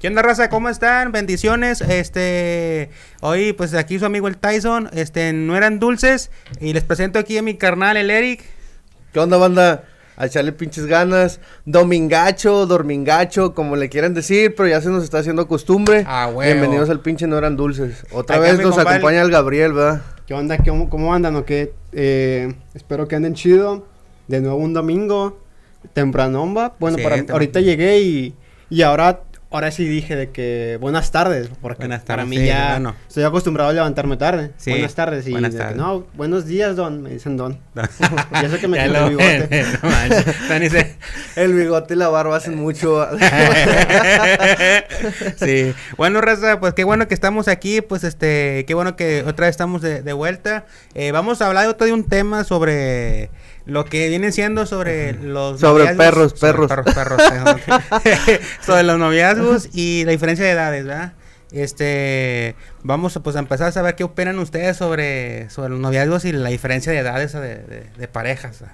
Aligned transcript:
¿Qué 0.00 0.06
onda, 0.06 0.22
raza? 0.22 0.48
¿Cómo 0.48 0.68
están? 0.68 1.10
Bendiciones. 1.10 1.80
Este, 1.80 2.90
hoy, 3.20 3.52
pues 3.52 3.74
aquí 3.74 3.98
su 3.98 4.04
amigo 4.06 4.28
el 4.28 4.36
Tyson. 4.36 4.88
Este, 4.92 5.32
no 5.32 5.56
eran 5.56 5.80
dulces. 5.80 6.30
Y 6.60 6.72
les 6.72 6.84
presento 6.84 7.18
aquí 7.18 7.36
a 7.36 7.42
mi 7.42 7.56
carnal, 7.56 7.96
el 7.96 8.10
Eric. 8.10 8.44
¿Qué 9.12 9.18
onda, 9.18 9.36
banda? 9.38 9.84
A 10.16 10.26
echarle 10.26 10.52
pinches 10.52 10.86
ganas. 10.86 11.40
Domingacho, 11.64 12.66
dormingacho, 12.66 13.54
como 13.54 13.74
le 13.74 13.88
quieran 13.88 14.14
decir, 14.14 14.54
pero 14.56 14.68
ya 14.68 14.80
se 14.80 14.88
nos 14.88 15.02
está 15.02 15.18
haciendo 15.18 15.48
costumbre. 15.48 16.04
Ah. 16.06 16.30
Bienvenidos 16.32 16.90
al 16.90 17.00
pinche 17.00 17.26
No 17.26 17.36
eran 17.36 17.56
dulces. 17.56 18.04
Otra 18.12 18.36
Acá 18.36 18.44
vez 18.44 18.60
nos 18.60 18.76
compadre- 18.76 18.96
acompaña 18.98 19.22
el 19.22 19.30
Gabriel, 19.32 19.72
¿verdad? 19.72 20.02
¿Qué 20.26 20.34
onda? 20.34 20.58
¿Cómo, 20.58 20.88
cómo 20.88 21.12
andan 21.12 21.34
o 21.34 21.44
qué? 21.44 21.72
Eh, 21.92 22.54
espero 22.74 23.08
que 23.08 23.16
anden 23.16 23.34
chido. 23.34 23.84
De 24.28 24.40
nuevo 24.40 24.58
un 24.58 24.74
domingo. 24.74 25.40
Tempranomba. 25.92 26.74
Bueno, 26.78 26.98
Sí, 26.98 27.02
para, 27.02 27.24
ahorita 27.32 27.60
llegué 27.60 28.00
y, 28.00 28.34
y 28.70 28.82
ahora, 28.82 29.20
ahora 29.50 29.70
sí 29.70 29.86
dije 29.86 30.16
de 30.16 30.30
que 30.30 30.78
buenas 30.80 31.10
tardes. 31.10 31.50
Porque 31.60 31.82
Buenas 31.82 32.02
para 32.02 32.22
tardes, 32.22 32.28
mí 32.30 32.36
sí, 32.38 32.46
ya 32.46 32.70
bueno. 32.70 32.94
estoy 33.08 33.24
acostumbrado 33.24 33.70
a 33.70 33.72
levantarme 33.72 34.16
tarde. 34.16 34.52
Sí, 34.56 34.70
Buenas 34.70 34.94
tardes. 34.94 35.26
Y 35.26 35.32
buenas 35.32 35.52
que, 35.52 35.58
tardes. 35.58 35.76
no, 35.76 36.06
buenos 36.14 36.46
días, 36.46 36.76
Don. 36.76 37.02
Me 37.02 37.10
dicen 37.10 37.36
Don. 37.36 37.58
y 38.42 38.44
eso 38.44 38.58
que 38.58 38.68
me 38.68 38.76
Ya 38.76 38.86
quité 38.86 38.98
lo 38.98 39.04
el 39.06 39.10
bigote. 39.10 39.46
ven, 39.50 39.66
no 39.82 39.88
El 41.42 41.54
bigote 41.54 41.94
y 41.94 41.96
la 41.96 42.08
barba 42.08 42.36
hacen 42.36 42.56
mucho. 42.56 43.06
sí. 45.36 45.74
Bueno, 45.96 46.20
Raza, 46.20 46.60
pues 46.60 46.74
qué 46.74 46.84
bueno 46.84 47.08
que 47.08 47.14
estamos 47.14 47.48
aquí. 47.48 47.80
Pues 47.80 48.04
este, 48.04 48.64
qué 48.66 48.74
bueno 48.74 48.96
que 48.96 49.22
otra 49.26 49.46
vez 49.46 49.52
estamos 49.52 49.82
de, 49.82 50.02
de 50.02 50.12
vuelta. 50.12 50.66
Eh, 50.94 51.12
vamos 51.12 51.42
a 51.42 51.46
hablar 51.46 51.68
otro 51.68 51.86
de 51.86 51.92
un 51.92 52.04
tema 52.04 52.44
sobre 52.44 53.30
lo 53.68 53.84
que 53.84 54.08
viene 54.08 54.32
siendo 54.32 54.66
sobre 54.66 55.12
los 55.12 55.60
Sobre 55.60 55.84
noviazgos- 55.84 55.96
perros, 55.96 56.32
sobre 56.36 56.52
perros. 56.66 56.94
perros, 56.94 57.22
perros, 57.22 57.60
sobre 58.66 58.82
los 58.82 58.98
noviazgos 58.98 59.68
y 59.72 60.04
la 60.04 60.10
diferencia 60.12 60.44
de 60.44 60.50
edades, 60.52 60.84
¿verdad? 60.86 61.12
Este, 61.52 62.56
vamos 62.82 63.16
a, 63.16 63.22
pues, 63.22 63.36
a 63.36 63.38
empezar 63.38 63.68
a 63.68 63.72
saber 63.72 63.94
qué 63.94 64.04
opinan 64.04 64.38
ustedes 64.38 64.76
sobre, 64.76 65.48
sobre 65.50 65.70
los 65.70 65.80
noviazgos 65.80 66.24
y 66.24 66.32
la 66.32 66.48
diferencia 66.50 66.92
de 66.92 66.98
edades 66.98 67.32
de, 67.32 67.40
de- 67.40 67.86
de 67.96 68.08
parejas. 68.08 68.64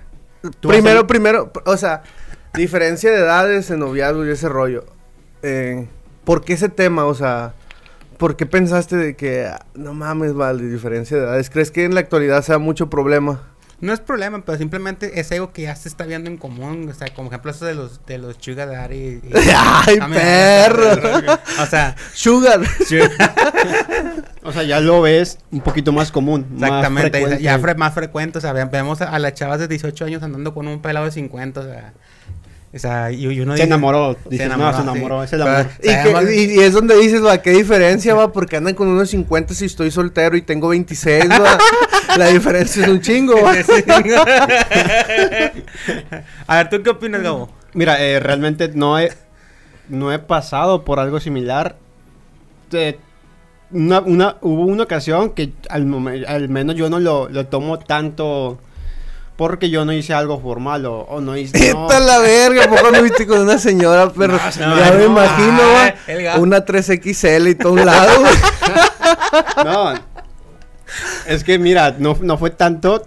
primero, 0.60 1.00
a- 1.00 1.06
primero, 1.06 1.52
o 1.66 1.76
sea, 1.76 2.02
diferencia 2.54 3.10
de 3.10 3.18
edades 3.18 3.70
en 3.70 3.80
noviazgo 3.80 4.24
y 4.26 4.30
ese 4.30 4.48
rollo. 4.48 4.84
Eh, 5.42 5.86
¿Por 6.24 6.44
qué 6.44 6.54
ese 6.54 6.68
tema? 6.68 7.04
O 7.06 7.14
sea, 7.14 7.54
¿por 8.16 8.36
qué 8.36 8.46
pensaste 8.46 8.96
de 8.96 9.14
que, 9.16 9.46
ah, 9.46 9.66
no 9.74 9.92
mames, 9.94 10.34
vale, 10.34 10.62
diferencia 10.64 11.16
de 11.16 11.24
edades? 11.24 11.50
¿Crees 11.50 11.70
que 11.70 11.84
en 11.84 11.94
la 11.94 12.00
actualidad 12.00 12.42
sea 12.42 12.58
mucho 12.58 12.88
problema? 12.90 13.42
No 13.80 13.92
es 13.92 14.00
problema, 14.00 14.42
pero 14.44 14.56
simplemente 14.56 15.20
es 15.20 15.30
algo 15.32 15.52
que 15.52 15.62
ya 15.62 15.74
se 15.76 15.88
está 15.88 16.04
viendo 16.04 16.30
en 16.30 16.36
común. 16.38 16.88
O 16.88 16.94
sea, 16.94 17.08
como 17.14 17.28
ejemplo 17.28 17.50
eso 17.50 17.64
de 17.66 17.74
los, 17.74 18.04
de 18.06 18.18
los 18.18 18.36
sugar 18.40 18.68
daddy. 18.70 18.96
y- 18.96 19.20
¡Ay, 19.56 19.98
Ah, 20.00 20.08
mira, 20.08 20.20
perro! 20.22 21.38
O 21.62 21.66
sea, 21.66 21.94
Sugar. 22.14 22.60
O 24.46 24.52
sea, 24.52 24.62
ya 24.62 24.78
lo 24.80 25.00
ves 25.00 25.38
un 25.50 25.60
poquito 25.62 25.90
más 25.92 26.12
común. 26.12 26.46
más 26.50 26.68
exactamente. 26.68 27.10
frecuente. 27.10 27.42
ya 27.42 27.58
fre- 27.58 27.76
más 27.76 27.94
frecuente. 27.94 28.38
O 28.38 28.40
sea, 28.40 28.52
ve- 28.52 28.66
vemos 28.66 29.00
a, 29.00 29.10
a 29.10 29.18
las 29.18 29.32
chavas 29.34 29.58
de 29.58 29.68
18 29.68 30.04
años 30.04 30.22
andando 30.22 30.52
con 30.52 30.68
un 30.68 30.82
pelado 30.82 31.06
de 31.06 31.12
50. 31.12 31.60
O 31.60 31.64
sea, 31.64 31.94
o 32.74 32.78
sea 32.78 33.10
y, 33.12 33.26
y 33.26 33.40
uno 33.40 33.52
Se 33.52 33.56
dice- 33.62 33.66
enamoró. 33.66 34.16
Se 34.30 34.42
enamoró, 34.42 34.70
no, 34.70 34.76
se 34.76 34.82
sí. 34.82 34.88
enamoró. 34.88 35.22
Es 35.22 35.32
el 35.32 35.40
Pero- 35.40 35.52
amor. 35.56 35.66
Y, 35.78 35.82
que- 35.82 35.94
Además- 35.94 36.24
y- 36.32 36.54
y 36.54 36.58
es 36.60 36.72
donde 36.72 36.96
dices, 36.98 37.24
va, 37.24 37.38
¿qué 37.40 37.50
diferencia, 37.52 38.14
va? 38.14 38.32
Porque 38.32 38.56
andan 38.56 38.74
con 38.74 38.88
unos 38.88 39.10
50 39.10 39.54
si 39.54 39.66
estoy 39.66 39.90
soltero 39.90 40.36
y 40.36 40.42
tengo 40.42 40.68
26, 40.68 41.28
va. 41.30 41.58
La 42.18 42.26
diferencia 42.28 42.82
es 42.84 42.88
un 42.88 43.00
chingo, 43.00 43.34
va. 43.42 43.52
a 46.46 46.56
ver, 46.56 46.70
¿tú 46.70 46.82
qué 46.82 46.90
opinas, 46.90 47.22
Gabo? 47.22 47.50
Mira, 47.72 48.00
eh, 48.02 48.20
realmente 48.20 48.70
no 48.74 48.98
he, 48.98 49.12
no 49.88 50.12
he 50.12 50.18
pasado 50.18 50.84
por 50.84 51.00
algo 51.00 51.20
similar. 51.20 51.76
Te- 52.70 52.98
una, 53.70 54.00
una- 54.00 54.36
hubo 54.42 54.64
una 54.66 54.84
ocasión 54.84 55.30
que 55.30 55.52
al, 55.68 55.86
momen- 55.86 56.24
al 56.26 56.48
menos 56.48 56.76
yo 56.76 56.88
no 56.90 57.00
lo, 57.00 57.28
lo 57.28 57.46
tomo 57.46 57.78
tanto 57.78 58.58
porque 59.36 59.68
yo 59.68 59.84
no 59.84 59.92
hice 59.92 60.14
algo 60.14 60.40
formal 60.40 60.86
o, 60.86 61.00
o 61.00 61.20
no 61.20 61.36
hice... 61.36 61.72
no. 61.72 61.82
Esta 61.88 62.00
la 62.00 62.18
verga, 62.18 62.64
¿a 62.64 62.68
poco 62.68 62.90
no 62.90 63.02
viste 63.02 63.26
con 63.26 63.40
una 63.40 63.58
señora, 63.58 64.10
perro? 64.12 64.38
No, 64.60 64.78
ya 64.78 64.92
me 64.92 64.98
no. 64.98 65.04
imagino, 65.06 65.58
va. 65.74 65.94
el. 66.06 66.40
Una 66.40 66.64
3XL 66.64 67.50
y 67.50 67.54
todo 67.56 67.72
un 67.72 67.84
lado, 67.84 68.20
güey. 68.20 68.34
No. 69.64 69.94
Es 71.26 71.42
que 71.42 71.58
mira, 71.58 71.96
no, 71.98 72.16
no 72.20 72.38
fue 72.38 72.50
tanto, 72.50 73.06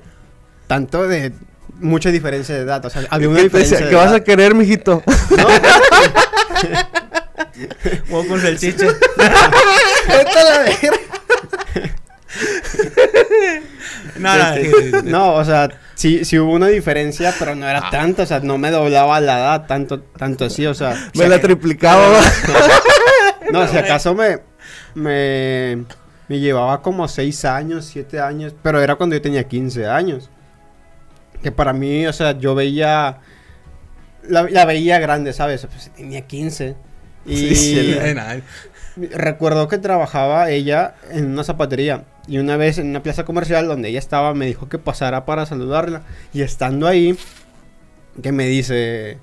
tanto 0.67 1.07
de 1.07 1.31
mucha 1.79 2.09
diferencia 2.09 2.55
de 2.55 2.61
edad. 2.61 2.83
O 2.85 2.89
sea, 2.89 3.03
había 3.09 3.29
una 3.29 3.37
¿Qué 3.37 3.43
diferencia 3.43 3.77
decía? 3.77 3.85
de 3.85 3.91
¿Qué 3.91 3.95
vas 4.05 4.13
a 4.13 4.23
querer, 4.23 4.53
mijito? 4.55 5.01
No, 8.09 8.27
con 8.27 8.41
salchicha. 8.41 8.87
Esta 8.87 10.43
la 10.43 10.59
verga. 10.59 10.97
No, 14.19 14.35
no, 14.35 14.53
Este, 14.53 14.66
sí, 14.66 14.72
sí, 14.72 14.91
sí. 14.91 14.97
no, 15.05 15.33
o 15.35 15.45
sea, 15.45 15.69
sí, 15.95 16.25
sí 16.25 16.39
hubo 16.39 16.53
una 16.53 16.67
diferencia, 16.67 17.33
pero 17.39 17.55
no 17.55 17.67
era 17.67 17.89
tanta, 17.89 18.23
o 18.23 18.25
sea, 18.25 18.39
no 18.39 18.57
me 18.57 18.72
doblaba 18.72 19.19
la 19.19 19.39
edad 19.39 19.67
tanto, 19.67 20.01
tanto 20.01 20.45
así, 20.45 20.66
o 20.66 20.73
sea. 20.73 20.95
Me 21.16 21.28
la 21.28 21.39
triplicaba. 21.39 22.19
No, 23.51 23.66
si 23.66 23.78
acaso 23.78 24.13
me, 24.13 24.39
me, 24.94 25.85
me 26.28 26.39
llevaba 26.39 26.81
como 26.81 27.07
6 27.07 27.45
años, 27.45 27.85
7 27.85 28.19
años, 28.19 28.53
pero 28.61 28.81
era 28.81 28.95
cuando 28.95 29.16
yo 29.16 29.22
tenía 29.22 29.47
15 29.47 29.88
años. 29.88 30.29
Que 31.41 31.51
para 31.53 31.72
mí, 31.72 32.05
o 32.07 32.11
sea, 32.11 32.38
yo 32.38 32.55
veía, 32.55 33.19
la, 34.23 34.44
la 34.49 34.66
veía 34.66 34.99
grande, 34.99 35.31
¿sabes? 35.31 35.66
Pues 35.66 35.91
tenía 35.95 36.22
15. 36.28 36.75
Y 37.25 37.38
Sí, 37.38 37.55
sí, 37.55 37.97
Eh, 38.01 38.13
nada. 38.13 38.41
Recuerdo 39.12 39.68
que 39.68 39.78
trabajaba 39.78 40.50
ella 40.50 40.96
en 41.12 41.31
una 41.31 41.44
zapatería. 41.44 42.06
Y 42.28 42.40
una 42.40 42.58
vez 42.58 42.78
en 42.78 42.88
una 42.90 43.03
plaza 43.03 43.24
comercial 43.25 43.68
donde 43.68 43.90
ella 43.90 44.00
estaba, 44.00 44.34
me 44.34 44.46
dijo 44.46 44.68
que 44.68 44.78
pasara 44.78 45.25
para 45.25 45.46
saludarla. 45.46 46.03
Y 46.34 46.41
estando 46.41 46.88
ahí, 46.88 47.18
que 48.22 48.31
me 48.31 48.46
dice... 48.46 49.19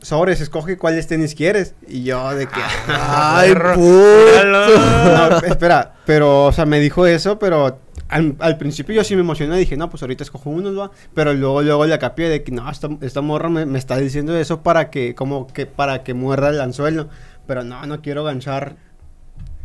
Sobres, 0.00 0.40
escoge 0.40 0.78
cuáles 0.78 1.06
tenis 1.06 1.34
quieres. 1.34 1.74
Y 1.88 2.04
yo 2.04 2.34
de 2.34 2.46
que... 2.46 2.60
Ay, 2.88 3.54
puto. 3.54 4.44
No, 4.46 5.38
espera, 5.38 5.94
pero, 6.06 6.44
o 6.44 6.52
sea, 6.52 6.64
me 6.64 6.78
dijo 6.78 7.06
eso, 7.06 7.38
pero 7.38 7.80
al, 8.08 8.36
al 8.38 8.56
principio 8.56 8.94
yo 8.94 9.04
sí 9.04 9.14
me 9.14 9.22
emocioné, 9.22 9.56
dije, 9.56 9.76
no, 9.76 9.90
pues 9.90 10.02
ahorita 10.02 10.22
escojo 10.22 10.50
unos, 10.50 10.78
va, 10.78 10.90
pero 11.14 11.34
luego, 11.34 11.62
luego 11.62 11.86
le 11.86 11.98
capié 11.98 12.28
de 12.28 12.42
que, 12.42 12.52
no, 12.52 12.70
esta, 12.70 12.88
esta 13.00 13.20
morra 13.20 13.48
me, 13.48 13.66
me 13.66 13.78
está 13.78 13.96
diciendo 13.96 14.36
eso 14.36 14.62
para 14.62 14.90
que, 14.90 15.14
como 15.14 15.46
que, 15.48 15.66
para 15.66 16.04
que 16.04 16.14
muerda 16.14 16.50
el 16.50 16.60
anzuelo, 16.60 17.08
pero 17.46 17.64
no, 17.64 17.84
no 17.86 18.02
quiero 18.02 18.24
ganchar, 18.24 18.76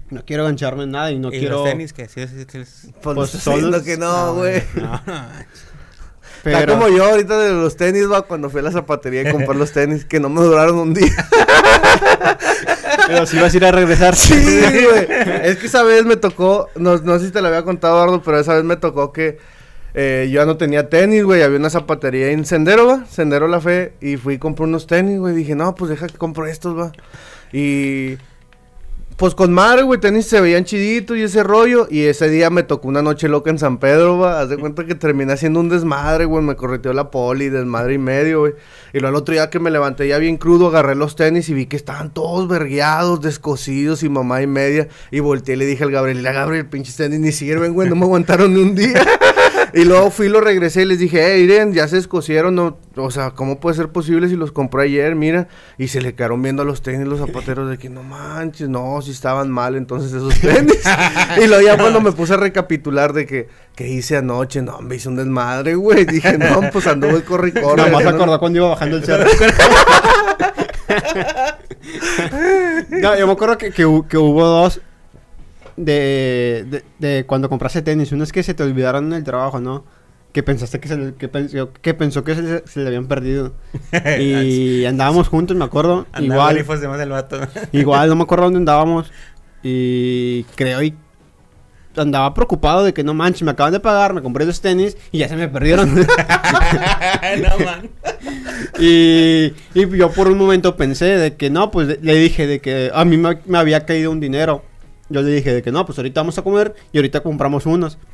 no 0.10 0.24
quiero 0.26 0.44
gancharme 0.46 0.84
en 0.84 0.92
nada 0.92 1.12
y 1.12 1.20
no 1.20 1.30
¿Y 1.30 1.40
quiero, 1.40 1.64
los 1.64 1.70
tenis 1.70 1.94
que 1.94 2.08
sí, 2.08 2.28
sí, 2.28 2.46
sí, 2.50 2.66
sí. 2.66 2.94
Pues, 3.02 3.16
Pues 3.16 3.30
solos- 3.32 3.84
que 3.84 3.98
no, 3.98 4.36
güey. 4.36 4.64
No, 4.76 4.84
no. 4.84 5.00
pero, 6.44 6.58
Está 6.60 6.74
como 6.74 6.90
yo 6.90 7.06
ahorita 7.06 7.40
de 7.40 7.54
los 7.54 7.76
tenis, 7.76 8.12
va, 8.12 8.24
cuando 8.24 8.50
fui 8.50 8.60
a 8.60 8.64
la 8.64 8.72
zapatería 8.72 9.30
a 9.30 9.32
comprar 9.32 9.56
los 9.56 9.72
tenis, 9.72 10.06
que 10.06 10.20
no 10.20 10.30
me 10.30 10.42
duraron 10.42 10.78
un 10.78 10.94
día. 10.94 11.12
pero 13.08 13.26
si 13.26 13.38
vas 13.40 13.54
a 13.54 13.58
ir 13.58 13.66
a 13.66 13.72
regresar. 13.72 14.16
Sí, 14.16 14.34
güey. 14.92 15.08
Es 15.44 15.58
que 15.58 15.68
esa 15.68 15.84
vez 15.84 16.06
me 16.06 16.16
tocó, 16.16 16.70
no, 16.76 16.98
no 16.98 17.20
sé 17.20 17.28
si 17.28 17.32
te 17.32 17.42
lo 17.42 17.48
había 17.48 17.64
contado, 17.64 17.96
Eduardo, 17.96 18.22
pero 18.22 18.40
esa 18.40 18.56
vez 18.56 18.64
me 18.64 18.78
tocó 18.78 19.12
que 19.12 19.38
eh, 19.94 20.30
yo 20.32 20.42
ya 20.42 20.46
no 20.46 20.58
tenía 20.58 20.90
tenis, 20.90 21.24
güey. 21.24 21.42
Había 21.44 21.58
una 21.60 21.70
zapatería 21.70 22.30
en 22.32 22.46
Sendero, 22.46 22.88
va. 22.88 23.06
Sendero 23.06 23.48
La 23.48 23.60
Fe. 23.60 23.94
Y 24.02 24.18
fui 24.18 24.36
y 24.36 24.38
compré 24.38 24.66
unos 24.66 24.88
tenis, 24.88 25.20
güey. 25.20 25.36
Dije, 25.36 25.56
no, 25.56 25.76
pues 25.76 25.90
deja 25.90 26.08
que 26.08 26.18
compro 26.18 26.46
estos, 26.48 26.78
va. 26.78 26.92
Y. 27.52 28.18
Pues 29.18 29.36
con 29.36 29.54
madre, 29.54 29.84
güey, 29.84 30.00
tenis 30.00 30.26
se 30.26 30.42
veían 30.42 30.66
chiditos 30.66 31.16
y 31.16 31.22
ese 31.22 31.44
rollo. 31.44 31.88
Y 31.92 32.06
ese 32.06 32.28
día 32.28 32.50
me 32.50 32.64
tocó 32.64 32.88
una 32.88 33.04
noche 33.04 33.28
loca 33.28 33.52
en 33.52 33.60
San 33.60 33.78
Pedro, 33.78 34.18
va. 34.18 34.40
Haz 34.40 34.50
de 34.50 34.58
cuenta 34.58 34.84
que 34.86 34.96
terminé 34.96 35.34
haciendo 35.34 35.60
un 35.60 35.70
desmadre, 35.70 36.26
güey. 36.26 36.44
Me 36.44 36.56
correteó 36.56 36.92
la 36.92 37.12
poli, 37.12 37.50
desmadre 37.50 37.94
y 37.94 37.98
medio, 38.00 38.40
güey. 38.40 38.54
Y 38.94 39.00
luego 39.00 39.16
el 39.16 39.22
otro 39.22 39.34
día 39.34 39.52
que 39.52 39.60
me 39.60 39.70
levanté 39.70 40.08
ya 40.08 40.18
bien 40.18 40.38
crudo, 40.38 40.70
agarré 40.70 40.96
los 40.96 41.16
tenis 41.16 41.50
y 41.50 41.54
vi 41.54 41.68
que 41.68 41.76
estaban 41.76 42.12
todos 42.12 42.48
vergueados, 42.48 43.22
descosidos 43.22 44.02
y 44.02 44.10
mamá 44.10 44.42
y 44.42 44.48
media. 44.48 44.88
Y 45.12 45.20
volteé 45.20 45.54
y 45.54 45.58
le 45.60 45.66
dije 45.68 45.84
al 45.84 45.92
Gabriel, 45.92 46.18
"Mira, 46.18 46.32
Gabriel, 46.32 46.66
pinches 46.66 46.96
tenis 46.96 47.20
ni 47.20 47.32
sirven, 47.32 47.74
güey, 47.74 47.90
no 47.90 47.96
me 47.96 48.06
aguantaron 48.06 48.52
ni 48.54 48.62
un 48.62 48.74
día. 48.74 49.06
y 49.74 49.86
luego 49.86 50.12
fui, 50.12 50.30
lo 50.30 50.42
regresé 50.42 50.84
y 50.84 50.86
les 50.86 51.00
dije, 51.00 51.22
hey, 51.24 51.42
miren, 51.48 51.74
ya 51.74 51.88
se 51.88 51.96
descosieron, 51.98 52.56
no, 52.56 52.78
o 52.96 53.12
sea, 53.12 53.32
¿cómo 53.32 53.60
puede 53.60 53.76
ser 53.76 53.90
posible 53.90 54.28
si 54.28 54.36
los 54.36 54.52
compré 54.52 54.84
ayer? 54.84 55.16
Mira. 55.16 55.48
Y 55.78 55.88
se 55.88 56.02
le 56.02 56.14
quedaron 56.14 56.42
viendo 56.42 56.62
a 56.62 56.66
los 56.66 56.82
tenis 56.82 57.08
los 57.08 57.20
zapateros 57.20 57.70
de 57.70 57.78
que 57.78 57.90
no 57.90 58.04
manches, 58.04 58.70
no, 58.70 59.02
si 59.02 59.12
estaban 59.12 59.50
mal 59.50 59.76
entonces 59.76 60.12
esos 60.12 60.40
tenis. 60.42 60.82
y 61.42 61.48
luego 61.48 61.62
ya 61.62 61.78
cuando 61.78 62.02
me 62.02 62.12
puse 62.12 62.34
a 62.34 62.38
recapitular 62.38 63.14
de 63.14 63.26
que, 63.26 63.48
¿qué 63.76 63.88
hice 63.88 64.18
anoche? 64.18 64.62
No, 64.62 64.82
me 64.82 64.96
hice 64.96 65.10
un 65.10 65.16
desmadre, 65.16 65.76
güey. 65.76 66.06
Dije, 66.06 66.38
no, 66.38 66.62
pues 66.72 66.88
anduve 66.88 67.24
corre 67.24 67.50
y 67.50 67.52
corre. 67.54 67.78
Nada 67.78 67.92
más 67.92 68.04
¿no? 68.04 68.10
acordó 68.10 68.40
cuando 68.40 68.60
iba 68.60 68.70
bajando 68.70 68.98
el 68.98 69.06
cerro. 69.06 69.30
no, 72.90 73.18
yo 73.18 73.28
me 73.28 73.34
acuerdo 73.34 73.58
que, 73.58 73.72
que, 73.72 74.02
que 74.08 74.18
hubo 74.18 74.46
dos 74.46 74.82
de, 75.78 76.66
de, 76.70 76.84
de 77.00 77.26
cuando 77.26 77.50
compraste 77.50 77.82
tenis. 77.82 78.12
Uno 78.12 78.24
es 78.24 78.32
que 78.32 78.44
se 78.44 78.54
te 78.54 78.64
olvidaron 78.64 79.08
en 79.08 79.14
el 79.14 79.24
trabajo, 79.24 79.60
¿no? 79.60 79.84
que 80.32 80.44
pensaste 80.44 80.80
que 80.80 80.88
se 80.88 80.98
le, 80.98 81.14
que 81.16 81.28
pensó 81.28 81.74
que, 81.74 81.94
pensó 81.94 82.24
que 82.24 82.36
se, 82.36 82.42
le- 82.42 82.64
se 82.66 82.80
le 82.80 82.88
habían 82.88 83.08
perdido. 83.08 83.54
Y 84.20 84.86
andábamos 84.86 85.28
juntos, 85.28 85.58
me 85.58 85.66
acuerdo. 85.66 86.08
Andaba 86.14 86.54
igual, 86.58 86.80
de 86.80 86.88
más 86.88 87.00
del 87.00 87.10
vato. 87.10 87.40
igual, 87.74 88.10
no 88.10 88.16
me 88.16 88.24
acuerdo 88.24 88.46
dónde 88.46 88.60
andábamos. 88.60 89.12
Y 89.64 90.44
creo 90.56 90.82
y 90.82 90.96
andaba 91.98 92.34
preocupado 92.34 92.86
de 92.86 92.94
que 92.94 93.04
no 93.04 93.14
manches, 93.14 93.44
me 93.44 93.52
acaban 93.52 93.74
de 93.74 93.82
pagar, 93.82 94.14
me 94.14 94.22
compré 94.22 94.46
los 94.46 94.62
tenis 94.62 94.96
y 95.12 95.18
ya 95.20 95.28
se 95.28 95.36
me 95.36 95.50
perdieron. 95.50 95.94
no, 95.96 97.66
man. 97.66 97.90
y, 98.80 99.54
y 99.74 99.98
yo 99.98 100.12
por 100.12 100.30
un 100.30 100.38
momento 100.38 100.78
pensé 100.78 101.06
de 101.18 101.36
que 101.36 101.50
no, 101.50 101.70
pues 101.72 102.02
le 102.02 102.16
dije 102.16 102.48
de 102.48 102.62
que 102.62 102.90
a 102.94 103.04
mí 103.04 103.18
me, 103.18 103.40
me 103.46 103.58
había 103.58 103.86
caído 103.86 104.12
un 104.12 104.22
dinero. 104.22 104.64
Yo 105.12 105.22
le 105.22 105.32
dije 105.32 105.54
de 105.54 105.62
que 105.62 105.72
no, 105.72 105.86
pues 105.86 105.98
ahorita 105.98 106.22
vamos 106.22 106.38
a 106.38 106.42
comer 106.42 106.74
y 106.92 106.98
ahorita 106.98 107.22
compramos 107.22 107.66
unos. 107.66 107.98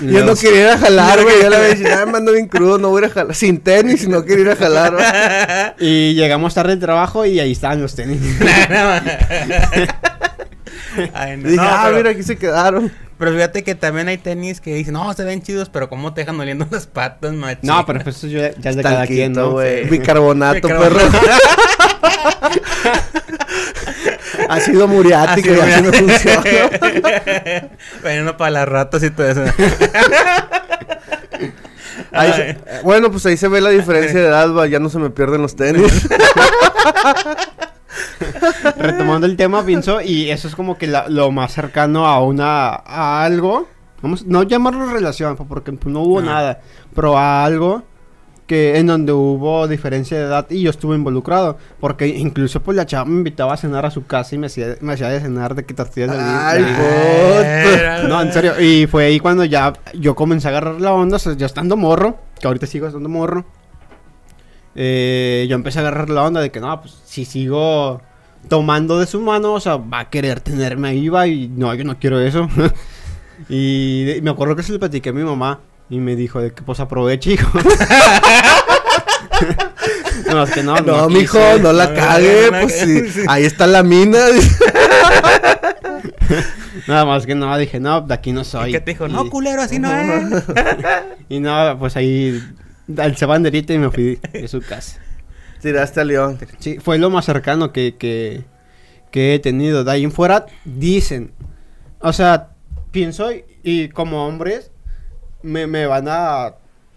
Y 0.00 0.12
Yo 0.12 0.24
no 0.24 0.34
quería 0.34 0.60
ir 0.60 0.68
a 0.68 0.78
jalar, 0.78 1.22
güey. 1.22 1.42
Yo 1.42 1.48
le 1.50 1.74
dicho, 1.74 1.88
ah, 1.96 2.04
me 2.06 2.18
ando 2.18 2.32
bien 2.32 2.46
crudo, 2.46 2.78
no 2.78 2.90
voy 2.90 3.02
a 3.02 3.06
ir 3.06 3.10
a 3.10 3.14
jalar. 3.14 3.34
Sin 3.34 3.58
tenis, 3.60 4.06
no 4.08 4.24
quiero 4.24 4.42
ir 4.42 4.50
a 4.50 4.56
jalar. 4.56 5.76
Y 5.80 6.14
llegamos 6.14 6.54
tarde 6.54 6.70
del 6.70 6.80
trabajo 6.80 7.24
y 7.24 7.40
ahí 7.40 7.52
estaban 7.52 7.80
los 7.80 7.94
tenis. 7.94 8.20
Ay, 11.14 11.36
no, 11.36 11.48
Dije, 11.48 11.56
no, 11.56 11.62
ah, 11.62 11.82
pero, 11.84 11.96
mira, 11.96 12.10
aquí 12.10 12.22
se 12.22 12.36
quedaron. 12.36 12.92
pero 13.18 13.32
fíjate 13.32 13.62
que 13.62 13.74
también 13.74 14.08
hay 14.08 14.18
tenis 14.18 14.60
que 14.60 14.74
dicen, 14.74 14.94
no, 14.94 15.12
se 15.14 15.24
ven 15.24 15.42
chidos, 15.42 15.68
pero 15.68 15.88
cómo 15.88 16.12
te 16.12 16.22
dejan 16.22 16.38
oliendo 16.40 16.66
las 16.70 16.86
patas, 16.86 17.32
macho. 17.32 17.60
no, 17.62 17.86
pero 17.86 18.00
pues 18.02 18.16
eso 18.16 18.26
ya, 18.26 18.52
ya 18.58 18.70
es 18.70 18.76
de 18.76 18.82
cada 18.82 19.06
quien, 19.06 19.32
¿no? 19.32 19.56
Bicarbonato, 19.56 20.68
Bicarbonato. 20.68 21.10
perro. 21.10 21.30
Ácido 24.48 24.88
muriático, 24.88 25.50
y 25.54 25.60
así 25.60 25.82
me 25.82 25.92
funciona. 25.92 26.42
Veneno 28.02 28.36
para 28.36 28.50
las 28.50 28.68
ratas 28.68 29.02
y 29.02 29.10
todo 29.10 29.28
eso. 29.28 29.42
Ahí 32.12 32.32
se- 32.32 32.58
bueno, 32.82 33.10
pues 33.10 33.24
ahí 33.26 33.36
se 33.36 33.48
ve 33.48 33.60
la 33.60 33.70
diferencia 33.70 34.18
de 34.20 34.26
edad, 34.26 34.52
va, 34.54 34.66
ya 34.66 34.78
no 34.80 34.88
se 34.88 34.98
me 34.98 35.10
pierden 35.10 35.42
los 35.42 35.56
tenis. 35.56 36.08
Retomando 38.76 39.26
el 39.26 39.36
tema, 39.36 39.64
pienso, 39.64 40.00
y 40.00 40.30
eso 40.30 40.48
es 40.48 40.54
como 40.54 40.78
que 40.78 40.86
la- 40.86 41.08
lo 41.08 41.30
más 41.30 41.52
cercano 41.52 42.06
a 42.06 42.22
una, 42.22 42.68
a 42.70 43.24
algo, 43.24 43.68
vamos, 44.02 44.24
no 44.26 44.42
llamarlo 44.42 44.86
relación, 44.86 45.36
porque 45.36 45.72
no 45.86 46.00
hubo 46.00 46.20
nada, 46.22 46.60
pero 46.94 47.16
a 47.18 47.44
algo 47.44 47.82
que 48.48 48.78
en 48.78 48.86
donde 48.86 49.12
hubo 49.12 49.68
diferencia 49.68 50.18
de 50.18 50.24
edad 50.24 50.46
y 50.50 50.62
yo 50.62 50.70
estuve 50.70 50.96
involucrado, 50.96 51.58
porque 51.78 52.08
incluso 52.08 52.60
pues 52.60 52.76
la 52.76 52.86
chava 52.86 53.04
me 53.04 53.18
invitaba 53.18 53.52
a 53.52 53.56
cenar 53.58 53.84
a 53.84 53.90
su 53.90 54.06
casa 54.06 54.34
y 54.34 54.38
me 54.38 54.46
hacía, 54.46 54.76
me 54.80 54.94
hacía 54.94 55.10
de 55.10 55.20
cenar 55.20 55.54
de 55.54 55.64
que 55.66 55.74
tortillas 55.74 56.10
de 56.10 56.18
Ay, 56.18 56.64
puto. 56.64 58.08
No, 58.08 58.22
en 58.22 58.32
serio. 58.32 58.58
Y 58.58 58.86
fue 58.86 59.04
ahí 59.04 59.20
cuando 59.20 59.44
ya 59.44 59.74
yo 59.94 60.14
comencé 60.16 60.48
a 60.48 60.50
agarrar 60.50 60.80
la 60.80 60.94
onda, 60.94 61.16
o 61.16 61.18
sea, 61.18 61.34
yo 61.34 61.44
estando 61.44 61.76
morro, 61.76 62.18
que 62.40 62.46
ahorita 62.46 62.66
sigo 62.66 62.86
estando 62.86 63.10
morro. 63.10 63.44
eh, 64.74 65.46
yo 65.48 65.54
empecé 65.54 65.80
a 65.80 65.82
agarrar 65.82 66.08
la 66.08 66.24
onda 66.24 66.40
de 66.40 66.50
que 66.50 66.60
no, 66.60 66.80
pues 66.80 66.98
si 67.04 67.26
sigo 67.26 68.00
tomando 68.48 68.98
de 68.98 69.04
su 69.06 69.20
mano, 69.20 69.52
o 69.52 69.60
sea, 69.60 69.76
va 69.76 70.00
a 70.00 70.10
querer 70.10 70.40
tenerme 70.40 70.88
ahí, 70.88 71.10
va, 71.10 71.26
y 71.26 71.48
no, 71.48 71.74
yo 71.74 71.84
no 71.84 71.98
quiero 71.98 72.18
eso. 72.18 72.48
y 73.50 74.20
me 74.22 74.30
acuerdo 74.30 74.56
que 74.56 74.62
se 74.62 74.72
lo 74.72 74.78
platiqué 74.78 75.10
a 75.10 75.12
mi 75.12 75.22
mamá 75.22 75.60
y 75.90 75.98
me 75.98 76.16
dijo 76.16 76.40
de 76.40 76.52
que 76.52 76.62
pues 76.62 76.80
aproveche, 76.80 77.32
hijo. 77.32 77.58
no, 80.30 80.42
es 80.42 80.50
que 80.50 80.62
no, 80.62 80.76
No, 80.80 81.08
quise. 81.08 81.20
mijo, 81.20 81.38
no 81.62 81.72
la 81.72 81.86
no, 81.88 81.94
cague, 81.94 82.48
no, 82.50 82.58
no, 82.58 82.62
pues 82.62 82.86
no, 82.86 82.94
sí. 82.94 83.08
sí. 83.10 83.20
Ahí 83.28 83.44
está 83.44 83.66
la 83.66 83.82
mina. 83.82 84.18
Nada 86.86 87.04
más 87.04 87.26
que 87.26 87.34
no, 87.34 87.56
dije, 87.58 87.80
no, 87.80 88.00
de 88.02 88.14
aquí 88.14 88.32
no 88.32 88.44
soy. 88.44 88.70
¿Y 88.70 88.72
qué 88.72 88.80
te 88.80 88.90
dijo? 88.92 89.06
Y- 89.06 89.12
No, 89.12 89.28
culero, 89.30 89.62
así 89.62 89.78
no 89.78 89.90
es. 89.94 90.42
Y 91.28 91.40
no, 91.40 91.76
pues 91.78 91.96
ahí 91.96 92.42
alcé 92.96 93.26
banderita 93.26 93.72
y 93.74 93.78
me 93.78 93.90
fui 93.90 94.18
de 94.32 94.48
su 94.48 94.60
casa. 94.62 94.98
Tiraste 95.60 96.00
a 96.00 96.04
León. 96.04 96.38
Sí, 96.58 96.78
fue 96.78 96.98
lo 96.98 97.10
más 97.10 97.24
cercano 97.24 97.72
que, 97.72 97.96
que, 97.98 98.44
que 99.10 99.34
he 99.34 99.38
tenido. 99.38 99.84
De 99.84 99.92
ahí 99.92 100.04
en 100.04 100.12
fuera, 100.12 100.46
dicen. 100.64 101.32
O 102.00 102.12
sea, 102.12 102.50
pienso 102.92 103.32
y, 103.32 103.44
y 103.62 103.88
como 103.88 104.26
hombres 104.26 104.70
me, 105.42 105.66
me 105.66 105.86
van 105.86 106.06
a... 106.08 106.54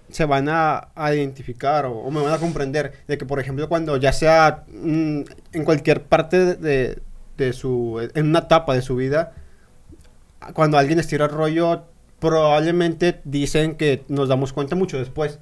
Se 0.10 0.26
van 0.26 0.50
a, 0.50 0.90
a 0.94 1.14
identificar 1.14 1.86
o, 1.86 1.94
o 2.00 2.12
me 2.12 2.22
van 2.22 2.34
a 2.34 2.38
comprender 2.38 2.92
de 3.08 3.18
que, 3.18 3.26
por 3.26 3.40
ejemplo, 3.40 3.70
cuando 3.70 3.96
ya 3.96 4.12
sea 4.12 4.66
mm, 4.68 5.22
en 5.54 5.64
cualquier 5.64 6.04
parte 6.04 6.38
de, 6.38 6.56
de, 6.56 7.00
de 7.38 7.54
su... 7.54 8.10
En 8.14 8.28
una 8.28 8.40
etapa 8.40 8.74
de 8.74 8.82
su 8.82 8.98
vida, 8.98 9.34
cuando 10.54 10.78
alguien 10.78 11.00
estira 11.00 11.26
el 11.26 11.32
rollo, 11.32 11.84
probablemente 12.20 13.22
dicen 13.24 13.76
que 13.76 14.04
nos 14.10 14.28
damos 14.28 14.52
cuenta 14.54 14.76
mucho 14.76 14.98
después. 14.98 15.40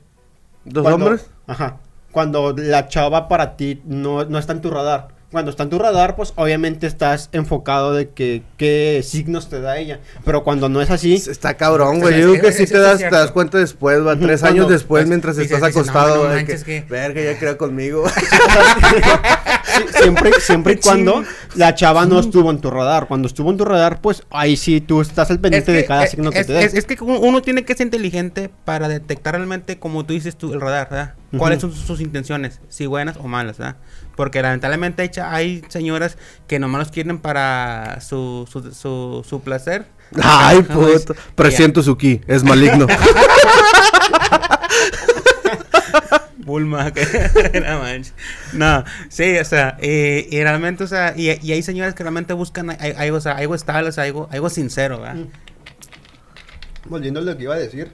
¿Dos 0.66 0.84
Cuando- 0.84 1.06
hombres? 1.08 1.30
Ajá. 1.48 1.78
Cuando 2.12 2.54
la 2.56 2.88
chava 2.88 3.28
para 3.28 3.56
ti 3.58 3.82
no, 3.86 4.26
no 4.26 4.38
está 4.40 4.54
en 4.54 4.62
tu 4.62 4.70
radar. 4.70 5.10
Cuando 5.32 5.52
está 5.52 5.62
en 5.62 5.70
tu 5.70 5.78
radar, 5.78 6.16
pues 6.16 6.34
obviamente 6.38 6.88
estás 6.88 7.30
enfocado 7.34 7.94
de 7.94 8.10
que 8.10 8.42
qué 8.58 9.02
signos 9.06 9.48
te 9.48 9.62
da 9.62 9.78
ella. 9.78 10.00
Pero 10.26 10.44
cuando 10.44 10.70
no 10.70 10.82
es 10.82 10.90
así, 10.90 11.14
Está 11.16 11.54
cabrón, 11.56 12.00
güey. 12.00 12.20
Yo 12.20 12.30
creo 12.32 12.42
que 12.42 12.52
sí 12.52 12.66
te 12.66 12.80
das, 12.80 12.98
te 12.98 13.10
das 13.12 13.30
cuenta 13.30 13.60
después, 13.60 14.04
va. 14.06 14.16
Tres 14.18 14.42
Cuando- 14.42 14.62
años 14.64 14.72
después, 14.72 15.02
pues, 15.04 15.10
mientras 15.10 15.38
dices- 15.38 15.52
estás 15.58 15.68
dices, 15.76 15.86
no, 15.86 15.92
acostado, 16.00 16.24
no 16.30 16.34
manches, 16.34 16.64
que, 16.64 16.84
que- 16.84 16.90
Verga, 16.90 17.22
ya 17.22 17.38
crea 17.38 17.58
conmigo. 17.58 18.06
sí, 19.88 19.94
siempre, 20.04 20.32
siempre 20.42 20.74
y 20.74 20.78
cuando 20.78 21.24
la 21.56 21.76
chava 21.76 22.06
no 22.06 22.20
estuvo 22.20 22.52
en 22.52 22.60
tu 22.62 22.70
radar. 22.70 23.08
Cuando 23.08 23.28
estuvo 23.28 23.50
en 23.52 23.58
tu 23.58 23.66
radar, 23.66 24.02
pues 24.02 24.24
ahí 24.30 24.56
sí 24.58 24.82
tú 24.82 25.02
estás 25.02 25.30
al 25.32 25.40
pendiente 25.40 25.72
de 25.72 25.86
cada 25.86 26.04
es, 26.06 26.12
signo 26.12 26.32
que 26.32 26.40
es- 26.40 26.48
te 26.48 26.54
dé. 26.54 26.64
es- 26.64 26.74
es 26.74 26.86
que 26.86 26.98
uno 27.04 27.42
tiene 27.42 27.64
que 27.66 27.76
ser 27.76 27.88
inteligente 27.88 28.50
para 28.66 28.88
detectar 28.88 29.36
realmente, 29.36 29.80
como 29.80 30.06
tú 30.06 30.14
dices 30.14 30.36
tú, 30.38 30.54
el 30.54 30.62
radar, 30.62 30.90
¿verdad? 30.90 31.14
¿Cuáles 31.38 31.64
Ujú. 31.64 31.68
son 31.74 31.78
sus, 31.78 31.86
sus 31.88 32.02
intenciones? 32.02 32.60
Si 32.70 32.86
buenas 32.86 33.18
o 33.18 33.24
malas, 33.28 33.58
¿verdad? 33.58 33.76
Porque 34.16 34.42
lamentablemente 34.42 35.10
hay, 35.24 35.64
señoras 35.70 36.18
que 36.48 36.60
nomás 36.60 36.80
los 36.80 36.92
quieren 36.92 37.20
para 37.20 38.00
su, 38.02 38.48
su, 38.52 38.74
su, 38.74 39.24
su 39.28 39.42
placer. 39.42 39.86
Ay, 40.22 40.64
puto. 40.64 41.16
Presiento 41.36 41.84
su 41.84 41.96
ki, 41.98 42.22
es 42.28 42.44
maligno. 42.44 42.88
Bulma, 46.50 46.92
que 46.92 47.04
no 47.62 47.80
manches. 47.80 48.14
No, 48.54 48.84
sí, 49.10 49.38
o 49.38 49.46
sea, 49.46 49.78
eh, 49.80 50.28
y 50.30 50.42
realmente, 50.42 50.84
o 50.84 50.88
sea, 50.88 51.14
y, 51.16 51.30
y 51.46 51.52
hay 51.54 51.62
señoras 51.62 51.94
que 51.94 52.04
realmente 52.04 52.34
buscan 52.34 52.72
algo, 52.72 53.18
o 53.18 53.22
sea, 53.22 53.34
algo 53.34 53.56
estable, 53.56 53.90
o 53.90 53.92
sea, 53.92 54.06
algo, 54.06 54.28
algo 54.32 54.50
sincero, 54.50 55.00
¿verdad? 55.00 55.26
Volviendo 56.86 57.20
a 57.20 57.24
lo 57.24 57.38
que 57.38 57.44
iba 57.44 57.54
a 57.54 57.60
decir. 57.60 57.94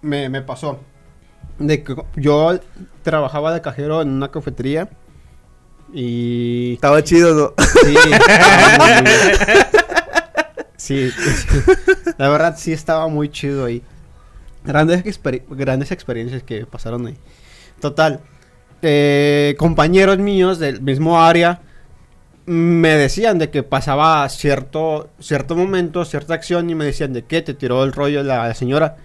Me, 0.00 0.28
me 0.28 0.40
pasó. 0.40 0.80
De 1.58 1.84
que 1.84 1.94
yo 2.16 2.58
trabajaba 3.02 3.52
de 3.52 3.60
cajero 3.60 4.02
en 4.02 4.08
una 4.08 4.30
cafetería. 4.30 4.88
Y 5.92 6.74
Estaba 6.74 7.04
chido, 7.04 7.34
¿no? 7.34 7.52
Sí, 7.84 7.94
sí, 10.76 11.10
sí. 11.10 11.46
la 12.18 12.28
verdad 12.30 12.56
sí 12.58 12.72
estaba 12.72 13.06
muy 13.08 13.28
chido 13.28 13.66
ahí. 13.66 13.82
Grandes, 14.64 15.04
exper- 15.04 15.44
grandes 15.48 15.92
experiencias 15.92 16.42
que 16.42 16.66
pasaron 16.66 17.06
ahí. 17.06 17.16
Total, 17.80 18.20
eh, 18.82 19.54
compañeros 19.58 20.18
míos 20.18 20.58
del 20.58 20.80
mismo 20.80 21.22
área 21.22 21.60
me 22.46 22.90
decían 22.90 23.38
de 23.38 23.50
que 23.50 23.62
pasaba 23.62 24.28
cierto, 24.28 25.10
cierto 25.18 25.56
momento, 25.56 26.04
cierta 26.04 26.34
acción 26.34 26.68
y 26.68 26.74
me 26.74 26.84
decían 26.84 27.12
de 27.12 27.24
que 27.24 27.42
te 27.42 27.54
tiró 27.54 27.84
el 27.84 27.92
rollo 27.92 28.22
la, 28.22 28.48
la 28.48 28.54
señora. 28.54 28.96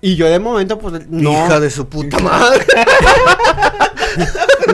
Y 0.00 0.16
yo 0.16 0.28
de 0.28 0.38
momento 0.38 0.78
pues 0.78 1.08
no... 1.08 1.32
Hija 1.32 1.60
de 1.60 1.70
su 1.70 1.88
puta 1.88 2.18
madre. 2.20 2.64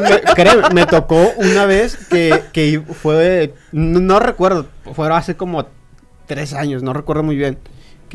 me, 0.00 0.20
créeme, 0.34 0.62
me 0.73 0.87
tocó 0.87 1.32
una 1.37 1.66
vez 1.66 1.96
que, 2.08 2.42
que 2.52 2.80
fue, 2.80 3.54
no, 3.73 4.00
no 4.00 4.20
recuerdo, 4.20 4.66
fue 4.94 5.12
hace 5.14 5.37
como 5.37 5.66
tres 6.26 6.52
años, 6.52 6.82
no 6.82 6.92
recuerdo 6.92 7.23
muy 7.23 7.37
bien, 7.37 7.58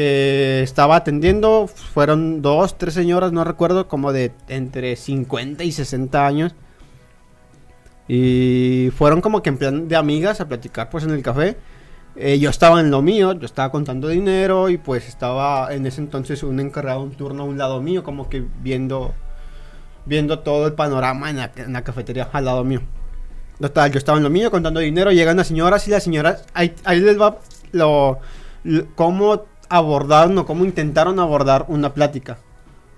estaba 0.04 0.96
atendiendo, 0.98 1.68
fueron 1.68 2.42
dos, 2.42 2.78
tres 2.78 2.94
señoras, 2.94 3.32
no 3.32 3.44
recuerdo, 3.44 3.88
como 3.88 4.14
de 4.14 4.32
entre 4.48 4.96
50 4.96 5.64
y 5.64 5.72
60 5.72 6.26
años. 6.26 6.56
Y 8.08 8.90
fueron 8.98 9.22
como 9.22 9.44
que 9.44 9.50
en 9.50 9.58
plan 9.58 9.88
de 9.88 9.96
amigas 9.96 10.42
a 10.42 10.48
platicar 10.48 10.90
pues 10.90 11.04
en 11.04 11.12
el 11.12 11.22
café. 11.22 11.58
Eh, 12.16 12.40
yo 12.40 12.50
estaba 12.50 12.80
en 12.80 12.90
lo 12.92 13.02
mío, 13.02 13.34
yo 13.34 13.46
estaba 13.46 13.72
contando 13.72 14.08
dinero 14.08 14.70
y 14.70 14.78
pues 14.78 15.08
estaba 15.08 15.74
en 15.74 15.86
ese 15.86 16.02
entonces 16.02 16.42
un 16.44 16.60
encargado, 16.60 17.02
un 17.04 17.12
turno 17.12 17.44
a 17.44 17.46
un 17.46 17.58
lado 17.58 17.82
mío, 17.82 18.04
como 18.04 18.30
que 18.30 18.44
viendo 18.62 19.14
viendo 20.06 20.40
todo 20.40 20.66
el 20.66 20.74
panorama 20.74 21.30
en 21.30 21.38
la, 21.38 21.84
cafetería 21.84 22.28
al 22.34 22.46
lado 22.46 22.64
mío. 22.64 22.82
Total, 23.60 23.92
yo 23.92 24.00
estaba 24.00 24.18
en 24.18 24.24
lo 24.24 24.30
mío 24.32 24.50
contando 24.50 24.80
dinero, 24.80 25.12
llegan 25.12 25.38
las 25.38 25.48
señoras 25.48 25.88
y 25.88 25.92
las 25.92 26.04
señoras, 26.04 26.46
ahí, 26.54 26.74
ahí 26.86 27.00
les 27.00 27.20
va 27.22 27.38
lo, 27.74 28.18
lo- 28.64 28.88
cómo 28.96 29.46
abordaron 29.70 30.38
o 30.40 30.46
cómo 30.46 30.66
intentaron 30.66 31.20
abordar 31.20 31.66
una 31.68 31.94
plática. 31.94 32.38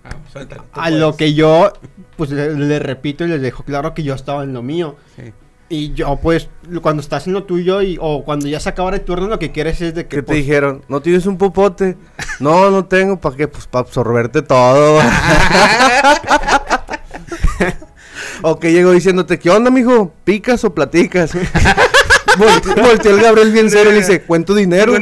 Ah, 0.03 0.09
suéltalo, 0.31 0.63
tú 0.73 0.79
A 0.79 0.89
lo 0.89 1.15
que 1.15 1.33
yo, 1.33 1.71
pues 2.17 2.31
le, 2.31 2.53
le 2.55 2.79
repito 2.79 3.23
y 3.23 3.27
les 3.27 3.41
dejo 3.41 3.63
claro 3.63 3.93
que 3.93 4.03
yo 4.03 4.15
estaba 4.15 4.43
en 4.43 4.53
lo 4.53 4.61
mío. 4.63 4.95
Sí. 5.15 5.31
Y 5.69 5.93
yo, 5.93 6.17
pues, 6.17 6.49
cuando 6.81 7.01
estás 7.01 7.27
en 7.27 7.33
lo 7.33 7.43
tuyo 7.43 7.81
y, 7.81 7.97
o 8.01 8.25
cuando 8.25 8.47
ya 8.47 8.59
se 8.59 8.67
acaba 8.67 8.93
el 8.93 9.01
turno, 9.01 9.27
lo 9.27 9.39
que 9.39 9.53
quieres 9.53 9.79
es 9.79 9.93
de 9.95 10.03
que... 10.03 10.17
¿Qué 10.17 10.17
te 10.17 10.23
pues, 10.23 10.37
dijeron? 10.39 10.83
¿No 10.89 11.01
tienes 11.01 11.25
un 11.25 11.37
popote? 11.37 11.97
No, 12.41 12.71
no 12.71 12.85
tengo, 12.85 13.19
¿para 13.19 13.35
qué? 13.35 13.47
Pues 13.47 13.67
para 13.67 13.85
absorberte 13.85 14.41
todo. 14.41 14.99
o 18.41 18.59
que 18.59 18.73
llego 18.73 18.91
diciéndote, 18.91 19.37
¿qué 19.37 19.51
onda, 19.51 19.69
mijo? 19.69 20.11
¿Picas 20.23 20.63
o 20.63 20.73
platicas? 20.73 21.35
Volte- 22.37 22.81
Volteó 22.81 23.15
el 23.15 23.21
Gabriel 23.21 23.51
bien 23.51 23.69
serio 23.69 23.91
y 23.91 23.93
le 23.93 23.99
dice, 23.99 24.23
¿cuento 24.23 24.55
dinero? 24.55 24.93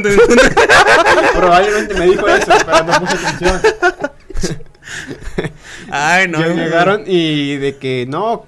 Probablemente 1.40 1.94
me 1.94 2.06
dijo 2.06 2.28
eso, 2.28 2.52
pero 2.66 2.84
no 2.84 3.00
puse 3.00 3.16
atención. 3.16 3.60
Ay, 5.90 6.28
no. 6.28 6.40
Ya 6.40 6.48
llegaron 6.48 7.04
y 7.06 7.56
de 7.56 7.78
que 7.78 8.04
no, 8.06 8.46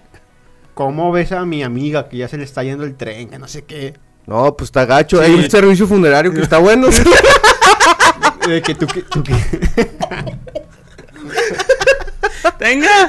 ¿cómo 0.75 1.11
ves 1.11 1.33
a 1.33 1.47
mi 1.47 1.63
amiga 1.63 2.09
que 2.09 2.19
ya 2.19 2.29
se 2.29 2.37
le 2.37 2.45
está 2.45 2.63
yendo 2.63 2.85
el 2.85 2.97
tren? 2.97 3.31
Que 3.31 3.39
no 3.39 3.49
sé 3.49 3.65
qué. 3.65 3.95
No, 4.27 4.55
pues 4.57 4.69
está 4.69 4.85
gacho. 4.85 5.19
Sí. 5.19 5.25
Hay 5.25 5.35
un 5.35 5.51
servicio 5.51 5.87
funerario 5.87 6.33
que 6.33 6.43
está 6.43 6.59
bueno. 6.59 6.89
De 8.47 8.61
que 8.61 8.75
tú 8.75 8.87
que. 8.87 9.03
Tú 9.03 9.23
que... 9.23 9.35
Tenga. 12.59 13.09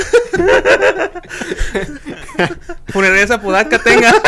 Funeraria 2.87 3.27
Zapodaca, 3.27 3.79
tenga. 3.79 4.13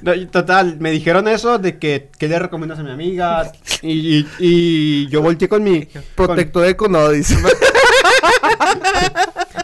No, 0.00 0.28
total, 0.28 0.76
me 0.80 0.90
dijeron 0.90 1.28
eso 1.28 1.58
de 1.58 1.78
que, 1.78 2.08
¿qué 2.18 2.28
le 2.28 2.38
recomiendas 2.38 2.78
a 2.78 2.82
mi 2.82 2.90
amiga? 2.90 3.52
Y, 3.82 4.18
y, 4.18 4.26
y 4.38 5.08
yo 5.08 5.22
volteé 5.22 5.48
con 5.48 5.62
mi... 5.62 5.86
con- 5.86 6.02
Protector 6.14 6.66
Eco 6.66 6.88
no, 6.88 7.08
dice. 7.10 7.36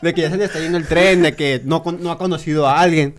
de 0.03 0.15
que 0.15 0.23
ya 0.23 0.31
se 0.31 0.37
le 0.37 0.45
está 0.45 0.61
yendo 0.61 0.79
el 0.79 0.87
tren, 0.87 1.23
de 1.23 1.35
que 1.35 1.61
no, 1.65 1.83
con- 1.83 2.03
no 2.03 2.11
ha 2.11 2.19
conocido 2.19 2.67
a 2.69 2.81
alguien. 2.81 3.15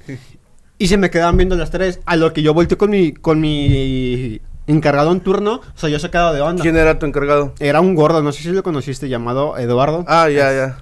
Y 0.77 0.87
se 0.87 0.97
me 0.97 1.09
quedaban 1.09 1.37
viendo 1.37 1.55
las 1.55 1.71
tres. 1.71 1.99
A 2.05 2.15
lo 2.15 2.33
que 2.33 2.41
yo 2.41 2.53
volteé 2.53 2.77
con 2.77 2.89
mi, 2.89 3.11
con 3.13 3.39
mi 3.41 4.39
encargado 4.67 5.11
en 5.11 5.21
turno, 5.21 5.61
o 5.75 5.79
sea, 5.79 5.89
yo 5.89 5.99
sacado 5.99 6.33
de 6.33 6.41
onda. 6.41 6.61
¿Quién 6.61 6.77
era 6.77 6.99
tu 6.99 7.05
encargado? 7.05 7.53
Era 7.59 7.81
un 7.81 7.95
gordo, 7.95 8.21
no 8.21 8.31
sé 8.31 8.43
si 8.43 8.49
lo 8.49 8.63
conociste, 8.63 9.09
llamado 9.09 9.57
Eduardo. 9.57 10.05
Ah, 10.07 10.29
ya, 10.29 10.51
ya. 10.53 10.77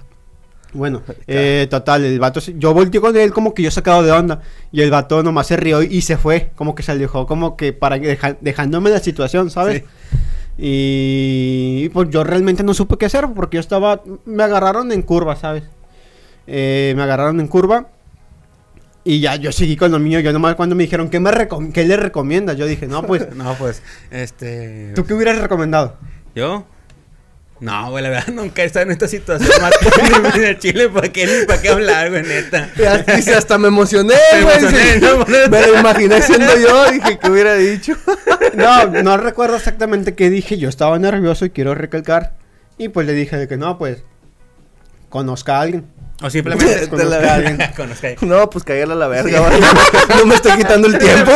Bueno, 0.74 1.02
eh, 1.26 1.66
total, 1.70 2.04
el 2.04 2.20
vato, 2.20 2.40
se- 2.42 2.54
yo 2.58 2.74
volteé 2.74 3.00
con 3.00 3.16
él 3.16 3.32
como 3.32 3.54
que 3.54 3.62
yo 3.62 3.70
sacado 3.70 4.02
de 4.02 4.12
onda. 4.12 4.42
Y 4.70 4.82
el 4.82 4.90
vato 4.90 5.22
nomás 5.22 5.46
se 5.46 5.56
rió 5.56 5.82
y 5.82 6.02
se 6.02 6.16
fue, 6.18 6.50
como 6.56 6.74
que 6.74 6.82
se 6.82 6.92
alejó, 6.92 7.26
como 7.26 7.56
que 7.56 7.72
para 7.72 7.96
deja- 7.98 8.36
dejándome 8.40 8.90
la 8.90 8.98
situación, 9.00 9.50
¿sabes? 9.50 9.84
Y 10.58 11.88
pues 11.90 12.10
yo 12.10 12.24
realmente 12.24 12.62
no 12.64 12.74
supe 12.74 12.96
qué 12.98 13.06
hacer 13.06 13.26
porque 13.34 13.56
yo 13.56 13.60
estaba, 13.60 14.02
me 14.26 14.42
agarraron 14.42 14.92
en 14.92 15.02
curva, 15.02 15.36
¿sabes? 15.36 15.62
Eh, 16.46 16.92
me 16.96 17.02
agarraron 17.02 17.40
en 17.40 17.46
curva. 17.48 17.88
Y 19.04 19.20
ya 19.20 19.36
yo 19.36 19.52
seguí 19.52 19.76
con 19.76 19.90
lo 19.92 19.98
mío, 19.98 20.20
yo 20.20 20.32
nomás 20.32 20.54
cuando 20.56 20.74
me 20.74 20.82
dijeron, 20.82 21.08
¿qué, 21.08 21.18
me 21.20 21.30
recom- 21.30 21.72
qué 21.72 21.86
le 21.86 21.96
recomiendas? 21.96 22.56
Yo 22.58 22.66
dije, 22.66 22.86
no, 22.86 23.02
pues, 23.04 23.26
No, 23.36 23.54
pues, 23.54 23.82
este. 24.10 24.92
¿tú 24.94 25.04
qué 25.06 25.14
hubieras 25.14 25.38
recomendado? 25.38 25.96
¿Yo? 26.34 26.66
No, 27.60 27.90
güey, 27.90 28.04
la 28.04 28.10
verdad 28.10 28.28
nunca 28.32 28.62
he 28.62 28.66
estado 28.66 28.84
en 28.86 28.92
esta 28.92 29.08
situación 29.08 29.50
más 29.60 29.72
en 30.36 30.44
el 30.44 30.58
Chile, 30.58 30.88
¿para 30.88 31.08
qué, 31.08 31.26
ni 31.26 31.44
para 31.46 31.60
qué 31.60 31.68
hablar, 31.70 32.10
güey, 32.10 32.22
neta? 32.22 32.70
Dice, 33.16 33.34
hasta 33.34 33.58
me 33.58 33.68
emocioné, 33.68 34.14
Me 34.32 34.42
güey. 34.42 34.60
dice, 34.60 35.00
no. 35.00 35.24
Me 35.26 35.66
lo 35.66 35.80
imaginé 35.80 36.22
siendo 36.22 36.56
yo, 36.56 36.90
dije 36.92 37.18
que 37.18 37.30
hubiera 37.30 37.54
dicho. 37.54 37.94
No, 38.54 38.86
no 38.86 39.16
recuerdo 39.18 39.56
exactamente 39.56 40.14
qué 40.14 40.30
dije. 40.30 40.58
Yo 40.58 40.68
estaba 40.68 40.98
nervioso 40.98 41.44
y 41.44 41.50
quiero 41.50 41.74
recalcar. 41.74 42.32
Y 42.76 42.88
pues 42.88 43.06
le 43.06 43.12
dije 43.12 43.36
de 43.36 43.46
que 43.46 43.56
no, 43.56 43.78
pues 43.78 44.02
conozca 45.10 45.58
a 45.58 45.60
alguien. 45.60 45.86
O 46.22 46.30
simplemente 46.30 46.88
conozca 46.88 47.30
a 47.30 47.34
alguien. 47.34 47.58
Conozca 47.76 48.06
a 48.08 48.10
alguien. 48.10 48.28
No, 48.30 48.50
pues 48.50 48.64
cállala 48.64 48.94
a 48.94 48.96
la 48.96 49.06
verga, 49.06 49.38
güey. 49.40 49.60
No 50.16 50.26
me 50.26 50.34
estoy 50.34 50.52
quitando 50.56 50.88
el 50.88 50.98
tiempo. 50.98 51.30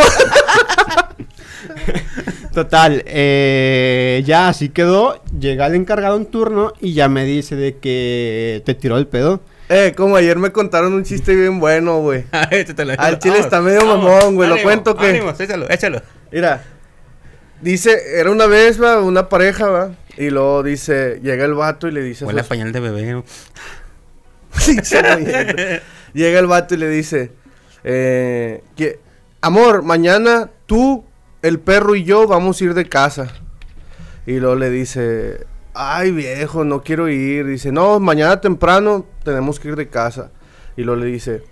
Total, 2.53 3.03
eh, 3.07 4.23
ya 4.27 4.49
así 4.49 4.69
quedó. 4.69 5.23
Llega 5.39 5.67
el 5.67 5.75
encargado 5.75 6.17
en 6.17 6.27
turno 6.27 6.75
y 6.81 6.93
ya 6.93 7.09
me 7.09 7.25
dice 7.25 7.57
de 7.57 7.79
que 7.79 8.63
te 8.67 8.75
tiró 8.75 8.99
el 8.99 9.07
pedo. 9.07 9.41
Eh, 9.71 9.95
como 9.97 10.17
ayer 10.17 10.37
me 10.37 10.53
contaron 10.53 10.93
un 10.93 11.03
chiste 11.03 11.35
bien 11.35 11.59
bueno, 11.59 12.01
güey. 12.01 12.25
Al 12.33 13.19
chile 13.19 13.37
vamos, 13.37 13.39
está 13.39 13.63
medio 13.63 13.87
vamos, 13.87 14.05
mamón, 14.05 14.35
güey, 14.35 14.49
¿lo 14.51 14.63
cuento 14.63 14.95
ánimo, 14.99 15.31
échalo, 15.31 15.71
échalo. 15.71 16.03
Mira, 16.31 16.63
dice, 17.63 18.19
era 18.19 18.31
una 18.31 18.47
vez, 18.47 18.83
va, 18.83 19.01
una 19.01 19.31
pareja, 19.31 19.69
va. 19.69 19.93
Y 20.19 20.29
luego 20.29 20.63
dice, 20.63 21.21
llega 21.23 21.47
el 21.47 21.55
vato 21.55 21.89
y 21.89 21.93
le 21.93 22.03
dice 22.03 22.27
Huele 22.27 22.43
a 22.43 22.45
pañal 22.45 22.73
de 22.73 22.81
bebé. 22.81 23.23
Sí. 24.59 24.77
Llega 26.13 26.39
el 26.39 26.47
vato 26.47 26.75
y 26.75 26.77
le 26.77 26.91
dice, 26.91 27.33
eh, 27.85 28.63
que, 28.77 29.01
amor, 29.41 29.83
mañana 29.83 30.51
tú, 30.67 31.07
el 31.43 31.59
perro 31.59 31.95
y 31.95 32.05
yo 32.05 32.27
vamos 32.27 32.61
a 32.61 32.65
ir 32.65 32.75
de 32.75 32.89
casa. 32.89 33.29
Y 34.27 34.39
luego 34.39 34.55
le 34.55 34.71
dice, 34.71 35.47
ay 35.75 36.13
viejo, 36.13 36.65
no 36.65 36.83
quiero 36.83 37.09
ir. 37.09 37.47
Dice, 37.47 37.73
no, 37.73 37.99
mañana 38.01 38.41
temprano 38.41 39.05
tenemos 39.25 39.59
que 39.59 39.69
ir 39.69 39.77
de 39.77 39.89
casa. 39.89 40.31
Y 40.77 40.85
luego 40.85 41.01
le 41.01 41.07
dice, 41.07 41.43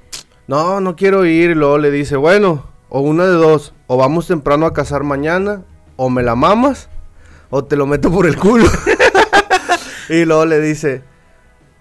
no, 0.47 0.81
no 0.81 0.97
quiero 0.97 1.27
ir. 1.27 1.51
Y 1.51 1.55
luego 1.55 1.79
le 1.79 1.91
dice, 1.91 2.17
bueno, 2.17 2.71
o 2.89 3.01
una 3.01 3.25
de 3.25 3.33
dos, 3.33 3.75
o 3.89 3.97
vamos 3.97 4.29
temprano 4.29 4.67
a 4.67 4.73
cazar 4.73 5.03
mañana, 5.03 5.65
o 5.97 6.09
me 6.09 6.23
la 6.23 6.35
mamas, 6.35 6.89
o 7.51 7.65
te 7.65 7.77
lo 7.77 7.87
meto 7.87 8.11
por 8.11 8.27
el 8.27 8.37
culo. 8.37 8.67
y 10.09 10.25
luego 10.25 10.47
le 10.47 10.61
dice, 10.61 11.03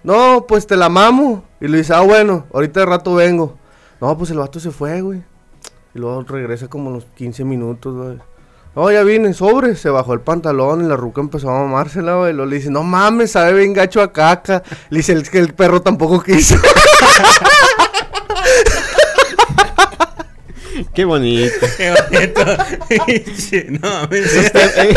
no, 0.04 0.46
pues 0.48 0.66
te 0.66 0.76
la 0.76 0.90
mamo. 0.90 1.44
Y 1.62 1.68
le 1.68 1.78
dice, 1.78 1.94
ah, 1.94 2.02
bueno, 2.02 2.48
ahorita 2.54 2.80
de 2.80 2.86
rato 2.88 3.14
vengo. 3.14 3.58
No, 4.02 4.18
pues 4.18 4.32
el 4.32 4.40
vato 4.40 4.60
se 4.60 4.72
fue, 4.72 5.02
güey. 5.02 5.24
Y 5.96 6.00
luego 6.00 6.22
regresa 6.24 6.68
como 6.68 6.90
unos 6.90 7.06
15 7.16 7.44
minutos, 7.46 7.96
güey. 7.96 8.18
No, 8.76 8.92
ya 8.92 9.04
vine, 9.04 9.34
sobre. 9.34 9.76
Se 9.76 9.90
bajó 9.90 10.14
el 10.14 10.22
pantalón 10.22 10.86
y 10.86 10.88
la 10.88 10.96
ruca 10.96 11.20
empezó 11.22 11.50
a 11.50 11.60
mamársela, 11.64 12.16
güey. 12.18 12.32
Y 12.32 12.34
luego 12.36 12.50
le 12.52 12.58
dice, 12.58 12.70
no 12.70 12.84
mames, 12.84 13.32
sabe 13.32 13.54
bien 13.54 13.74
gacho 13.74 14.02
a 14.02 14.14
caca. 14.14 14.62
Le 14.90 14.98
dice, 15.00 15.14
es 15.14 15.30
que 15.30 15.40
el 15.40 15.54
perro 15.54 15.82
tampoco 15.82 16.22
quiso. 16.22 16.56
Qué 20.94 21.04
bonito. 21.06 21.66
Qué 21.78 21.94
bonito. 22.12 22.42
No, 23.82 24.04
Esos, 24.16 24.52
te- 24.52 24.82
eh, 24.90 24.94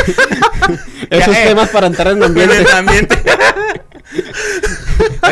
esos 1.10 1.34
eh. 1.36 1.44
temas 1.48 1.68
para 1.70 1.86
entrar 1.86 2.12
en 2.12 2.22
ambiente. 2.22 2.58
el 2.58 2.68
ambiente. 2.68 3.18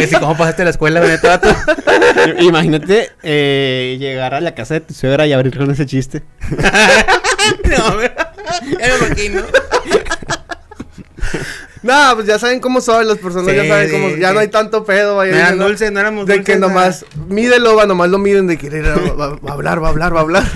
Oye, 0.08 0.18
¿cómo 0.20 0.36
pasaste 0.36 0.64
la 0.64 0.70
escuela? 0.70 1.02
Imagínate 2.40 3.10
eh, 3.22 3.96
llegar 3.98 4.34
a 4.34 4.40
la 4.40 4.54
casa 4.54 4.74
de 4.74 4.80
tu 4.80 4.94
suegra 4.94 5.26
y 5.26 5.32
abrir 5.32 5.56
con 5.56 5.70
ese 5.70 5.86
chiste. 5.86 6.22
No, 7.64 8.02
ya 8.02 8.14
me 8.78 9.06
imagino. 9.06 9.42
no, 11.82 12.12
pues 12.14 12.26
ya 12.26 12.38
saben 12.38 12.60
cómo 12.60 12.80
son 12.80 13.06
las 13.08 13.18
personas, 13.18 13.48
Sí, 13.48 13.56
ya 13.56 13.66
saben 13.66 13.90
cómo. 13.90 14.08
Ya 14.16 14.28
sí. 14.28 14.34
no 14.34 14.40
hay 14.40 14.48
tanto 14.48 14.84
pedo, 14.84 15.16
vaya. 15.16 15.32
No 15.32 15.38
eran 15.38 15.58
¿no? 15.58 15.66
dulces, 15.68 15.90
no 15.92 16.00
éramos 16.00 16.26
De 16.26 16.34
dulces. 16.36 16.54
que 16.54 16.60
no. 16.60 16.68
nomás, 16.68 17.04
mídelo, 17.28 17.76
va, 17.76 17.86
nomás 17.86 18.10
lo 18.10 18.18
miden 18.18 18.46
de 18.46 18.58
que 18.58 18.70
"Mira, 18.70 18.94
va, 18.96 19.28
va 19.36 19.50
a 19.50 19.52
hablar, 19.54 19.82
va 19.82 19.86
a 19.88 19.90
hablar, 19.90 20.14
va 20.14 20.18
a 20.18 20.22
hablar. 20.22 20.44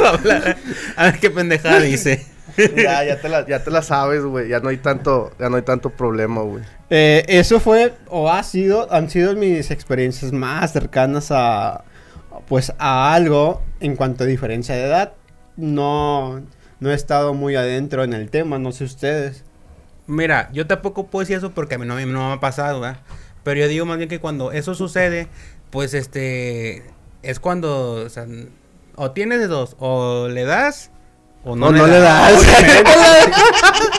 Va 0.00 0.08
a 0.08 0.12
hablar. 0.14 0.56
A 0.96 1.04
ver 1.04 1.20
qué 1.20 1.30
pendejada 1.30 1.80
dice. 1.80 2.26
ya, 2.76 3.04
ya 3.04 3.20
te 3.20 3.28
la, 3.28 3.46
ya 3.46 3.62
te 3.64 3.70
la 3.70 3.82
sabes, 3.82 4.22
güey. 4.24 4.48
Ya 4.48 4.60
no 4.60 4.68
hay 4.68 4.76
tanto, 4.78 5.32
ya 5.38 5.48
no 5.48 5.56
hay 5.56 5.62
tanto 5.62 5.90
problema, 5.90 6.42
güey. 6.42 6.62
Eh, 6.90 7.24
eso 7.28 7.60
fue 7.60 7.94
o 8.08 8.30
ha 8.30 8.42
sido, 8.42 8.92
han 8.92 9.10
sido 9.10 9.34
mis 9.34 9.70
experiencias 9.70 10.32
más 10.32 10.72
cercanas 10.72 11.30
a, 11.30 11.84
pues, 12.46 12.72
a 12.78 13.14
algo 13.14 13.62
en 13.80 13.96
cuanto 13.96 14.24
a 14.24 14.26
diferencia 14.26 14.74
de 14.74 14.84
edad. 14.84 15.12
No, 15.56 16.42
no 16.80 16.90
he 16.90 16.94
estado 16.94 17.34
muy 17.34 17.56
adentro 17.56 18.04
en 18.04 18.12
el 18.12 18.30
tema, 18.30 18.58
no 18.58 18.72
sé 18.72 18.84
ustedes. 18.84 19.44
Mira, 20.06 20.50
yo 20.52 20.66
tampoco 20.66 21.06
puedo 21.06 21.20
decir 21.22 21.36
eso 21.38 21.52
porque 21.52 21.76
a 21.76 21.78
mí 21.78 21.86
no, 21.86 21.94
me- 21.94 22.06
no 22.06 22.28
me 22.28 22.34
ha 22.34 22.40
pasado, 22.40 22.80
¿verdad? 22.80 23.00
Pero 23.42 23.60
yo 23.60 23.68
digo 23.68 23.86
más 23.86 23.96
bien 23.98 24.08
que 24.08 24.20
cuando 24.20 24.52
eso 24.52 24.74
sucede, 24.74 25.28
pues 25.70 25.94
este, 25.94 26.82
es 27.22 27.40
cuando, 27.40 27.92
o 28.04 28.08
sea, 28.08 28.26
o 28.96 29.10
tienes 29.12 29.40
de 29.40 29.46
dos, 29.46 29.76
o 29.78 30.28
le 30.28 30.44
das, 30.44 30.90
o 31.44 31.54
no, 31.56 31.70
No, 31.70 31.78
no 31.78 31.86
le 31.86 31.98
das. 32.00 32.32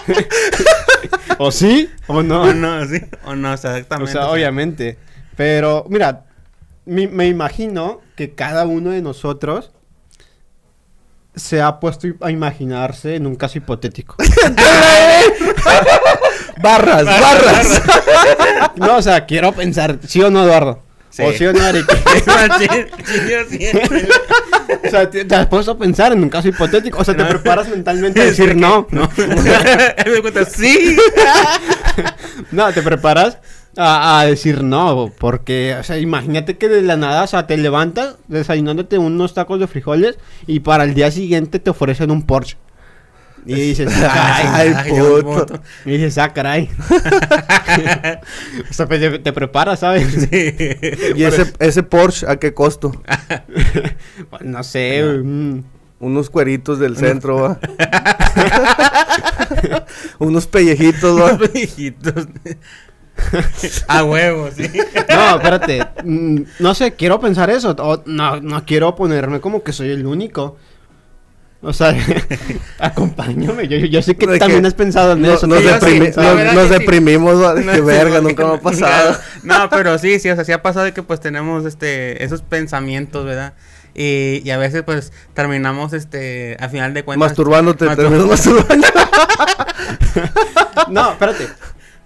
¿O 1.38 1.52
sí 1.52 1.90
o 2.08 2.24
no? 2.24 2.42
O 2.44 2.54
no, 2.54 2.86
sí, 2.88 3.02
o 3.26 3.36
no, 3.36 3.52
O 3.52 3.54
exactamente. 3.54 4.12
sea, 4.12 4.28
obviamente. 4.30 4.98
Pero, 5.36 5.86
mira, 5.90 6.26
mi- 6.86 7.08
me 7.08 7.28
imagino 7.28 8.02
que 8.16 8.34
cada 8.36 8.66
uno 8.66 8.92
de 8.92 9.02
nosotros 9.02 9.72
se 11.36 11.62
ha 11.62 11.80
puesto 11.82 12.08
a 12.22 12.32
imaginarse 12.32 13.16
en 13.16 13.28
un 13.28 13.36
caso 13.36 13.58
hipotético. 13.58 14.16
barras, 16.62 17.04
barras. 17.06 17.82
No, 18.78 18.98
o 18.98 19.02
sea, 19.02 19.26
quiero 19.26 19.52
pensar, 19.52 20.00
¿sí 20.08 20.22
o 20.22 20.30
no, 20.32 20.44
Eduardo? 20.46 20.82
Sí. 21.16 21.24
¿O 21.24 21.32
sí 21.32 21.46
o 21.46 21.54
no, 21.54 21.60
o 24.86 24.90
sea, 24.90 25.10
te, 25.10 25.24
te 25.24 25.34
has 25.36 25.48
puesto 25.48 25.72
a 25.72 25.78
pensar 25.78 26.12
en 26.12 26.22
un 26.22 26.28
caso 26.30 26.50
hipotético. 26.50 27.00
O 27.00 27.06
sea, 27.06 27.16
te 27.16 27.24
No. 27.24 27.30
preparas 27.30 27.70
mentalmente 27.70 28.22
a 28.22 28.26
decir 28.26 28.54
no. 28.58 28.86
No. 28.92 29.10
Me 29.18 30.22
cuenta, 30.22 30.44
sí. 30.44 30.98
No, 32.52 32.72
te 32.74 32.82
preparas 32.82 33.38
a, 33.78 34.20
a 34.20 34.26
decir 34.26 34.62
no, 34.62 35.10
porque, 35.18 35.78
o 35.80 35.84
sea, 35.84 35.98
imagínate 36.00 36.58
que 36.58 36.68
de 36.68 36.82
la 36.82 36.98
nada, 36.98 37.24
o 37.24 37.28
sea, 37.28 37.48
te 37.48 37.56
levantas 37.56 38.16
desayunándote 38.28 38.98
unos 38.98 39.34
tacos 39.34 39.62
de 39.62 39.68
frijoles 39.68 40.18
y 40.48 40.60
para 40.60 40.84
el 40.84 40.94
día 40.96 41.12
siguiente 41.12 41.60
te 41.60 41.70
ofrecen 41.70 42.12
un 42.12 42.26
Porsche. 42.26 42.58
Y 43.46 43.54
dices, 43.54 43.92
Ay, 44.10 44.46
ay, 44.48 44.74
ay, 44.76 44.92
puto. 45.22 45.60
y 45.86 45.92
dices, 45.92 46.18
ah, 46.18 46.34
caray. 46.34 46.70
o 48.70 48.74
sea, 48.74 48.88
pues, 48.88 49.00
te, 49.00 49.20
te 49.20 49.34
preparas, 49.34 49.80
¿sabes? 49.80 50.28
¿Y 50.32 51.24
ese, 51.24 51.54
ese 51.60 51.84
Porsche 51.84 52.26
a 52.30 52.38
qué 52.38 52.54
costo? 52.54 52.92
no 54.42 54.64
sé, 54.64 55.04
mm, 55.24 55.60
Unos 56.00 56.30
cueritos 56.30 56.80
del 56.80 56.98
centro, 56.98 57.36
va. 57.42 57.60
Unos 60.20 60.48
pellejitos, 60.48 61.20
va. 61.22 61.34
Los 61.34 61.52
viejitos. 61.54 62.28
A 63.88 64.04
huevo, 64.04 64.50
sí. 64.56 64.70
No, 65.10 65.36
espérate. 65.38 65.88
mm, 66.04 66.42
No 66.60 66.74
sé, 66.76 66.94
quiero 66.94 67.20
pensar 67.20 67.50
eso. 67.50 67.76
o 67.80 68.04
no, 68.06 68.42
no 68.42 68.66
quiero 68.66 68.96
ponerme 68.96 69.40
como 69.40 69.64
que 69.64 69.72
soy 69.72 69.92
el 69.92 70.06
único. 70.06 70.58
O 71.68 71.74
sea, 71.74 71.96
acompáñame. 72.80 73.68
Yo, 73.68 73.78
yo- 73.78 73.88
yo 73.88 74.02
sé 74.02 74.16
que 74.16 74.28
De 74.28 74.38
también 74.40 74.62
que 74.62 74.68
has 74.68 74.74
pensado 74.76 75.14
en 75.14 75.22
No- 75.24 75.34
eso. 75.34 75.48
nos, 75.48 75.60
sí, 75.60 75.66
deprimi- 75.68 76.16
nos- 76.16 76.54
nos 76.54 76.64
sí. 76.68 76.70
deprimimos, 76.80 77.56
de 77.56 77.64
No, 77.64 77.72
que 77.72 77.82
verga, 77.82 78.22
nunca 78.22 78.46
me 78.46 78.54
ha 78.56 78.60
pasado. 78.62 79.18
No, 79.44 79.70
pero 79.70 79.98
sí, 79.98 80.20
sí, 80.20 80.30
o 80.30 80.36
sea, 80.36 80.46
sí 80.46 80.52
ha 80.52 80.62
pasado 80.62 80.86
de 80.86 80.94
que 80.94 81.02
pues 81.04 81.20
tenemos 81.20 81.66
este 81.66 82.24
esos 82.24 82.42
pensamientos, 82.44 83.26
¿verdad? 83.26 83.54
Y, 83.96 84.42
y 84.44 84.50
a 84.52 84.58
veces 84.58 84.84
pues 84.84 85.12
terminamos 85.34 85.94
este 85.94 86.58
a 86.60 86.68
final 86.70 86.94
de 86.94 87.04
cuentas 87.04 87.30
Masturbándote, 87.30 87.86
mastur- 87.86 87.96
terminas 87.96 88.26
masturbando. 88.28 88.88
No, 90.90 91.12
espérate. 91.12 91.48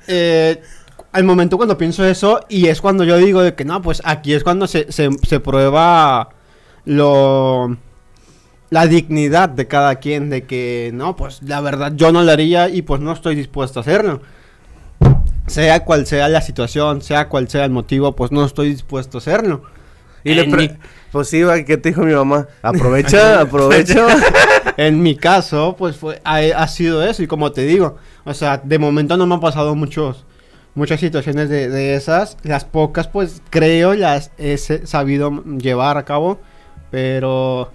Eh, 0.07 0.61
al 1.11 1.23
momento 1.23 1.57
cuando 1.57 1.77
pienso 1.77 2.05
eso, 2.05 2.39
y 2.49 2.67
es 2.67 2.81
cuando 2.81 3.03
yo 3.03 3.17
digo 3.17 3.41
de 3.41 3.55
que 3.55 3.65
no, 3.65 3.81
pues 3.81 4.01
aquí 4.05 4.33
es 4.33 4.43
cuando 4.43 4.67
se, 4.67 4.91
se, 4.91 5.09
se 5.27 5.39
prueba 5.39 6.29
lo 6.85 7.75
la 8.69 8.85
dignidad 8.87 9.49
de 9.49 9.67
cada 9.67 9.95
quien, 9.95 10.29
de 10.29 10.43
que 10.43 10.91
no, 10.93 11.15
pues 11.15 11.41
la 11.43 11.59
verdad 11.61 11.93
yo 11.95 12.11
no 12.11 12.23
lo 12.23 12.31
haría 12.31 12.69
y 12.69 12.81
pues 12.83 13.01
no 13.01 13.11
estoy 13.11 13.35
dispuesto 13.35 13.79
a 13.79 13.81
hacerlo. 13.81 14.21
Sea 15.47 15.83
cual 15.83 16.05
sea 16.05 16.29
la 16.29 16.41
situación, 16.41 17.01
sea 17.01 17.27
cual 17.27 17.49
sea 17.49 17.65
el 17.65 17.71
motivo, 17.71 18.15
pues 18.15 18.31
no 18.31 18.45
estoy 18.45 18.69
dispuesto 18.69 19.17
a 19.17 19.19
hacerlo. 19.19 19.63
Y 20.23 20.33
le 20.35 20.43
En 20.43 20.55
mi- 20.55 20.69
Pues 21.11 21.27
sí, 21.29 21.41
¿qué 21.65 21.77
te 21.77 21.89
dijo 21.89 22.03
mi 22.03 22.13
mamá? 22.13 22.47
Aprovecha, 22.61 23.41
aprovecha. 23.41 24.05
en 24.77 25.01
mi 25.01 25.15
caso, 25.15 25.75
pues 25.77 25.95
fue, 25.95 26.21
ha, 26.23 26.35
ha 26.37 26.67
sido 26.67 27.03
eso. 27.03 27.23
Y 27.23 27.27
como 27.27 27.51
te 27.51 27.61
digo, 27.63 27.97
o 28.25 28.33
sea, 28.35 28.61
de 28.63 28.77
momento 28.77 29.17
no 29.17 29.25
me 29.25 29.33
han 29.33 29.39
pasado 29.41 29.73
muchos, 29.73 30.25
muchas 30.75 30.99
situaciones 30.99 31.49
de, 31.49 31.69
de 31.69 31.95
esas. 31.95 32.37
Las 32.43 32.65
pocas, 32.65 33.07
pues 33.07 33.41
creo, 33.49 33.95
las 33.95 34.29
he 34.37 34.57
sabido 34.57 35.43
llevar 35.57 35.97
a 35.97 36.05
cabo. 36.05 36.39
Pero 36.91 37.71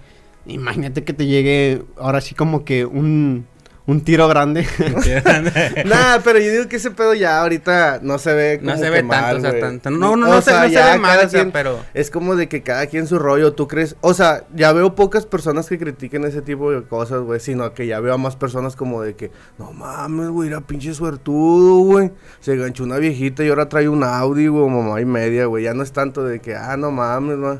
imagínate 0.47 1.03
que 1.03 1.13
te 1.13 1.25
llegue 1.25 1.83
ahora 1.97 2.21
sí 2.21 2.35
como 2.35 2.63
que 2.65 2.85
un, 2.85 3.45
un 3.87 4.01
tiro 4.01 4.27
grande. 4.27 4.65
Nah, 5.85 6.19
pero 6.23 6.39
yo 6.39 6.51
digo 6.51 6.67
que 6.67 6.77
ese 6.77 6.91
pedo 6.91 7.13
ya 7.13 7.41
ahorita 7.41 7.99
no 8.01 8.17
se 8.17 8.33
ve 8.33 8.57
como 8.59 8.71
No 8.71 8.77
se 8.77 8.83
que 8.85 8.89
ve 8.89 9.03
mal, 9.03 9.33
tanto, 9.41 9.47
o 9.47 9.51
sea, 9.51 9.59
tanto. 9.59 9.89
No, 9.91 10.15
no, 10.15 10.27
no 10.27 10.41
se- 10.41 10.51
no 10.51 10.69
se 10.69 10.75
ve 10.83 10.97
mal, 10.99 11.17
o 11.25 11.29
sea, 11.29 11.41
quien- 11.41 11.51
pero- 11.51 11.79
Es 11.93 12.09
como 12.11 12.35
de 12.35 12.47
que 12.49 12.61
cada 12.63 12.87
quien 12.87 13.07
su 13.07 13.19
rollo, 13.19 13.53
¿tú 13.53 13.67
crees? 13.67 13.95
O 14.01 14.13
sea, 14.13 14.43
ya 14.55 14.71
veo 14.73 14.95
pocas 14.95 15.25
personas 15.25 15.67
que 15.67 15.77
critiquen 15.77 16.23
ese 16.25 16.41
tipo 16.41 16.71
de 16.71 16.83
cosas, 16.83 17.21
güey, 17.21 17.39
sino 17.39 17.73
que 17.73 17.87
ya 17.87 17.99
veo 17.99 18.13
a 18.13 18.17
más 18.17 18.35
personas 18.35 18.75
como 18.75 19.01
de 19.01 19.15
que, 19.15 19.31
no 19.59 19.71
mames, 19.73 20.29
güey, 20.29 20.49
era 20.49 20.61
pinche 20.61 20.93
suertudo, 20.93 21.77
güey. 21.85 22.11
Se 22.39 22.55
ganchó 22.57 22.83
una 22.83 22.97
viejita 22.97 23.43
y 23.43 23.49
ahora 23.49 23.69
trae 23.69 23.87
un 23.89 24.03
Audi, 24.03 24.47
güey, 24.47 24.69
mamá 24.69 24.99
y 25.01 25.05
media, 25.05 25.45
güey. 25.45 25.63
Ya 25.63 25.73
no 25.73 25.83
es 25.83 25.91
tanto 25.91 26.23
de 26.23 26.39
que, 26.39 26.55
ah, 26.55 26.75
no 26.77 26.91
mames, 26.91 27.37
güey. 27.37 27.59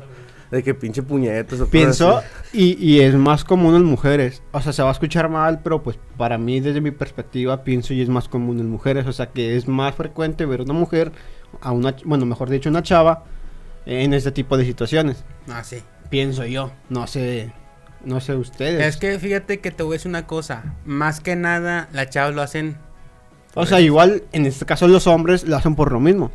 De 0.50 0.62
que 0.62 0.74
pinche 0.74 1.02
puñetas 1.02 1.54
o 1.54 1.64
cosas 1.64 1.70
Pienso, 1.70 2.22
y, 2.52 2.76
y 2.84 3.00
es 3.00 3.14
más 3.14 3.44
común 3.44 3.74
en 3.74 3.84
mujeres. 3.84 4.42
O 4.52 4.60
sea, 4.60 4.72
se 4.72 4.82
va 4.82 4.90
a 4.90 4.92
escuchar 4.92 5.28
mal, 5.28 5.60
pero 5.62 5.82
pues 5.82 5.98
para 6.16 6.38
mí, 6.38 6.60
desde 6.60 6.80
mi 6.80 6.92
perspectiva, 6.92 7.64
pienso 7.64 7.94
y 7.94 8.00
es 8.00 8.08
más 8.08 8.28
común 8.28 8.60
en 8.60 8.70
mujeres. 8.70 9.06
O 9.06 9.12
sea, 9.12 9.26
que 9.26 9.56
es 9.56 9.66
más 9.66 9.94
frecuente 9.94 10.46
ver 10.46 10.60
una 10.60 10.74
mujer, 10.74 11.12
a 11.60 11.72
una, 11.72 11.96
bueno, 12.04 12.26
mejor 12.26 12.48
dicho, 12.48 12.68
una 12.68 12.82
chava, 12.82 13.24
en 13.86 14.14
este 14.14 14.30
tipo 14.30 14.56
de 14.56 14.64
situaciones. 14.64 15.24
Ah, 15.48 15.64
sí. 15.64 15.82
Pienso 16.10 16.44
yo. 16.46 16.70
No 16.88 17.06
sé, 17.06 17.52
no 18.04 18.20
sé 18.20 18.34
ustedes. 18.36 18.84
Es 18.86 18.96
que 18.96 19.18
fíjate 19.18 19.58
que 19.58 19.72
te 19.72 19.82
voy 19.82 19.94
a 19.94 19.96
decir 19.96 20.08
una 20.08 20.26
cosa, 20.26 20.76
más 20.84 21.20
que 21.20 21.34
nada 21.34 21.88
las 21.92 22.10
chavas 22.10 22.34
lo 22.34 22.42
hacen 22.42 22.76
o 23.58 23.64
sea, 23.64 23.80
igual, 23.80 24.22
en 24.32 24.44
este 24.44 24.66
caso 24.66 24.86
los 24.86 25.06
hombres 25.06 25.44
lo 25.44 25.56
hacen 25.56 25.74
por 25.74 25.90
lo 25.90 25.98
mismo. 25.98 26.30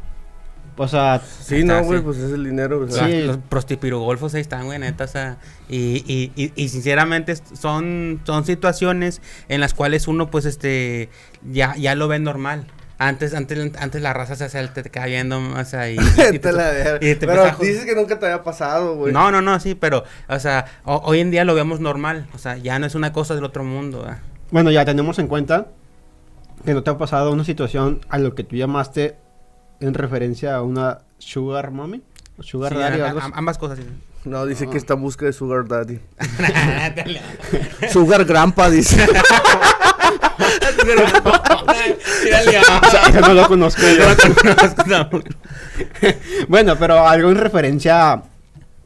O 0.78 0.88
sea, 0.88 1.22
Sí, 1.42 1.64
no, 1.64 1.84
güey, 1.84 2.00
sí. 2.00 2.04
pues 2.06 2.18
es 2.18 2.32
el 2.32 2.44
dinero, 2.46 2.80
o 2.80 2.88
sea. 2.90 3.06
Sí. 3.08 3.22
los 3.24 3.38
prostipirogolfos 3.38 4.34
ahí 4.34 4.42
están, 4.42 4.66
güey, 4.66 4.80
neta, 4.80 5.04
o 5.04 5.08
sea, 5.08 5.38
y, 5.70 6.04
y, 6.08 6.32
y, 6.36 6.52
y 6.56 6.70
sinceramente 6.70 7.36
son, 7.36 8.22
son 8.26 8.46
situaciones 8.46 9.22
en 9.50 9.62
las 9.62 9.74
cuales 9.74 10.08
uno, 10.08 10.32
pues, 10.32 10.46
este, 10.46 11.10
ya, 11.52 11.76
ya 11.76 11.96
lo 11.96 12.08
ve 12.08 12.20
normal. 12.20 12.66
Antes, 12.98 13.34
antes, 13.34 13.72
antes 13.80 14.02
la 14.02 14.14
raza 14.14 14.36
se 14.36 14.44
hace, 14.46 14.68
te, 14.68 14.84
te 14.84 14.90
queda 14.92 15.08
viendo, 15.08 15.40
o 15.40 15.66
sea, 15.66 15.90
y... 15.90 15.96
te- 16.42 16.52
la 16.52 16.70
verga. 16.70 16.96
y 17.06 17.16
te 17.16 17.26
Pero 17.28 17.46
dices 17.60 17.84
que 17.86 17.96
nunca 17.96 18.20
te 18.20 18.28
había 18.28 18.44
pasado, 18.44 18.96
güey. 18.96 19.12
No, 19.12 19.32
no, 19.32 19.42
no, 19.42 19.60
sí, 19.60 19.74
pero, 19.76 20.04
o 20.30 20.40
sea, 20.40 20.66
ho- 20.86 21.02
hoy 21.04 21.20
en 21.20 21.32
día 21.32 21.44
lo 21.44 21.56
vemos 21.56 21.80
normal, 21.80 22.28
o 22.34 22.38
sea, 22.38 22.58
ya 22.58 22.78
no 22.80 22.86
es 22.86 22.94
una 22.96 23.12
cosa 23.12 23.34
del 23.36 23.44
otro 23.44 23.64
mundo, 23.64 24.02
¿verdad? 24.02 24.20
bueno, 24.52 24.70
ya 24.70 24.86
tenemos 24.86 25.18
en 25.18 25.28
cuenta 25.28 25.68
que 26.64 26.74
no 26.76 26.84
te 26.84 26.92
ha 26.92 26.98
pasado 27.00 27.32
una 27.32 27.44
situación 27.44 28.02
a 28.10 28.20
lo 28.20 28.36
que 28.36 28.44
tú 28.44 28.56
llamaste 28.56 29.16
en 29.82 29.94
referencia 29.94 30.56
a 30.56 30.62
una 30.62 31.00
sugar 31.18 31.72
mommy. 31.72 32.02
o 32.38 32.44
Sugar 32.44 32.72
Sí, 32.74 32.78
daddy 32.80 33.00
o 33.02 33.04
a- 33.06 33.08
algo 33.10 33.20
a- 33.20 33.24
así. 33.24 33.32
ambas 33.36 33.58
cosas, 33.58 33.80
sí. 33.80 33.86
No, 34.24 34.46
dice 34.46 34.68
que 34.70 34.78
está 34.78 34.94
en 34.94 35.02
busca 35.02 35.26
de 35.26 35.34
Sugar 35.34 35.68
Daddy. 35.68 36.00
Sugar 37.92 38.24
Grandpa, 38.26 38.70
dice. 38.70 39.04
O 42.82 42.90
sea, 42.90 43.12
yo 43.12 43.22
no 43.22 43.34
lo 43.34 43.48
conozco. 43.48 43.82
yo. 43.82 45.10
bueno, 46.48 46.76
pero 46.78 47.08
algo 47.08 47.30
en 47.30 47.38
referencia 47.38 48.12
a, 48.14 48.22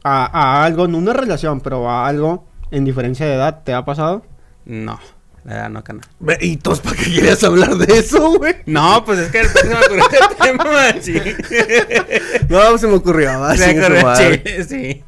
a 0.04 0.64
algo, 0.64 0.86
no 0.88 0.98
una 0.98 1.12
relación, 1.12 1.60
pero 1.60 1.88
a 1.90 2.06
algo 2.06 2.46
en 2.70 2.84
diferencia 2.84 3.26
de 3.26 3.34
edad, 3.34 3.62
¿te 3.64 3.74
ha 3.74 3.84
pasado? 3.84 4.24
No, 4.64 4.98
la 5.46 5.54
verdad, 5.54 5.70
no, 5.70 5.84
cana. 5.84 6.00
¿Y 6.40 6.56
todos 6.56 6.80
para 6.80 6.96
qué 6.96 7.04
querías 7.04 7.44
hablar 7.44 7.76
de 7.76 7.98
eso, 7.98 8.36
güey? 8.36 8.56
No, 8.66 9.04
pues 9.04 9.20
es 9.20 9.30
que 9.30 9.40
el 9.42 9.48
próximo 9.48 9.78
me 9.78 9.86
ocurrió 9.86 10.08
el 10.30 10.36
tema, 10.42 10.94
sí. 11.00 11.20
No, 12.48 12.78
se 12.78 12.86
me 12.88 12.94
ocurrió. 12.94 13.40
Va, 13.40 13.56
Se 13.56 13.68
chingue 13.68 14.00
su 14.00 14.06
ocurrió, 14.06 14.64
sí. 14.68 15.04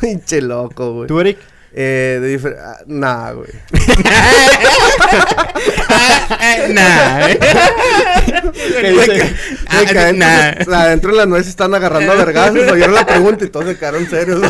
Pinche 0.00 0.40
loco, 0.42 0.92
güey. 0.92 1.06
¿Tú, 1.06 1.20
Eric? 1.20 1.38
Eh, 1.72 2.18
de 2.20 2.38
difer- 2.38 2.56
ah, 2.58 2.78
nah, 2.86 3.32
güey. 3.32 3.50
Nah, 6.72 7.26
adentro, 10.74 11.10
de 11.12 11.16
la 11.16 11.26
nuez 11.26 11.44
se 11.44 11.50
están 11.50 11.74
agarrando 11.74 12.12
a 12.12 12.16
vergazos. 12.16 12.70
Oyeron 12.72 12.94
la 12.94 13.06
pregunta 13.06 13.44
y 13.44 13.48
todos 13.48 13.66
se 13.66 13.78
quedaron 13.78 14.06
serios. 14.08 14.40
De 14.40 14.48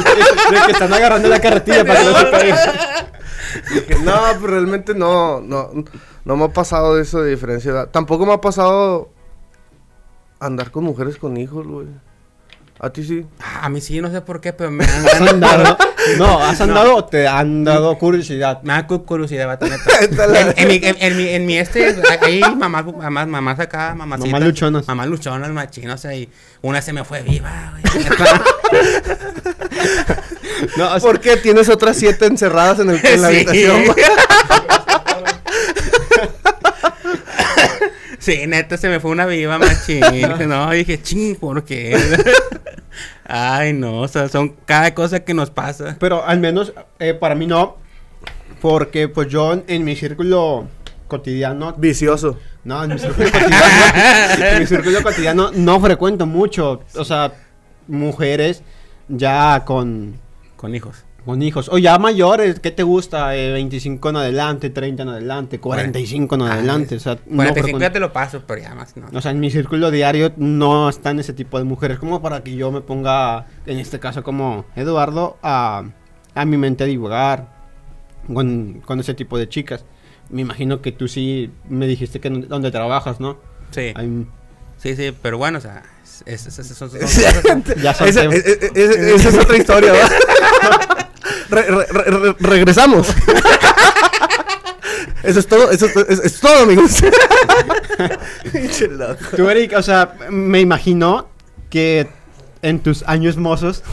que 0.67 0.73
están 0.73 0.93
agarrando 0.93 1.29
la 1.29 1.41
carretilla 1.41 1.85
para 1.85 2.01
que 2.01 2.07
no 2.07 2.19
se. 2.19 2.55
Que 3.87 3.95
no, 3.97 4.13
pues 4.39 4.51
realmente 4.51 4.95
no, 4.95 5.41
no, 5.41 5.71
no 6.25 6.37
me 6.37 6.45
ha 6.45 6.49
pasado 6.49 7.01
eso 7.01 7.23
de 7.23 7.31
diferencia 7.31 7.73
de 7.73 7.79
edad. 7.79 7.89
Tampoco 7.91 8.27
me 8.27 8.35
ha 8.35 8.41
pasado 8.43 9.11
andar 10.39 10.71
con 10.71 10.85
mujeres 10.85 11.17
con 11.17 11.37
hijos, 11.39 11.67
güey. 11.67 11.87
A 12.81 12.91
ti 12.91 13.03
sí. 13.05 13.27
Ah, 13.41 13.63
A 13.65 13.69
mí 13.69 13.81
sí, 13.81 14.01
no 14.01 14.11
sé 14.11 14.21
por 14.21 14.41
qué, 14.41 14.53
pero 14.53 14.71
me 14.71 14.85
han 14.85 15.07
¿Has 15.07 15.21
andado? 15.21 15.77
No, 16.17 16.39
¿has 16.45 16.61
andado 16.61 16.95
o 16.97 17.05
te 17.05 17.27
han 17.27 17.65
dado 17.65 17.99
curiosidad? 17.99 18.63
Me 18.63 18.73
da 18.73 18.87
cu- 18.87 19.05
curiosidad, 19.05 19.49
vato, 19.49 19.67
neta. 19.67 19.83
En, 20.55 20.55
en 20.57 20.69
mi, 20.69 20.77
en, 20.77 20.97
en 21.01 21.17
mi, 21.17 21.29
en 21.29 21.47
mi 21.47 21.59
este, 21.59 21.97
hay 22.23 22.41
mamás, 22.41 22.85
mamás, 22.87 23.27
mamás 23.27 23.59
acá, 23.59 23.95
mamacitas. 23.97 24.31
Mamás 24.31 24.47
luchonas. 24.49 24.87
Mamás 24.87 25.07
luchonas, 25.09 25.51
machinas, 25.51 25.97
o 25.99 26.03
sea, 26.03 26.15
y 26.15 26.29
una 26.63 26.81
se 26.81 26.93
me 26.93 27.05
fue 27.05 27.23
viva, 27.23 27.73
güey. 27.83 28.05
No, 30.77 30.87
o 30.87 30.91
sea, 30.91 31.01
¿Por 31.01 31.21
qué 31.21 31.37
tienes 31.37 31.69
otras 31.69 31.97
siete 31.97 32.27
encerradas 32.27 32.79
en, 32.79 32.91
el, 32.91 33.05
en 33.05 33.23
la 33.23 33.29
Sí. 33.31 33.35
habitación? 33.37 33.85
güey? 33.87 33.97
Sí, 38.21 38.47
neta, 38.47 38.77
se 38.77 38.89
me 38.89 39.01
fue 39.01 39.11
una 39.13 39.25
viva, 39.27 39.59
machín. 39.59 40.01
No, 40.49 40.71
dije, 40.71 41.01
ching, 41.03 41.37
¿por 41.37 41.65
qué? 41.65 41.97
Ay, 43.25 43.73
no, 43.73 44.01
o 44.01 44.09
sea, 44.09 44.29
son 44.29 44.57
cada 44.65 44.95
cosa 44.95 45.21
que 45.21 45.35
nos 45.35 45.51
pasa. 45.51 45.97
pero 45.99 46.25
al 46.25 46.41
menos 46.41 46.73
eh, 46.99 47.15
para 47.15 47.35
mí 47.35 47.47
no, 47.47 47.77
porque 48.61 49.09
pues 49.09 49.29
yo 49.29 49.53
en, 49.53 49.65
en 49.69 49.85
mi 49.85 49.97
círculo 49.97 50.67
cotidiano, 51.09 51.75
Vicioso. 51.77 52.39
no, 52.65 52.85
en 52.85 52.95
mi 52.95 52.99
círculo 52.99 53.31
cotidiano, 53.31 53.65
en 54.47 54.59
mi 54.59 54.67
círculo 54.67 55.03
cotidiano 55.03 55.51
no 55.53 55.81
frecuento 55.81 56.27
mucho, 56.27 56.83
o 56.95 57.05
sea, 57.05 57.33
mujeres 57.87 58.63
ya 59.09 59.65
con, 59.65 60.21
Con 60.57 60.75
hijos. 60.75 61.05
Con 61.29 61.43
hijos. 61.43 61.69
O 61.71 61.77
ya 61.77 61.99
mayores, 61.99 62.59
¿qué 62.59 62.71
te 62.71 62.83
gusta? 62.83 63.37
Eh, 63.37 63.53
25 63.53 64.09
en 64.09 64.17
adelante, 64.17 64.71
30 64.71 65.03
en 65.03 65.09
adelante, 65.11 65.61
45 65.61 66.35
en 66.37 66.41
Ah, 66.43 66.55
adelante. 66.55 66.97
O 66.97 67.01
sea, 67.01 67.19
no, 67.27 67.37
45 67.37 67.73
con- 67.73 67.81
ya 67.83 67.93
te 67.93 68.01
lo 68.01 68.15
paso, 68.15 68.43
pero 68.47 68.63
ya 68.63 68.75
más 68.75 68.97
no. 68.97 69.07
o 69.13 69.21
sea, 69.21 69.33
en 69.33 69.39
mi 69.41 69.51
círculo 69.51 69.91
diario 69.91 70.33
no 70.39 70.89
están 70.89 71.19
ese 71.19 71.35
tipo 71.35 71.59
de 71.59 71.65
mujeres. 71.65 71.99
Como 71.99 72.23
para 72.23 72.43
que 72.43 72.57
yo 72.57 72.73
me 72.73 72.81
ponga, 72.81 73.45
en 73.67 73.79
este 73.79 74.01
caso 74.01 74.23
como 74.23 74.65
Eduardo, 74.75 75.37
a, 75.43 75.85
a 76.35 76.45
mi 76.47 76.57
mente 76.57 76.85
a 76.85 76.87
divagar 76.87 77.49
con, 78.33 78.81
con 78.87 78.99
ese 79.01 79.13
tipo 79.13 79.37
de 79.37 79.51
chicas. 79.51 79.85
Me 80.31 80.41
imagino 80.41 80.81
que 80.81 80.93
tú 80.93 81.09
sí 81.09 81.51
me 81.69 81.87
dijiste 81.87 82.21
que 82.21 82.31
donde 82.31 82.71
trabajas, 82.71 83.21
¿no? 83.21 83.39
Sí, 83.71 83.93
sí, 84.79 84.97
sí, 84.97 85.15
pero 85.21 85.37
bueno, 85.37 85.59
o 85.59 85.61
sea, 85.61 85.83
es- 86.05 86.23
es- 86.47 86.59
es- 86.59 86.69
son- 86.69 86.91
son- 86.91 87.01
son 87.09 87.65
ya 87.83 87.91
Esa, 87.91 88.07
esa 88.07 88.25
es 89.29 89.39
otra 89.39 89.57
historia, 89.59 89.93
¿va? 89.93 90.09
Re- 91.51 91.63
re- 91.63 91.87
re- 91.87 92.05
re- 92.11 92.37
regresamos. 92.41 93.09
Eso 95.23 95.41
es 95.41 95.47
todo, 95.49 95.71
eso 95.71 95.87
es, 95.87 95.97
es- 95.97 96.21
es 96.21 96.41
todo, 96.41 96.63
amigos. 96.63 97.03
Tú, 99.37 99.49
Eric, 99.51 99.75
o 99.77 99.83
sea, 99.83 100.15
me 100.31 100.61
imagino 100.61 101.29
que 101.71 102.09
en 102.63 102.79
tus 102.81 103.03
años 103.03 103.37
mozos. 103.37 103.83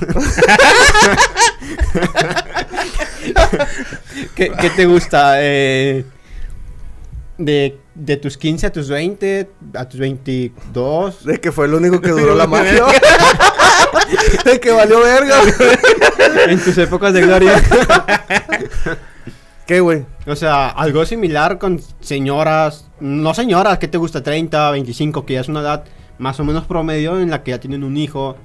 ¿Qué, 4.36 4.52
qué 4.60 4.70
te 4.70 4.86
gusta? 4.86 5.36
Eh, 5.42 6.06
de, 7.38 7.78
de 7.96 8.18
tus 8.18 8.38
15 8.38 8.68
a 8.68 8.72
tus 8.72 8.88
20, 8.90 9.50
a 9.74 9.90
tus 9.90 10.00
22. 10.00 11.26
De 11.26 11.40
que 11.42 11.52
fue 11.52 11.66
el 11.66 11.74
único 11.74 12.00
que 12.02 12.10
duró 12.12 12.36
la 12.36 12.48
magia. 12.56 12.86
De 14.46 14.60
que 14.60 14.72
valió 14.72 15.00
verga. 15.02 15.36
en 16.48 16.60
tus 16.64 16.78
épocas 16.78 17.14
de 17.14 17.22
gloria. 17.22 17.54
¿Qué, 19.66 19.80
güey? 19.80 20.06
O 20.28 20.36
sea, 20.36 20.70
algo 20.70 21.06
similar 21.06 21.58
con 21.58 21.82
señoras. 22.00 22.90
No 23.00 23.34
señoras, 23.34 23.80
¿qué 23.80 23.88
te 23.88 23.98
gusta? 23.98 24.22
30, 24.22 24.72
25, 24.72 25.26
que 25.26 25.34
ya 25.34 25.42
es 25.42 25.50
una 25.50 25.62
edad 25.62 25.84
más 26.20 26.40
o 26.40 26.44
menos 26.44 26.66
promedio 26.66 27.20
en 27.20 27.32
la 27.32 27.42
que 27.44 27.52
ya 27.52 27.60
tienen 27.60 27.84
un 27.84 27.98
hijo. 27.98 28.38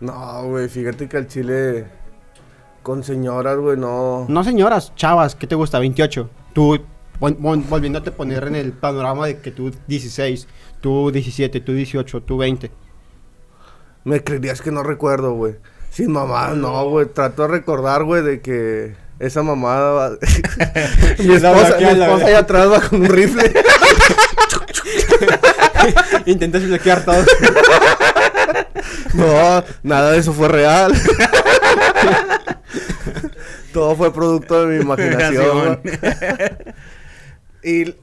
No, 0.00 0.44
güey, 0.48 0.68
fíjate 0.68 1.08
que 1.08 1.16
al 1.16 1.28
chile 1.28 1.86
con 2.82 3.04
señoras, 3.04 3.56
güey, 3.56 3.76
no. 3.78 4.26
No 4.28 4.44
señoras, 4.44 4.92
chavas, 4.96 5.34
¿qué 5.36 5.46
te 5.46 5.54
gusta? 5.54 5.78
28. 5.78 6.28
Tú, 6.52 6.74
vol- 7.20 7.38
vol- 7.38 7.66
volviéndote 7.68 8.10
a 8.10 8.16
poner 8.16 8.44
en 8.48 8.56
el 8.56 8.72
panorama 8.72 9.26
de 9.26 9.38
que 9.38 9.52
tú 9.52 9.70
16, 9.86 10.48
tú 10.80 11.10
17, 11.12 11.60
tú 11.60 11.72
18, 11.72 12.20
tú 12.22 12.36
20. 12.36 12.70
Me 14.04 14.22
creerías 14.22 14.60
que 14.60 14.70
no 14.70 14.82
recuerdo, 14.82 15.32
güey. 15.34 15.56
Sin 15.90 16.12
mamá, 16.12 16.50
no, 16.50 16.88
güey. 16.88 17.06
Trato 17.06 17.42
de 17.42 17.48
recordar, 17.48 18.04
güey, 18.04 18.22
de 18.22 18.40
que 18.40 18.94
esa 19.18 19.42
mamada 19.42 19.92
va... 19.92 20.10
mi 21.18 21.34
esposa, 21.34 21.76
mi 21.78 21.84
esposa 21.84 22.26
allá 22.26 22.38
atrás 22.38 22.70
va 22.70 22.80
con 22.80 23.00
un 23.00 23.08
rifle. 23.08 23.52
Intentas 26.26 26.66
bloquear 26.66 27.04
todo. 27.04 27.24
No, 29.14 29.64
nada 29.82 30.12
de 30.12 30.18
eso 30.18 30.32
fue 30.32 30.48
real. 30.48 30.92
Todo 33.72 33.96
fue 33.96 34.12
producto 34.12 34.64
de 34.64 34.76
mi 34.76 34.82
imaginación. 34.82 35.80
güey. 35.82 35.98
y 37.62 37.94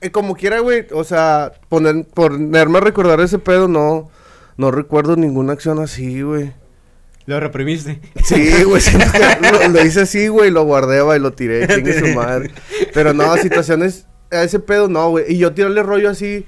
eh, 0.00 0.10
como 0.10 0.36
quiera, 0.36 0.60
güey, 0.60 0.86
o 0.92 1.04
sea, 1.04 1.52
poner, 1.68 2.06
ponerme 2.06 2.78
a 2.78 2.80
recordar 2.80 3.20
ese 3.20 3.38
pedo, 3.38 3.68
no, 3.68 4.10
no 4.56 4.70
recuerdo 4.70 5.16
ninguna 5.16 5.52
acción 5.52 5.78
así, 5.80 6.22
güey. 6.22 6.52
Lo 7.26 7.38
reprimiste. 7.38 8.00
Sí, 8.24 8.64
güey, 8.64 8.82
lo, 9.62 9.68
lo 9.68 9.84
hice 9.84 10.00
así, 10.02 10.26
güey, 10.28 10.50
lo 10.50 10.64
guardé, 10.64 11.00
güey, 11.02 11.20
lo 11.20 11.32
tiré, 11.32 11.68
chingue 11.74 11.98
su 11.98 12.06
madre. 12.08 12.50
Pero 12.92 13.12
no, 13.14 13.36
situaciones, 13.36 14.06
a 14.32 14.42
ese 14.42 14.58
pedo 14.58 14.88
no, 14.88 15.10
güey. 15.10 15.32
Y 15.32 15.38
yo 15.38 15.52
tirarle 15.54 15.82
rollo 15.82 16.10
así. 16.10 16.44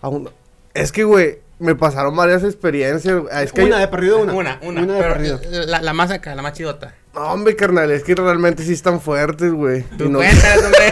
a 0.00 0.08
un- 0.08 0.30
Es 0.72 0.92
que, 0.92 1.02
güey, 1.04 1.40
me 1.58 1.74
pasaron 1.74 2.14
varias 2.14 2.44
experiencias. 2.44 3.18
güey. 3.22 3.42
Es 3.44 3.52
que 3.52 3.64
una 3.64 3.76
hay- 3.76 3.82
de 3.82 3.88
perdido, 3.88 4.18
una. 4.22 4.32
Una, 4.34 4.58
una. 4.62 4.82
Una 4.82 4.92
de 4.94 5.00
pero 5.02 5.14
perdido. 5.14 5.40
La, 5.66 5.82
la 5.82 5.92
más 5.92 6.10
acá, 6.12 6.34
la 6.36 6.42
más 6.42 6.52
chidota. 6.52 6.94
No, 7.14 7.20
hombre, 7.32 7.54
carnal, 7.54 7.90
es 7.92 8.02
que 8.02 8.14
realmente 8.16 8.64
sí 8.64 8.72
están 8.72 9.00
fuertes, 9.00 9.52
güey. 9.52 9.82
Tú 9.96 10.08
no- 10.08 10.18
cuéntalas, 10.18 10.64
hombre. 10.64 10.88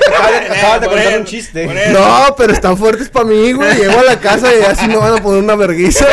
acabas 0.57 0.81
de 0.81 0.87
contar 0.87 1.07
eso, 1.09 1.19
un 1.19 1.25
chiste. 1.25 1.91
No, 1.93 2.35
pero 2.37 2.53
están 2.53 2.77
fuertes 2.77 3.09
para 3.09 3.25
mí, 3.27 3.53
güey. 3.53 3.77
Llego 3.77 3.99
a 3.99 4.05
la 4.05 4.21
casa 4.21 4.55
y 4.55 4.63
así 4.63 4.87
me 4.87 4.97
van 4.97 5.15
a 5.19 5.23
poner 5.23 5.43
una 5.43 5.57
verguiza. 5.57 6.07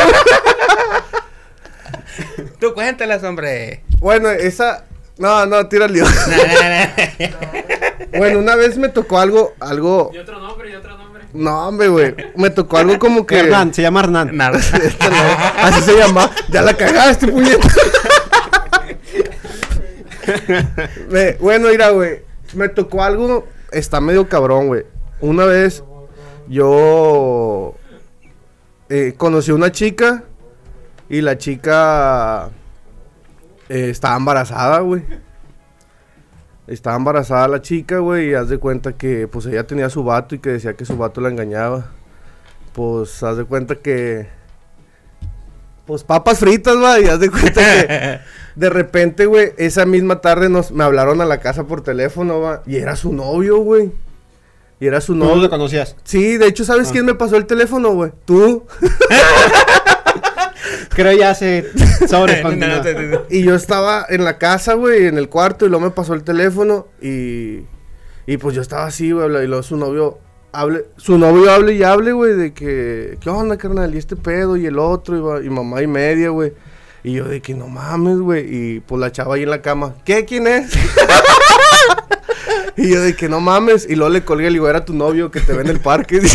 Tú 2.58 2.74
cuéntalas, 2.74 3.22
hombre. 3.22 3.84
bueno, 4.00 4.30
esa. 4.30 4.84
No, 5.16 5.46
no, 5.46 5.66
tírale. 5.68 6.00
No, 6.00 6.06
no, 6.08 6.10
no. 8.10 8.18
bueno, 8.18 8.38
una 8.38 8.54
vez 8.56 8.76
me 8.78 8.88
tocó 8.88 9.18
algo, 9.18 9.54
algo. 9.60 10.10
Y 10.14 10.18
otro 10.18 10.40
nombre, 10.40 10.70
y 10.70 10.74
otro 10.74 10.96
nombre. 10.96 11.24
No, 11.32 11.68
hombre, 11.68 11.88
güey. 11.88 12.14
Me 12.36 12.50
tocó 12.50 12.78
algo 12.78 12.98
como 12.98 13.26
que. 13.26 13.38
Hernán, 13.38 13.72
se 13.72 13.82
llama 13.82 14.00
Hernán. 14.00 14.36
No, 14.36 14.44
así 15.62 15.82
se 15.82 15.96
llama. 15.96 16.30
Ya 16.48 16.62
la 16.62 16.74
cagaste, 16.74 17.28
puñeta. 17.28 17.68
Bueno, 21.40 21.68
mira, 21.68 21.90
güey. 21.90 22.22
Me 22.54 22.68
tocó 22.68 23.02
algo. 23.02 23.46
Está 23.72 24.00
medio 24.00 24.28
cabrón, 24.28 24.68
güey. 24.68 24.84
Una 25.20 25.44
vez 25.44 25.84
yo 26.48 27.74
eh, 28.88 29.14
conocí 29.16 29.50
a 29.50 29.54
una 29.54 29.70
chica 29.70 30.24
y 31.08 31.20
la 31.20 31.38
chica 31.38 32.50
eh, 33.68 33.90
estaba 33.90 34.16
embarazada, 34.16 34.80
güey. 34.80 35.04
Estaba 36.66 36.96
embarazada 36.96 37.48
la 37.48 37.62
chica, 37.62 37.98
güey, 37.98 38.30
y 38.30 38.34
haz 38.34 38.48
de 38.48 38.58
cuenta 38.58 38.92
que 38.92 39.26
pues 39.26 39.46
ella 39.46 39.66
tenía 39.66 39.90
su 39.90 40.04
vato 40.04 40.34
y 40.34 40.38
que 40.38 40.50
decía 40.50 40.74
que 40.74 40.84
su 40.84 40.96
vato 40.96 41.20
la 41.20 41.28
engañaba. 41.28 41.92
Pues 42.72 43.22
haz 43.22 43.36
de 43.36 43.44
cuenta 43.44 43.76
que 43.76 44.28
pues 45.90 46.04
papas 46.04 46.38
fritas, 46.38 46.76
va, 46.76 47.00
y 47.00 47.06
haz 47.06 47.18
de 47.18 47.30
cuenta 47.30 47.52
que 47.60 48.20
de 48.54 48.70
repente, 48.70 49.26
güey, 49.26 49.52
esa 49.56 49.86
misma 49.86 50.20
tarde 50.20 50.48
nos 50.48 50.70
me 50.70 50.84
hablaron 50.84 51.20
a 51.20 51.24
la 51.24 51.40
casa 51.40 51.64
por 51.64 51.82
teléfono, 51.82 52.40
va, 52.40 52.62
y 52.64 52.76
era 52.76 52.94
su 52.94 53.12
novio, 53.12 53.58
güey. 53.58 53.90
Y 54.78 54.86
era 54.86 55.00
su 55.00 55.14
¿Tú 55.14 55.18
no 55.18 55.24
novio. 55.26 55.42
lo 55.42 55.50
conocías? 55.50 55.96
Sí, 56.04 56.36
de 56.36 56.46
hecho, 56.46 56.64
¿sabes 56.64 56.88
Ah. 56.88 56.92
quién 56.92 57.06
me 57.06 57.14
pasó 57.16 57.36
el 57.36 57.46
teléfono, 57.46 57.90
güey? 57.90 58.12
Tú. 58.24 58.64
Creo 60.90 61.12
ya 61.12 61.34
se 61.34 61.66
sobre 62.08 62.40
No, 62.44 62.50
no, 62.52 63.22
Y 63.28 63.42
yo 63.42 63.56
estaba 63.56 64.06
en 64.08 64.22
la 64.24 64.38
casa, 64.38 64.74
güey, 64.74 65.06
en 65.06 65.18
el 65.18 65.28
cuarto, 65.28 65.66
y 65.66 65.70
luego 65.70 65.86
me 65.86 65.90
pasó 65.90 66.14
el 66.14 66.22
teléfono, 66.22 66.86
y... 67.02 67.64
Y 68.26 68.36
pues 68.36 68.54
yo 68.54 68.62
estaba 68.62 68.84
así, 68.86 69.10
güey, 69.10 69.26
y 69.26 69.46
luego 69.48 69.62
su 69.64 69.76
novio... 69.76 70.18
Hable, 70.52 70.86
su 70.96 71.16
novio 71.16 71.50
hable 71.50 71.74
y 71.74 71.82
hable, 71.82 72.12
güey, 72.12 72.34
de 72.34 72.52
que... 72.52 73.18
¿Qué 73.20 73.30
onda, 73.30 73.56
carnal? 73.56 73.94
Y 73.94 73.98
este 73.98 74.16
pedo, 74.16 74.56
y 74.56 74.66
el 74.66 74.78
otro, 74.78 75.42
y, 75.42 75.48
mamá 75.48 75.82
y 75.82 75.86
media, 75.86 76.30
güey. 76.30 76.52
Y 77.04 77.12
yo 77.12 77.24
de 77.24 77.40
que 77.40 77.54
no 77.54 77.68
mames, 77.68 78.18
güey. 78.18 78.44
Y 78.48 78.80
pues 78.80 79.00
la 79.00 79.12
chava 79.12 79.36
ahí 79.36 79.44
en 79.44 79.50
la 79.50 79.62
cama. 79.62 79.94
¿Qué? 80.04 80.24
¿Quién 80.24 80.46
es? 80.46 80.72
y 82.76 82.90
yo 82.90 83.00
de 83.00 83.14
que 83.14 83.28
no 83.28 83.40
mames. 83.40 83.86
Y 83.88 83.94
luego 83.94 84.12
le 84.12 84.24
colgué 84.24 84.46
y 84.46 84.50
le 84.50 84.54
digo, 84.54 84.68
era 84.68 84.84
tu 84.84 84.92
novio 84.92 85.30
que 85.30 85.40
te 85.40 85.52
ve 85.52 85.62
en 85.62 85.68
el 85.68 85.80
parque. 85.80 86.20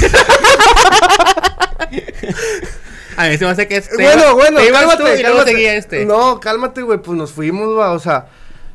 A 3.18 3.30
mí 3.30 3.38
se 3.38 3.46
me 3.46 3.52
hace 3.52 3.68
que 3.68 3.78
es. 3.78 3.90
te 3.90 3.96
Bueno, 3.96 4.36
bueno, 4.36 4.60
te 4.60 4.68
ibas 4.68 4.82
cálmate, 4.82 5.04
tú 5.04 5.08
y 5.08 5.22
luego 5.22 5.38
cálmate. 5.38 5.52
seguía 5.52 5.76
este. 5.76 6.06
No, 6.06 6.40
cálmate, 6.40 6.82
güey, 6.82 7.00
pues 7.00 7.18
nos 7.18 7.32
fuimos, 7.32 7.78
va, 7.78 7.92
o 7.92 8.00
sea, 8.00 8.28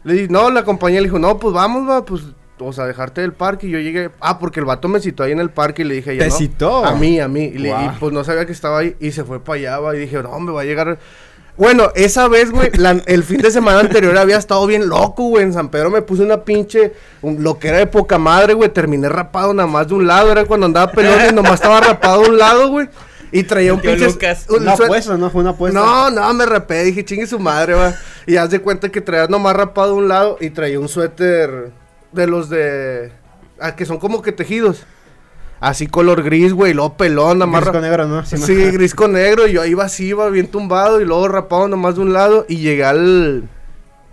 le 0.05 0.15
dije, 0.15 0.29
no, 0.31 0.51
la 0.51 0.65
compañía 0.65 1.01
le 1.01 1.09
dijo, 1.09 1.19
no, 1.19 1.39
pues 1.39 1.53
vamos, 1.53 1.89
va, 1.89 2.05
pues, 2.05 2.23
o 2.67 2.73
sea, 2.73 2.87
dejarte 2.87 3.21
del 3.21 3.33
parque, 3.33 3.67
y 3.67 3.71
yo 3.71 3.79
llegué, 3.79 4.11
ah, 4.21 4.39
porque 4.39 4.61
el 4.61 4.67
vato 4.67 4.89
me 4.89 5.01
citó 5.01 5.23
ahí 5.23 5.33
en 5.33 5.41
el 5.41 5.51
parque, 5.51 5.83
y 5.83 5.85
le 5.87 5.95
dije, 5.95 6.17
¿Te 6.19 6.29
no, 6.29 6.35
citó? 6.35 6.85
A 6.85 6.95
mí, 6.95 7.21
a 7.21 7.29
mí, 7.29 7.45
y, 7.45 7.59
le- 7.59 7.69
y, 7.69 7.73
Guau. 7.73 7.93
pues 7.99 8.13
no 8.13 8.25
sabía 8.25 8.47
que 8.47 8.53
estaba 8.53 8.79
ahí, 8.79 8.97
y 9.01 9.13
se 9.13 9.25
fue 9.25 9.43
para 9.43 9.59
allá, 9.59 9.79
va, 9.81 9.97
y 9.97 10.01
dije, 10.01 10.23
no, 10.23 10.39
me 10.41 10.53
va 10.53 10.63
a 10.63 10.65
llegar... 10.65 10.99
Bueno, 11.57 11.91
esa 11.95 12.27
vez, 12.27 12.51
güey, 12.51 12.71
el 13.07 13.23
fin 13.23 13.39
de 13.43 13.51
semana 13.51 13.81
anterior 13.81 14.17
había 14.17 14.39
estado 14.39 14.67
bien 14.67 14.89
loco, 14.89 15.25
güey. 15.25 15.45
En 15.45 15.53
San 15.53 15.69
Pedro 15.69 15.91
me 15.91 16.01
puse 16.01 16.23
una 16.23 16.43
pinche, 16.43 16.95
un- 17.21 17.43
lo 17.43 17.59
que 17.59 17.69
era 17.69 17.77
de 17.79 17.87
poca 17.87 18.17
madre, 18.17 18.55
güey. 18.55 18.71
Terminé 18.71 19.11
rapado 19.11 19.53
nada 19.53 19.69
más 19.69 19.87
de 19.89 19.95
un 19.95 20.07
lado. 20.07 20.33
Era 20.33 20.47
cuando 20.47 20.65
andaba 20.65 20.91
pelón 20.91 21.19
y 21.29 21.35
nomás 21.35 21.55
estaba 21.55 21.81
rapado 21.83 22.23
de 22.23 22.31
un 22.31 22.39
lado, 22.39 22.69
güey. 22.71 22.89
Y 23.31 23.43
traía 23.43 23.75
un 23.75 23.81
pinche... 23.81 24.07
Una 24.49 24.73
apuesta, 24.73 25.19
¿no? 25.19 25.29
Fue 25.29 25.43
una 25.43 25.51
apuesta. 25.51 25.79
no, 25.79 26.11
no, 26.11 26.33
me 26.33 26.47
rapé, 26.47 26.83
dije, 26.83 27.05
chingue 27.05 27.27
su 27.27 27.39
madre, 27.39 27.75
va. 27.75 27.95
Y 28.27 28.37
haz 28.37 28.49
de 28.49 28.61
cuenta 28.61 28.89
que 28.89 29.03
traía 29.03 29.27
nomás 29.27 29.55
rapado 29.55 29.95
un 29.97 30.09
lado 30.09 30.39
y 30.41 30.51
traía 30.51 30.81
un 30.81 30.89
suéter 30.89 31.73
de 32.13 32.27
los 32.27 32.49
de. 32.49 33.13
Ah, 33.61 33.77
que 33.77 33.87
son 33.87 33.99
como 33.99 34.23
que 34.23 34.33
tejidos. 34.33 34.85
Así 35.61 35.87
color 35.87 36.23
gris, 36.23 36.55
güey, 36.55 36.73
luego 36.73 36.97
pelón, 36.97 37.39
nada 37.39 37.51
más. 37.51 37.61
Gris 37.61 37.73
con 37.73 37.83
negro, 37.83 38.09
¿no? 38.09 38.25
Sí, 38.25 38.55
gris 38.71 38.95
con 38.95 39.13
negro, 39.13 39.47
y 39.47 39.53
yo 39.53 39.65
iba 39.67 39.85
así, 39.85 40.07
iba 40.07 40.29
bien 40.31 40.49
tumbado, 40.49 41.03
y 41.03 41.05
luego 41.05 41.29
rapado 41.29 41.69
nomás 41.69 41.97
de 41.97 42.01
un 42.01 42.15
lado, 42.15 42.47
y 42.49 42.57
llegué 42.57 42.85
al. 42.85 43.49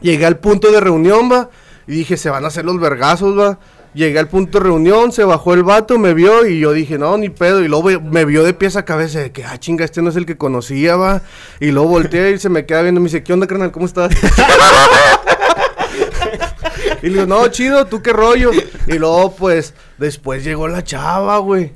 Llegué 0.02 0.26
al 0.26 0.38
punto 0.38 0.72
de 0.72 0.82
reunión, 0.82 1.32
va. 1.32 1.50
Y 1.88 1.94
dije, 1.94 2.18
se 2.18 2.30
van 2.30 2.44
a 2.44 2.50
hacer 2.50 2.66
los 2.66 2.80
vergazos, 2.80 3.38
va. 3.40 3.58
Llegué 3.94 4.20
al 4.20 4.28
punto 4.28 4.60
de 4.60 4.66
reunión, 4.66 5.12
se 5.12 5.24
bajó 5.24 5.54
el 5.54 5.64
vato, 5.64 5.98
me 5.98 6.14
vio 6.14 6.46
y 6.46 6.60
yo 6.60 6.74
dije, 6.74 7.00
no, 7.00 7.18
ni 7.18 7.30
pedo. 7.30 7.64
Y 7.64 7.68
luego 7.68 8.00
me 8.02 8.26
vio 8.26 8.44
de 8.44 8.54
pies 8.54 8.76
a 8.76 8.86
cabeza 8.86 9.20
de 9.20 9.32
que, 9.32 9.44
ah, 9.44 9.58
chinga, 9.58 9.86
este 9.86 10.02
no 10.02 10.10
es 10.10 10.18
el 10.18 10.26
que 10.26 10.38
conocía, 10.38 10.98
va. 10.98 11.22
Y 11.60 11.72
luego 11.72 11.90
volteé 11.90 12.32
y 12.32 12.38
se 12.40 12.50
me 12.50 12.66
queda 12.66 12.84
viendo. 12.84 13.00
Me 13.00 13.06
dice, 13.06 13.24
¿qué 13.24 13.34
onda, 13.34 13.48
carnal? 13.48 13.72
¿Cómo 13.72 13.86
estás? 13.86 14.12
y 17.02 17.08
le 17.08 17.14
digo, 17.14 17.26
no, 17.26 17.48
chido, 17.50 17.86
¿tú 17.86 18.02
qué 18.02 18.14
rollo? 18.14 18.52
Y 18.88 18.98
luego, 18.98 19.36
pues, 19.36 19.74
después 19.98 20.44
llegó 20.44 20.68
la 20.68 20.84
chava, 20.84 21.38
güey. 21.40 21.72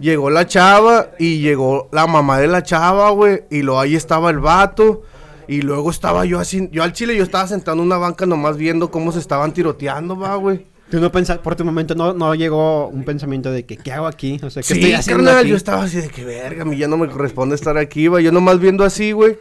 Llegó 0.00 0.28
la 0.30 0.46
chava 0.46 1.10
y 1.18 1.38
llegó 1.40 1.88
la 1.92 2.06
mamá 2.06 2.38
de 2.38 2.48
la 2.48 2.62
chava, 2.62 3.10
güey. 3.10 3.44
Y 3.50 3.62
luego 3.62 3.80
ahí 3.80 3.94
estaba 3.94 4.30
el 4.30 4.38
vato. 4.40 5.02
Y 5.46 5.62
luego 5.62 5.90
estaba 5.90 6.24
yo 6.24 6.38
así, 6.40 6.68
yo 6.72 6.82
al 6.82 6.92
chile 6.92 7.14
yo 7.16 7.22
estaba 7.22 7.46
sentado 7.46 7.76
en 7.76 7.82
una 7.84 7.98
banca 7.98 8.24
nomás 8.24 8.56
viendo 8.56 8.90
cómo 8.90 9.12
se 9.12 9.18
estaban 9.18 9.52
tiroteando, 9.52 10.18
va, 10.18 10.34
güey. 10.36 10.66
Tú 10.90 11.00
no 11.00 11.12
pensas, 11.12 11.38
por 11.38 11.54
tu 11.54 11.64
momento 11.64 11.94
no, 11.94 12.12
no 12.14 12.34
llegó 12.34 12.88
un 12.88 13.04
pensamiento 13.04 13.50
de 13.50 13.64
que, 13.64 13.76
¿qué 13.76 13.92
hago 13.92 14.06
aquí? 14.06 14.40
O 14.42 14.48
sea, 14.50 14.62
¿qué 14.62 14.68
Sí, 14.68 14.74
estoy 14.74 14.92
haciendo 14.92 15.24
carnal, 15.24 15.40
aquí? 15.40 15.50
yo 15.50 15.56
estaba 15.56 15.84
así 15.84 15.98
de 15.98 16.08
que 16.08 16.24
verga, 16.24 16.62
a 16.62 16.64
mí 16.64 16.76
ya 16.76 16.88
no 16.88 16.96
me 16.96 17.08
corresponde 17.08 17.54
estar 17.54 17.76
aquí, 17.76 18.08
va. 18.08 18.20
Yo 18.20 18.32
nomás 18.32 18.58
viendo 18.58 18.84
así, 18.84 19.12
güey. 19.12 19.38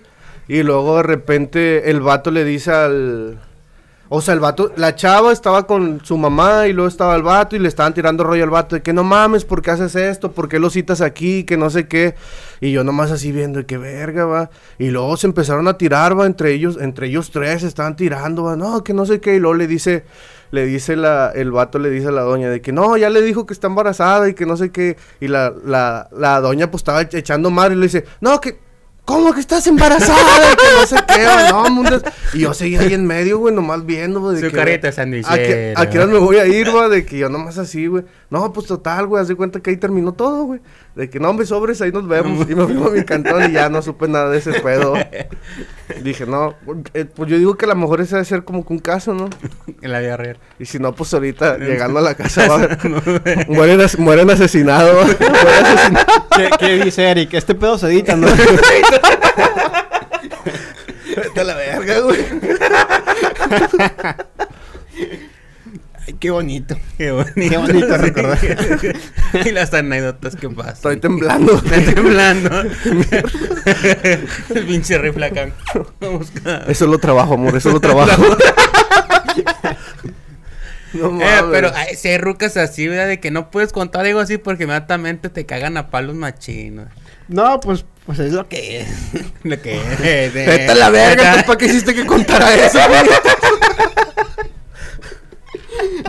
Y 0.47 0.63
luego 0.63 0.97
de 0.97 1.03
repente 1.03 1.89
el 1.89 2.01
vato 2.01 2.31
le 2.31 2.43
dice 2.43 2.71
al. 2.71 3.39
O 4.15 4.21
sea, 4.21 4.35
el 4.35 4.39
vato, 4.39 4.71
la 4.75 4.93
chava 4.93 5.31
estaba 5.31 5.65
con 5.65 6.05
su 6.05 6.17
mamá 6.19 6.67
y 6.67 6.73
luego 6.73 6.87
estaba 6.87 7.15
el 7.15 7.23
vato 7.23 7.55
y 7.55 7.59
le 7.59 7.67
estaban 7.67 7.95
tirando 7.95 8.23
rollo 8.23 8.43
al 8.43 8.51
vato 8.51 8.75
de 8.75 8.83
que 8.83 8.93
no 8.93 9.03
mames, 9.03 9.43
¿por 9.43 9.63
qué 9.63 9.71
haces 9.71 9.95
esto? 9.95 10.33
¿Por 10.33 10.47
qué 10.47 10.59
lo 10.59 10.69
citas 10.69 11.01
aquí? 11.01 11.45
Que 11.45 11.57
no 11.57 11.71
sé 11.71 11.87
qué. 11.87 12.13
Y 12.61 12.71
yo 12.71 12.83
nomás 12.83 13.09
así 13.09 13.31
viendo 13.31 13.57
de 13.57 13.65
que 13.65 13.79
verga, 13.79 14.25
va. 14.25 14.51
Y 14.77 14.91
luego 14.91 15.17
se 15.17 15.25
empezaron 15.25 15.67
a 15.67 15.79
tirar, 15.79 16.15
va, 16.19 16.27
entre 16.27 16.51
ellos, 16.53 16.77
entre 16.79 17.07
ellos 17.07 17.31
tres 17.31 17.63
estaban 17.63 17.95
tirando, 17.95 18.43
va, 18.43 18.55
no, 18.55 18.83
que 18.83 18.93
no 18.93 19.07
sé 19.07 19.19
qué. 19.19 19.33
Y 19.33 19.39
luego 19.39 19.55
le 19.55 19.65
dice, 19.65 20.03
le 20.51 20.67
dice 20.67 20.95
la, 20.95 21.31
el 21.33 21.49
vato 21.51 21.79
le 21.79 21.89
dice 21.89 22.09
a 22.09 22.11
la 22.11 22.21
doña 22.21 22.51
de 22.51 22.61
que 22.61 22.71
no, 22.71 22.95
ya 22.97 23.09
le 23.09 23.23
dijo 23.23 23.47
que 23.47 23.53
está 23.55 23.65
embarazada 23.65 24.29
y 24.29 24.35
que 24.35 24.45
no 24.45 24.57
sé 24.57 24.69
qué. 24.71 24.95
Y 25.21 25.27
la, 25.27 25.51
la, 25.65 26.07
la 26.15 26.39
doña 26.39 26.69
pues 26.69 26.81
estaba 26.81 27.01
ech- 27.01 27.17
echando 27.17 27.49
madre 27.49 27.73
y 27.73 27.77
le 27.77 27.87
dice, 27.87 28.05
no, 28.21 28.39
que, 28.39 28.59
¿cómo 29.05 29.33
que 29.33 29.39
estás 29.39 29.65
embarazada? 29.67 30.55
Que 30.55 30.79
no 30.79 30.87
sé 30.87 30.95
qué, 31.07 31.25
no, 31.49 31.69
mundo. 31.69 32.01
Y 32.33 32.39
yo 32.39 32.53
seguía 32.53 32.81
ahí 32.81 32.93
en 32.93 33.05
medio, 33.05 33.39
güey, 33.39 33.53
nomás 33.53 33.85
viendo, 33.85 34.19
güey. 34.21 34.37
Su 34.37 34.49
que, 34.49 34.51
carita 34.51 34.89
de 34.89 35.23
¿A 35.25 35.35
qué, 35.35 35.73
a 35.75 35.89
qué 35.89 35.99
hora 35.99 36.07
me 36.07 36.19
voy 36.19 36.37
a 36.37 36.45
ir, 36.45 36.75
va? 36.75 36.89
De 36.89 37.05
que 37.05 37.17
yo 37.17 37.29
nomás 37.29 37.57
así, 37.57 37.87
güey. 37.87 38.03
No, 38.29 38.51
pues 38.53 38.67
total, 38.67 39.07
güey, 39.07 39.21
haz 39.21 39.27
de 39.27 39.35
cuenta 39.35 39.59
que 39.59 39.69
ahí 39.69 39.77
terminó 39.77 40.13
todo, 40.13 40.45
güey. 40.45 40.61
De 40.95 41.09
que 41.09 41.19
no, 41.19 41.29
hombre, 41.29 41.45
sobres, 41.45 41.81
ahí 41.81 41.91
nos 41.91 42.07
vemos. 42.07 42.47
Y 42.53 42.55
me 42.55 42.65
fui 42.65 42.75
a 42.75 42.89
mi 42.89 43.03
cantón 43.03 43.49
y 43.49 43.53
ya 43.53 43.69
no 43.69 43.81
supe 43.81 44.07
nada 44.07 44.29
de 44.29 44.37
ese 44.37 44.53
pedo. 44.59 44.93
Dije, 46.01 46.25
no, 46.25 46.55
eh, 46.93 47.05
pues 47.05 47.29
yo 47.29 47.37
digo 47.37 47.55
que 47.55 47.65
a 47.65 47.69
lo 47.69 47.75
mejor 47.75 48.01
ese 48.01 48.15
debe 48.15 48.25
ser 48.25 48.43
como 48.43 48.65
que 48.65 48.73
un 48.73 48.79
caso, 48.79 49.13
¿no? 49.13 49.29
En 49.81 49.91
la 49.91 49.99
vida 49.99 50.17
real. 50.17 50.37
Y 50.59 50.65
si 50.65 50.79
no, 50.79 50.93
pues 50.95 51.13
ahorita 51.13 51.57
llegando 51.59 51.99
a 51.99 52.01
la 52.01 52.15
casa 52.15 52.47
va, 52.47 52.67
mueren, 53.47 53.81
as- 53.81 53.97
mueren 53.99 54.29
asesinados. 54.29 55.05
mueren 55.19 55.65
asesinados. 55.65 56.05
¿Qué, 56.35 56.49
qué 56.59 56.83
dice 56.85 57.03
Eric? 57.09 57.33
Este 57.33 57.55
pedo 57.55 57.77
se 57.77 57.87
edita, 57.87 58.15
¿no? 58.15 58.27
Vete 61.15 61.39
a 61.39 61.43
la 61.43 61.55
verga, 61.55 61.99
güey. 61.99 62.25
Qué 66.23 66.31
bonito. 66.31 66.77
Qué 66.97 67.11
bonito. 67.11 67.33
Qué 67.35 67.57
bonito 67.57 67.97
recordar. 67.97 68.39
y 69.45 69.51
las 69.51 69.73
anécdotas 69.73 70.37
que 70.37 70.49
pasan. 70.49 70.73
Estoy 70.73 70.95
temblando. 70.95 71.55
Está 71.55 71.93
temblando. 71.93 72.61
El 74.55 74.65
pinche 74.65 74.95
a- 74.95 76.71
Eso 76.71 76.87
lo 76.87 76.97
trabajo, 76.97 77.33
amor, 77.33 77.57
eso 77.57 77.71
lo 77.71 77.81
trabajo. 77.81 78.23
no 80.93 81.21
Eh, 81.21 81.41
pero 81.51 81.73
ay, 81.75 81.97
si 81.97 82.07
hay 82.07 82.19
rucas 82.19 82.55
así, 82.55 82.87
¿verdad? 82.87 83.07
De 83.07 83.19
que 83.19 83.29
no 83.29 83.51
puedes 83.51 83.73
contar 83.73 84.05
algo 84.05 84.21
así 84.21 84.37
porque 84.37 84.63
inmediatamente 84.63 85.27
te 85.27 85.45
cagan 85.45 85.75
a 85.75 85.89
palos 85.89 86.15
machinos. 86.15 86.87
No, 87.27 87.59
pues, 87.59 87.83
pues 88.05 88.19
es 88.19 88.31
lo 88.31 88.47
que 88.47 88.79
es. 88.79 88.87
Lo 89.43 89.61
que 89.61 89.75
es. 89.75 90.33
Vete 90.33 90.69
a 90.69 90.75
la 90.75 90.89
verga, 90.89 91.39
¿tú 91.41 91.47
¿para 91.47 91.57
qué 91.57 91.65
hiciste 91.65 91.93
que 91.93 92.05
contara 92.05 92.55
eso, 92.55 92.79
güey? 92.87 93.01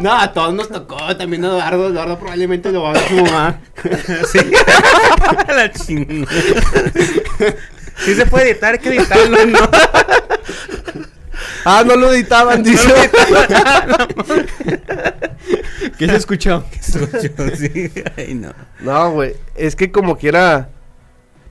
No, 0.00 0.12
a 0.12 0.32
todos 0.32 0.54
nos 0.54 0.68
tocó. 0.68 1.16
También 1.16 1.44
a 1.44 1.48
Eduardo. 1.48 1.88
Eduardo 1.88 2.18
probablemente 2.18 2.72
lo 2.72 2.82
va 2.82 2.90
a 2.90 2.92
ver 2.94 3.08
su 3.08 3.14
mamá. 3.14 3.60
Sí. 4.32 4.38
la 5.48 5.72
chingada. 5.72 6.32
Sí 7.96 8.14
se 8.14 8.26
puede 8.26 8.50
editar, 8.50 8.74
hay 8.74 8.80
que 8.80 8.88
editarlo, 8.88 9.46
¿no? 9.46 9.58
Ah, 11.64 11.84
no 11.86 11.96
lo 11.96 12.12
editaban, 12.12 12.62
dice. 12.62 12.92
¿Qué 15.98 16.08
se 16.08 16.16
escuchó? 16.16 16.64
Escucho, 16.72 17.56
sí. 17.56 17.92
Ay, 18.16 18.34
no. 18.34 18.52
No, 18.80 19.12
güey, 19.12 19.34
es 19.54 19.76
que 19.76 19.90
como 19.90 20.16
quiera... 20.16 20.68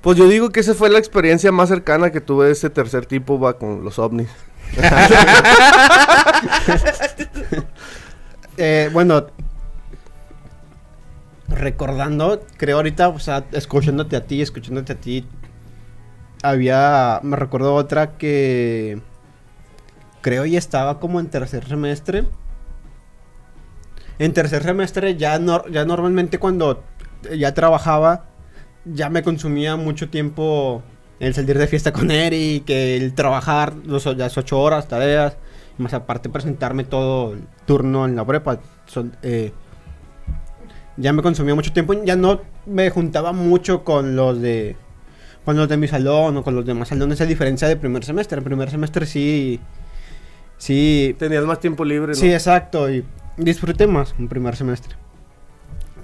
Pues 0.02 0.18
yo 0.18 0.28
digo 0.28 0.52
que 0.52 0.60
esa 0.60 0.74
fue 0.74 0.90
la 0.90 1.00
experiencia 1.00 1.52
más 1.54 1.70
cercana 1.70 2.12
que 2.12 2.20
tuve 2.20 2.48
de 2.48 2.52
ese 2.52 2.70
tercer 2.70 3.06
tipo, 3.06 3.40
va, 3.40 3.58
con 3.58 3.86
los 3.86 4.00
ovnis. 4.00 4.28
Eh, 8.58 8.90
bueno, 8.94 9.28
recordando, 11.50 12.42
creo 12.58 12.78
ahorita, 12.78 13.10
o 13.10 13.20
sea, 13.20 13.46
escuchándote 13.52 14.16
a 14.16 14.26
ti, 14.26 14.42
escuchándote 14.42 14.94
a 14.94 14.96
ti, 14.96 15.26
había, 16.42 17.20
me 17.24 17.36
recuerdo 17.36 17.74
otra 17.76 18.18
que 18.18 19.02
creo 20.22 20.46
ya 20.46 20.60
estaba 20.60 21.00
como 21.00 21.20
en 21.20 21.28
tercer 21.28 21.68
semestre. 21.68 22.26
En 24.20 24.34
tercer 24.34 24.64
semestre 24.64 25.16
ya, 25.18 25.38
nor- 25.40 25.70
ya 25.72 25.86
normalmente 25.86 26.38
cuando 26.38 26.84
ya 27.36 27.54
trabajaba, 27.54 28.26
ya 28.86 29.10
me 29.10 29.24
consumía 29.24 29.76
mucho 29.76 30.10
tiempo 30.10 30.84
el 31.20 31.34
salir 31.34 31.58
de 31.58 31.68
fiesta 31.68 31.92
con 31.94 32.12
Eric, 32.12 32.70
el 32.70 33.14
trabajar 33.16 33.74
los, 33.86 34.06
las 34.06 34.38
ocho 34.38 34.60
horas, 34.60 34.88
tareas, 34.88 35.38
más 35.78 35.94
aparte 35.94 36.30
presentarme 36.30 36.84
todo 36.84 37.34
el 37.34 37.44
turno 37.66 38.06
en 38.06 38.16
la 38.16 38.26
prepa. 38.26 38.60
Son, 38.86 39.16
eh, 39.22 39.52
ya 40.98 41.14
me 41.14 41.22
consumía 41.22 41.56
mucho 41.56 41.74
tiempo, 41.74 41.94
ya 42.04 42.16
no 42.16 42.42
me 42.66 42.90
juntaba 42.90 43.34
mucho 43.34 43.84
con 43.84 44.16
los 44.16 44.42
de 44.42 44.76
con 45.46 45.58
los 45.58 45.68
de 45.68 45.78
mi 45.78 45.88
salón 45.88 46.38
o 46.38 46.44
con 46.44 46.56
los 46.56 46.66
demás 46.66 46.88
salones, 46.88 47.20
a 47.20 47.26
diferencia 47.26 47.68
de 47.68 47.76
primer 47.76 48.06
semestre. 48.06 48.38
En 48.38 48.44
primer 48.44 48.70
semestre 48.70 49.06
sí, 49.06 49.60
sí, 50.58 51.16
Tenías 51.20 51.44
más 51.44 51.60
tiempo 51.60 51.84
libre, 51.84 52.14
¿no? 52.14 52.16
Sí, 52.16 52.32
exacto. 52.32 52.90
Y 52.90 53.04
disfruté 53.38 53.88
más 53.88 54.16
un 54.18 54.28
primer 54.30 54.56
semestre. 54.56 54.96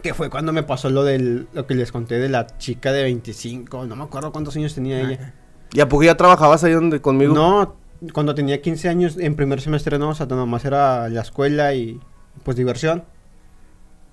Que 0.03 0.13
fue 0.13 0.29
cuando 0.29 0.51
me 0.51 0.63
pasó 0.63 0.89
lo 0.89 1.03
del 1.03 1.47
lo 1.53 1.67
que 1.67 1.75
les 1.75 1.91
conté 1.91 2.19
de 2.19 2.29
la 2.29 2.47
chica 2.57 2.91
de 2.91 3.03
25. 3.03 3.85
No 3.85 3.95
me 3.95 4.03
acuerdo 4.03 4.31
cuántos 4.31 4.55
años 4.55 4.73
tenía 4.73 4.99
ella. 4.99 5.33
¿Y 5.71 5.81
a 5.81 5.87
poco 5.87 6.03
ya 6.03 6.17
trabajabas 6.17 6.63
ahí 6.63 6.73
donde 6.73 6.99
conmigo? 7.01 7.33
No, 7.33 7.75
cuando 8.13 8.33
tenía 8.35 8.61
15 8.61 8.89
años 8.89 9.17
en 9.17 9.35
primer 9.35 9.61
semestre 9.61 9.97
no, 9.99 10.09
o 10.09 10.15
sea, 10.15 10.25
nomás 10.25 10.65
era 10.65 11.07
la 11.09 11.21
escuela 11.21 11.73
y 11.73 11.99
pues 12.43 12.57
diversión. 12.57 13.03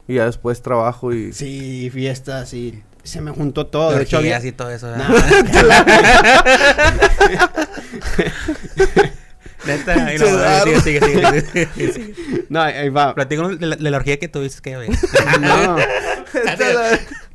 Y 0.08 0.14
ya 0.14 0.26
después 0.26 0.62
trabajo 0.62 1.12
y... 1.12 1.32
Sí, 1.32 1.90
fiestas 1.92 2.54
y 2.54 2.82
se 3.02 3.20
me 3.20 3.32
juntó 3.32 3.66
todo. 3.66 3.90
De 3.92 4.04
hecho, 4.04 4.18
había- 4.18 4.44
y 4.44 4.52
todo 4.52 4.70
eso. 4.70 4.86
No. 4.96 5.04
Neta, 9.66 9.92
ahí 10.06 10.18
no, 10.18 10.24
Pinche 10.24 10.30
Eduardo. 10.30 10.80
sigue, 10.80 11.00
sigue. 11.92 12.14
No, 12.48 12.60
ahí 12.62 12.88
va. 12.88 13.14
Platícanos 13.14 13.58
de 13.58 13.66
la, 13.66 13.76
de 13.76 13.90
la 13.90 13.96
orgía 13.96 14.18
que 14.18 14.28
tuviste 14.28 14.60
que 14.62 14.76
ver. 14.76 14.90
No. 15.40 15.76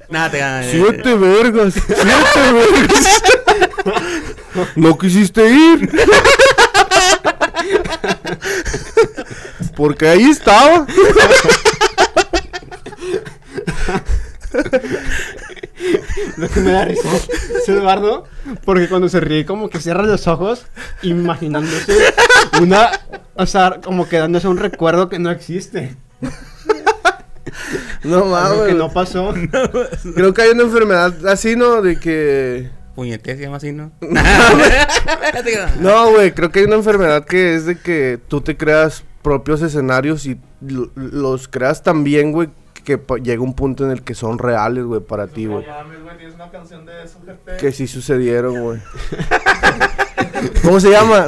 Nada, 0.10 0.32
te 0.32 0.38
ganas. 0.40 0.66
¡Siete 0.68 1.14
vergas! 1.16 1.74
¡Siete 1.74 2.54
vergas! 2.54 3.22
¿No 4.76 4.98
quisiste 4.98 5.50
ir? 5.50 5.90
Porque 9.76 10.08
ahí 10.08 10.30
estaba. 10.30 10.86
Lo 16.38 16.50
que 16.50 16.60
me 16.60 16.72
da 16.72 16.86
risa 16.86 17.10
es 17.58 17.70
Eduardo, 17.70 18.26
porque 18.66 18.88
cuando 18.88 19.10
se 19.10 19.20
ríe 19.20 19.46
como 19.46 19.70
que 19.70 19.80
cierra 19.80 20.04
los 20.04 20.28
ojos 20.28 20.66
imaginándose 21.02 22.14
una, 22.62 22.92
o 23.36 23.46
sea, 23.46 23.80
como 23.84 24.08
que 24.08 24.18
dándose 24.18 24.48
un 24.48 24.58
recuerdo 24.58 25.10
que 25.10 25.20
no 25.20 25.32
existe, 25.32 25.96
No 28.04 28.26
mames. 28.26 28.68
que 28.68 28.74
no 28.74 28.92
pasó. 28.92 29.34
Creo 30.16 30.34
que 30.34 30.42
hay 30.42 30.52
una 30.52 30.64
enfermedad 30.64 31.26
así, 31.28 31.56
¿no? 31.56 31.82
De 31.82 32.00
que... 32.00 32.70
Puñetes 32.96 33.38
se 33.38 33.44
llama 33.44 33.58
así, 33.58 33.72
¿no? 33.72 33.92
No, 35.80 36.12
güey, 36.12 36.32
creo 36.34 36.52
que 36.52 36.60
hay 36.60 36.66
una 36.66 36.76
enfermedad 36.76 37.26
que 37.26 37.56
es 37.56 37.66
de 37.66 37.80
que 37.80 38.20
tú 38.28 38.42
te 38.42 38.58
creas 38.58 39.04
propios 39.22 39.62
escenarios 39.62 40.26
y 40.26 40.38
lo- 40.62 40.90
los 40.96 41.48
creas 41.48 41.84
tan 41.84 42.04
bien, 42.04 42.32
güey, 42.32 42.50
que 42.84 43.00
llega 43.24 43.42
un 43.42 43.54
punto 43.54 43.86
en 43.86 43.92
el 43.92 44.02
que 44.04 44.14
son 44.16 44.40
reales, 44.40 44.84
güey, 44.86 45.00
para 45.02 45.28
ti, 45.28 45.46
güey. 45.46 45.66
mames, 45.66 46.02
güey, 46.04 46.18
tienes 46.18 46.36
una 46.36 46.50
canción 46.52 46.86
de 46.86 47.04
eso, 47.04 47.20
jefe. 47.26 47.58
Que 47.58 47.72
sí 47.72 47.88
sucedieron, 47.88 48.60
güey. 48.62 48.80
¿Cómo 50.64 50.80
se 50.80 50.90
llama? 50.90 51.28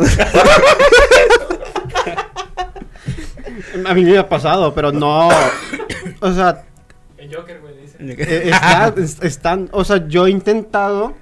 A 3.85 3.93
mí 3.93 4.03
me 4.05 4.17
ha 4.17 4.27
pasado, 4.27 4.73
pero 4.73 4.91
no, 4.91 5.29
o 6.19 6.33
sea, 6.33 6.63
El 7.17 7.33
Joker, 7.35 7.59
güey, 7.61 7.77
dice. 7.81 7.97
eh, 7.99 8.49
está- 8.51 8.93
es- 8.97 9.21
están, 9.21 9.69
o 9.71 9.83
sea, 9.83 10.07
yo 10.07 10.27
he 10.27 10.31
intentado 10.31 11.13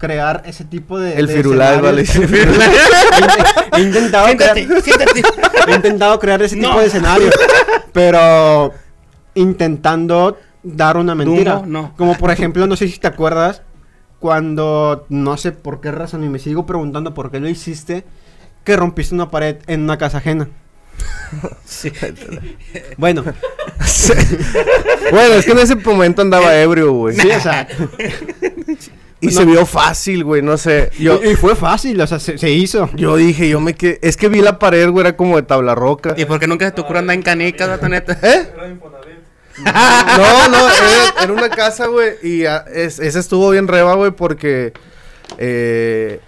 crear 0.00 0.42
ese 0.46 0.64
tipo 0.64 0.98
de 0.98 1.14
El 1.14 1.26
de 1.28 1.34
firulais, 1.34 1.80
vale. 1.80 2.02
he, 2.02 3.78
he 3.78 3.80
intentado 3.82 4.26
crear, 4.36 4.56
siéntate. 4.82 5.22
he 5.68 5.74
intentado 5.76 6.18
crear 6.18 6.42
ese 6.42 6.56
No. 6.56 6.68
tipo 6.70 6.80
de 6.80 6.86
escenarios, 6.86 7.34
pero 7.92 8.72
intentando 9.34 10.38
dar 10.62 10.96
una 10.96 11.14
mentira. 11.14 11.52
Dumbo, 11.56 11.66
no. 11.66 11.94
Como 11.96 12.16
por 12.16 12.30
ejemplo, 12.30 12.66
no 12.66 12.76
sé 12.76 12.88
si 12.88 12.98
te 12.98 13.06
acuerdas 13.06 13.62
cuando 14.18 15.06
no 15.08 15.36
sé 15.36 15.52
por 15.52 15.80
qué 15.80 15.90
razón 15.92 16.24
y 16.24 16.28
me 16.28 16.38
sigo 16.38 16.66
preguntando 16.66 17.14
por 17.14 17.30
qué 17.30 17.38
lo 17.40 17.48
hiciste, 17.48 18.04
que 18.64 18.76
rompiste 18.76 19.14
una 19.14 19.30
pared 19.30 19.56
en 19.66 19.82
una 19.82 19.96
casa 19.98 20.18
ajena. 20.18 20.48
Sí. 21.64 21.92
Bueno, 22.96 23.22
Bueno, 25.12 25.34
es 25.34 25.44
que 25.46 25.52
en 25.52 25.58
ese 25.58 25.76
momento 25.76 26.22
andaba 26.22 26.54
ebrio, 26.56 26.92
güey. 26.92 27.16
sí, 27.16 27.28
o 27.30 27.40
sea, 27.40 27.66
Y 29.20 29.30
se 29.30 29.44
vio 29.44 29.66
fácil, 29.66 30.24
güey, 30.24 30.40
no 30.42 30.56
sé. 30.56 30.90
Yo, 30.98 31.20
y, 31.22 31.30
y 31.30 31.34
fue 31.36 31.54
fácil, 31.54 32.00
o 32.00 32.06
sea, 32.06 32.18
se, 32.18 32.38
se 32.38 32.50
hizo. 32.50 32.88
yo 32.94 33.16
dije, 33.16 33.48
yo 33.48 33.60
me 33.60 33.74
quedé. 33.74 33.98
Es 34.02 34.16
que 34.16 34.28
vi 34.28 34.40
la 34.40 34.58
pared, 34.58 34.88
güey, 34.88 35.06
era 35.06 35.16
como 35.16 35.36
de 35.36 35.42
tabla 35.42 35.74
roca. 35.74 36.14
¿Y 36.16 36.24
por 36.24 36.40
qué 36.40 36.46
nunca 36.46 36.64
se 36.66 36.72
te 36.72 36.80
ocurre 36.80 37.00
andar 37.00 37.14
en 37.16 37.22
canicas, 37.22 37.68
vato, 37.68 37.88
neta? 37.88 38.18
¿Eh? 38.22 38.48
No, 39.62 40.48
no, 40.48 40.68
era, 40.68 41.24
era 41.24 41.32
una 41.32 41.50
casa, 41.50 41.86
güey. 41.86 42.12
Y 42.22 42.46
ah, 42.46 42.64
es- 42.72 42.98
esa 42.98 43.18
estuvo 43.18 43.50
bien 43.50 43.68
reba, 43.68 43.94
güey, 43.94 44.10
porque 44.10 44.72
eh, 45.36 46.20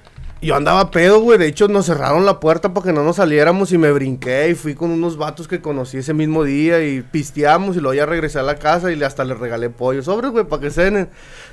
yo 0.43 0.57
andaba 0.57 0.91
pedo, 0.91 1.21
güey. 1.21 1.39
De 1.39 1.47
hecho, 1.47 1.69
nos 1.69 1.87
cerraron 1.87 2.27
la 2.27 2.41
puerta 2.41 2.75
para 2.75 2.85
que 2.87 2.93
no 2.93 3.03
nos 3.05 3.17
saliéramos 3.17 3.71
y 3.73 3.79
me 3.79 3.93
brinqué 3.93 4.49
y 4.51 4.55
fui 4.55 4.75
con 4.75 4.91
unos 4.91 5.17
vatos 5.17 5.47
que 5.49 5.61
conocí 5.61 5.99
ese 5.99 6.13
mismo 6.15 6.45
día 6.45 6.85
y 6.85 7.03
pisteamos 7.03 7.77
y 7.77 7.81
luego 7.81 7.95
ya 7.95 8.07
regresé 8.07 8.39
a 8.39 8.43
la 8.43 8.57
casa 8.57 8.91
y 8.91 8.97
le- 8.97 9.05
hasta 9.07 9.25
les 9.25 9.39
regalé 9.39 9.71
pollo. 9.71 10.03
Sobres, 10.03 10.33
güey, 10.33 10.45
para 10.45 10.61
que 10.63 10.71
cenen. 10.71 11.09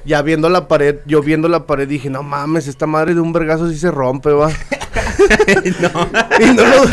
Ya 0.05 0.21
viendo 0.21 0.49
la 0.49 0.67
pared, 0.67 0.97
yo 1.05 1.21
viendo 1.21 1.47
la 1.49 1.65
pared 1.65 1.87
dije, 1.87 2.09
no 2.09 2.23
mames, 2.23 2.67
esta 2.67 2.87
madre 2.87 3.13
de 3.13 3.21
un 3.21 3.31
vergazo 3.33 3.69
sí 3.69 3.77
se 3.77 3.91
rompe, 3.91 4.31
va. 4.31 4.49
no. 5.81 6.09
Y 6.39 6.53
no 6.53 6.63
lo, 6.63 6.83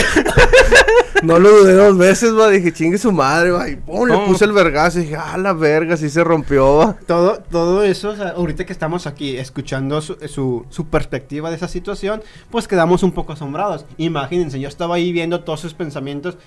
no 1.26 1.38
lo 1.38 1.50
dudé 1.50 1.74
dos 1.74 1.98
veces, 1.98 2.36
va. 2.36 2.48
Dije, 2.48 2.72
chingue 2.72 2.98
su 2.98 3.12
madre, 3.12 3.50
va. 3.50 3.68
Y 3.68 3.76
pum, 3.76 4.08
le 4.08 4.16
puse 4.18 4.44
el 4.44 4.52
vergazo 4.52 5.00
y 5.00 5.02
dije, 5.02 5.16
ah, 5.16 5.36
la 5.36 5.52
verga, 5.52 5.96
sí 5.96 6.08
se 6.08 6.24
rompió, 6.24 6.76
va. 6.76 6.96
Todo, 7.06 7.42
todo 7.50 7.82
eso, 7.82 8.10
o 8.10 8.16
sea, 8.16 8.30
ahorita 8.30 8.64
que 8.64 8.72
estamos 8.72 9.06
aquí 9.06 9.36
escuchando 9.36 10.00
su, 10.00 10.16
su, 10.28 10.64
su 10.70 10.86
perspectiva 10.86 11.50
de 11.50 11.56
esa 11.56 11.68
situación, 11.68 12.22
pues 12.50 12.68
quedamos 12.68 13.02
un 13.02 13.12
poco 13.12 13.32
asombrados. 13.32 13.84
Imagínense, 13.98 14.60
yo 14.60 14.68
estaba 14.68 14.94
ahí 14.94 15.12
viendo 15.12 15.44
todos 15.44 15.60
sus 15.60 15.74
pensamientos 15.74 16.38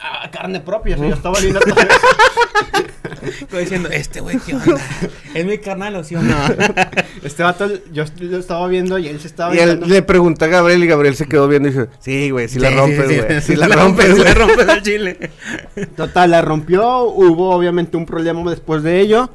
a 0.00 0.30
carne 0.30 0.60
propia, 0.60 0.96
o 0.96 0.98
sea, 0.98 1.08
yo 1.08 1.14
estaba 1.14 1.38
viendo 1.40 1.60
todo 1.60 1.80
eso. 1.80 2.92
Estoy 3.40 3.60
diciendo, 3.60 3.88
este 3.90 4.20
güey, 4.20 4.38
¿qué 4.38 4.54
onda? 4.54 4.80
¿Es 5.34 5.44
mi 5.46 5.58
carnal 5.58 5.96
o 5.96 6.04
sí 6.04 6.14
o 6.16 6.22
no? 6.22 6.36
Este 7.22 7.42
vato, 7.42 7.70
yo 7.92 8.04
lo 8.18 8.38
estaba 8.38 8.66
viendo 8.66 8.98
y 8.98 9.06
él 9.08 9.20
se 9.20 9.28
estaba 9.28 9.54
Y 9.54 9.58
él 9.58 9.76
viendo. 9.78 9.86
le 9.86 10.02
pregunté 10.02 10.44
a 10.46 10.48
Gabriel 10.48 10.82
y 10.82 10.86
Gabriel 10.88 11.14
se 11.14 11.26
quedó 11.26 11.46
viendo 11.46 11.68
y 11.68 11.72
dice, 11.72 11.86
sí, 12.00 12.30
güey, 12.30 12.48
sí, 12.48 12.58
la 12.58 12.70
rompes, 12.70 13.04
güey. 13.06 13.40
sí, 13.40 13.52
Sí, 13.52 13.56
la 13.56 13.68
la 13.68 13.76
rompes, 13.76 14.18
la 14.18 14.34
rompes 14.34 14.68
al 14.68 14.82
chile. 14.82 15.30
Total, 15.96 16.30
la 16.30 16.42
rompió, 16.42 17.02
hubo 17.04 17.50
obviamente 17.54 17.96
un 17.96 18.06
problema 18.06 18.50
después 18.50 18.82
de 18.82 19.00
ello. 19.00 19.30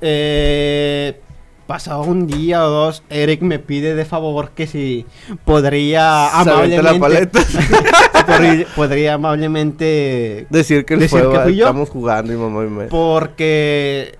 Eh, 0.00 1.20
pasado 1.66 2.02
un 2.02 2.26
día 2.26 2.64
o 2.64 2.70
dos, 2.70 3.02
Eric 3.10 3.42
me 3.42 3.58
pide 3.58 3.94
de 3.94 4.04
favor 4.04 4.50
que 4.50 4.66
si 4.66 5.04
podría 5.44 6.00
la 6.02 6.40
amablemente... 6.40 6.98
paleta. 6.98 7.40
podría, 8.26 8.66
podría 8.74 9.14
amablemente 9.14 10.46
Decir 10.50 10.84
que 10.84 10.96
Decir 10.96 11.20
fue, 11.22 11.32
que 11.32 11.38
fui 11.40 11.56
yo. 11.56 11.66
estamos 11.66 11.90
jugando 11.90 12.32
y 12.32 12.36
mamá 12.36 12.64
y 12.64 12.68
me... 12.68 12.84
Porque 12.86 14.18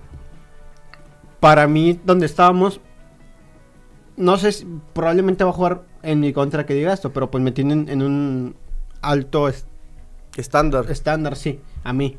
para 1.39 1.67
mí, 1.67 1.99
donde 2.03 2.25
estábamos, 2.25 2.81
no 4.17 4.37
sé, 4.37 4.51
si, 4.51 4.67
probablemente 4.93 5.43
va 5.43 5.51
a 5.51 5.53
jugar 5.53 5.81
en 6.03 6.19
mi 6.19 6.33
contra 6.33 6.65
que 6.65 6.73
diga 6.73 6.93
esto, 6.93 7.13
pero 7.13 7.29
pues 7.31 7.43
me 7.43 7.51
tienen 7.51 7.87
en 7.89 8.01
un 8.01 8.55
alto 9.01 9.47
es- 9.47 9.65
Estándar. 10.35 10.85
estándar, 10.89 11.35
sí, 11.35 11.59
a 11.83 11.93
mí. 11.93 12.17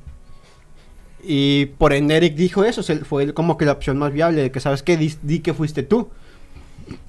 Y 1.30 1.66
por 1.76 1.92
ende 1.92 2.16
Eric 2.16 2.36
dijo 2.36 2.64
eso, 2.64 2.82
fue 3.04 3.34
como 3.34 3.58
que 3.58 3.66
la 3.66 3.72
opción 3.72 3.98
más 3.98 4.14
viable, 4.14 4.40
de 4.40 4.50
que 4.50 4.60
sabes 4.60 4.82
que 4.82 4.96
di, 4.96 5.14
di 5.22 5.40
que 5.40 5.52
fuiste 5.52 5.82
tú. 5.82 6.08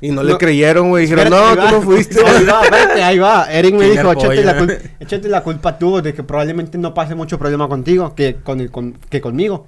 Y 0.02 0.12
no, 0.12 0.24
le 0.24 0.34
No. 0.34 0.38
creyeron, 0.38 0.90
güey. 0.90 1.04
Dijeron, 1.06 1.30
no, 1.30 1.54
tú 1.54 1.58
va. 1.62 1.72
no 1.72 1.82
fuiste. 1.82 2.20
Ahí 2.26 2.44
va, 2.46 2.64
espérate, 2.64 3.02
ahí 3.02 3.18
va. 3.18 3.46
Eric 3.50 3.76
me 3.76 3.90
dijo, 3.90 4.12
échate 4.12 4.44
la, 4.44 4.58
pollo. 4.58 4.74
cul- 4.74 4.92
échate 5.00 5.30
la 5.30 5.42
culpa 5.42 5.78
tú 5.80 6.02
de 6.02 6.14
que 6.14 6.22
probablemente 6.24 6.78
no 6.78 6.94
pase 6.94 7.16
mucho 7.16 7.40
problema 7.40 7.70
contigo 7.70 8.14
que, 8.14 8.36
con 8.44 8.60
el, 8.60 8.70
con- 8.72 8.98
que 9.10 9.22
conmigo. 9.22 9.68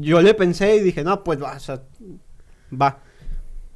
Yo 0.00 0.20
le 0.20 0.34
pensé 0.34 0.76
y 0.76 0.80
dije, 0.80 1.02
no, 1.02 1.24
pues 1.24 1.42
va, 1.42 1.54
o 1.56 1.60
sea, 1.60 1.80
va. 2.70 2.98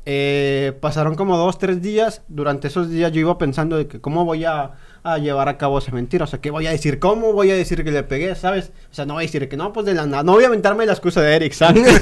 Eh, 0.05 0.73
pasaron 0.81 1.15
como 1.15 1.39
dos, 1.39 1.59
tres 1.59 1.81
días. 1.81 2.21
Durante 2.29 2.69
esos 2.69 2.91
días 2.91 3.11
yo 3.13 3.21
iba 3.21 3.39
pensando 3.39 3.79
de 3.79 3.87
que 3.87 4.03
cómo 4.03 4.27
voy 4.27 4.45
a, 4.45 4.73
a 5.03 5.19
llevar 5.19 5.49
a 5.49 5.57
cabo 5.57 5.79
esa 5.79 5.93
mentira. 5.93 6.25
O 6.25 6.27
sea, 6.27 6.41
¿qué 6.41 6.51
voy 6.51 6.67
a 6.67 6.71
decir? 6.71 6.99
¿Cómo 6.99 7.33
voy 7.33 7.51
a 7.51 7.55
decir 7.55 7.83
que 7.85 7.91
le 7.91 8.03
pegué? 8.03 8.35
¿Sabes? 8.35 8.73
O 8.91 8.95
sea, 8.95 9.07
no 9.07 9.15
voy 9.15 9.25
a 9.25 9.27
decir 9.27 9.49
que 9.49 9.57
no, 9.57 9.73
pues 9.73 9.87
de 9.87 9.95
la 9.95 10.07
nada. 10.07 10.23
No 10.23 10.33
voy 10.33 10.45
a 10.45 10.49
aventarme 10.49 10.87
la 10.87 10.93
excusa 10.93 11.21
de 11.23 11.37
Eric, 11.37 11.53
¿sabes? 11.53 11.83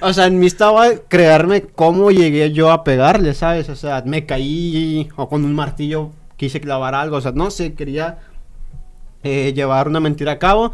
O 0.00 0.12
sea, 0.12 0.26
en 0.26 0.38
mí 0.38 0.46
estaba 0.46 0.86
crearme 1.08 1.62
cómo 1.62 2.10
llegué 2.10 2.52
yo 2.52 2.70
a 2.70 2.84
pegarle, 2.84 3.34
¿sabes? 3.34 3.68
O 3.68 3.76
sea, 3.76 4.02
me 4.04 4.26
caí 4.26 5.08
o 5.16 5.28
con 5.28 5.44
un 5.44 5.54
martillo 5.54 6.10
quise 6.42 6.60
clavar 6.60 6.96
algo, 6.96 7.18
o 7.18 7.20
sea, 7.20 7.30
no 7.30 7.52
sé, 7.52 7.74
quería 7.74 8.18
eh, 9.22 9.52
llevar 9.54 9.86
una 9.86 10.00
mentira 10.00 10.32
a 10.32 10.38
cabo. 10.40 10.72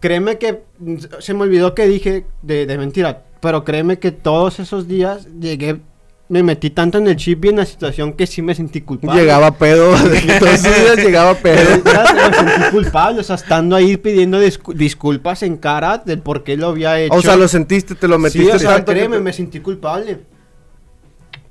Créeme 0.00 0.36
que 0.36 0.64
mm, 0.80 0.96
se 1.20 1.32
me 1.32 1.42
olvidó 1.42 1.76
que 1.76 1.86
dije 1.86 2.26
de, 2.42 2.66
de 2.66 2.76
mentira, 2.76 3.22
pero 3.40 3.62
créeme 3.62 4.00
que 4.00 4.10
todos 4.10 4.58
esos 4.58 4.88
días 4.88 5.28
llegué, 5.38 5.80
me 6.28 6.42
metí 6.42 6.70
tanto 6.70 6.98
en 6.98 7.06
el 7.06 7.16
chip 7.16 7.44
y 7.44 7.48
en 7.48 7.56
la 7.56 7.66
situación 7.66 8.14
que 8.14 8.26
sí 8.26 8.40
me 8.40 8.54
sentí 8.54 8.80
culpable. 8.80 9.20
Llegaba 9.20 9.50
pedo. 9.58 9.94
Entonces 10.14 10.96
llegaba 10.96 11.34
pedo. 11.34 11.82
ya 11.84 12.30
me 12.30 12.34
sentí 12.36 12.70
culpable, 12.70 13.20
o 13.20 13.22
sea, 13.22 13.36
estando 13.36 13.76
ahí 13.76 13.96
pidiendo 13.98 14.40
discu- 14.42 14.72
disculpas 14.74 15.42
en 15.42 15.56
cara 15.58 15.98
del 15.98 16.20
por 16.20 16.42
qué 16.42 16.56
lo 16.56 16.68
había 16.68 16.98
hecho. 16.98 17.14
O 17.14 17.20
sea, 17.20 17.36
lo 17.36 17.46
sentiste, 17.46 17.94
te 17.94 18.08
lo 18.08 18.18
metiste 18.18 18.50
Sí, 18.50 18.56
o 18.56 18.58
sea, 18.58 18.76
tanto 18.76 18.92
créeme, 18.92 19.16
te- 19.16 19.22
me 19.22 19.32
sentí 19.32 19.60
culpable. 19.60 20.20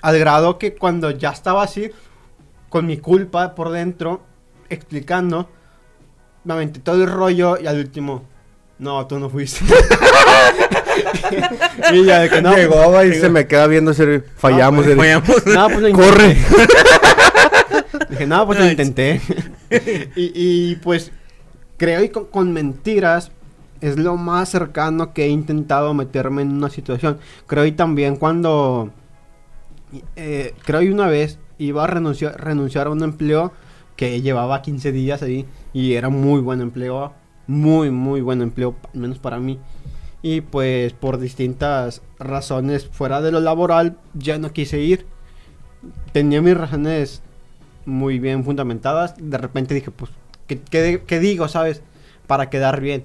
Al 0.02 0.18
grado 0.20 0.58
que 0.58 0.74
cuando 0.76 1.12
ya 1.12 1.30
estaba 1.30 1.64
así, 1.64 1.90
con 2.70 2.86
mi 2.88 2.98
culpa 2.98 3.54
por 3.56 3.70
dentro, 3.70 4.24
explicando, 4.70 5.50
me 6.44 6.54
aventé 6.54 6.80
todo 6.80 7.02
el 7.04 7.10
rollo 7.10 7.58
y 7.62 7.68
al 7.68 7.78
último, 7.78 8.24
no, 8.80 9.06
tú 9.08 9.20
no 9.20 9.30
fuiste. 9.30 9.64
y 11.94 12.06
ya 12.06 12.20
de 12.20 12.30
que 12.30 12.42
no. 12.42 12.56
Llegó 12.56 13.04
y 13.04 13.14
se 13.14 13.30
me 13.30 13.48
queda 13.48 13.68
viendo, 13.68 13.92
ese, 13.92 14.22
fallamos. 14.36 14.86
pues. 14.86 15.46
No, 15.46 15.68
pues 15.70 15.82
lo 15.82 15.92
Corre. 15.94 16.38
Dije, 18.10 18.28
no, 18.28 18.46
pues 18.46 18.60
lo 18.60 18.70
intenté. 18.70 19.22
y, 20.16 20.32
y, 20.36 20.76
pues 20.78 21.12
creo 21.78 22.04
y 22.04 22.10
con, 22.10 22.26
con 22.26 22.54
mentiras 22.54 23.32
es 23.82 23.98
lo 23.98 24.16
más 24.16 24.50
cercano 24.50 25.14
que 25.14 25.26
he 25.26 25.28
intentado 25.28 25.94
meterme 25.94 26.42
en 26.42 26.52
una 26.52 26.70
situación. 26.70 27.20
Creo 27.48 27.66
y 27.66 27.74
también 27.74 28.16
cuando 28.16 28.92
eh, 30.16 30.54
creo 30.64 30.82
y 30.82 30.90
una 30.90 31.08
vez 31.08 31.38
iba 31.58 31.84
a 31.84 31.88
renunciar, 31.88 32.40
renunciar 32.42 32.88
a 32.88 32.92
un 32.92 33.04
empleo 33.04 33.52
que 33.96 34.22
llevaba 34.22 34.62
15 34.62 34.92
días 34.92 35.22
ahí 35.22 35.46
y 35.74 35.94
era 35.94 36.10
muy 36.10 36.42
buen 36.42 36.62
empleo, 36.62 37.14
muy 37.48 37.92
muy 37.92 38.22
buen 38.22 38.42
empleo, 38.42 38.76
al 38.94 39.00
menos 39.00 39.20
para 39.20 39.40
mí. 39.40 39.60
Y 40.24 40.42
pues 40.42 40.94
por 40.94 41.20
distintas 41.20 42.02
razones 42.18 42.88
fuera 42.88 43.22
de 43.22 43.32
lo 43.32 43.40
laboral 43.42 43.98
ya 44.16 44.40
no 44.40 44.52
quise 44.54 44.80
ir. 44.80 45.06
Tenía 46.12 46.42
mis 46.42 46.56
razones 46.58 47.22
muy 47.86 48.20
bien 48.20 48.44
fundamentadas. 48.44 49.16
De 49.20 49.38
repente 49.38 49.74
dije, 49.76 49.92
pues, 49.92 50.12
¿qué, 50.48 50.62
qué- 51.06 51.20
digo, 51.20 51.48
sabes? 51.48 51.82
Para 52.26 52.50
quedar 52.50 52.80
bien. 52.82 53.04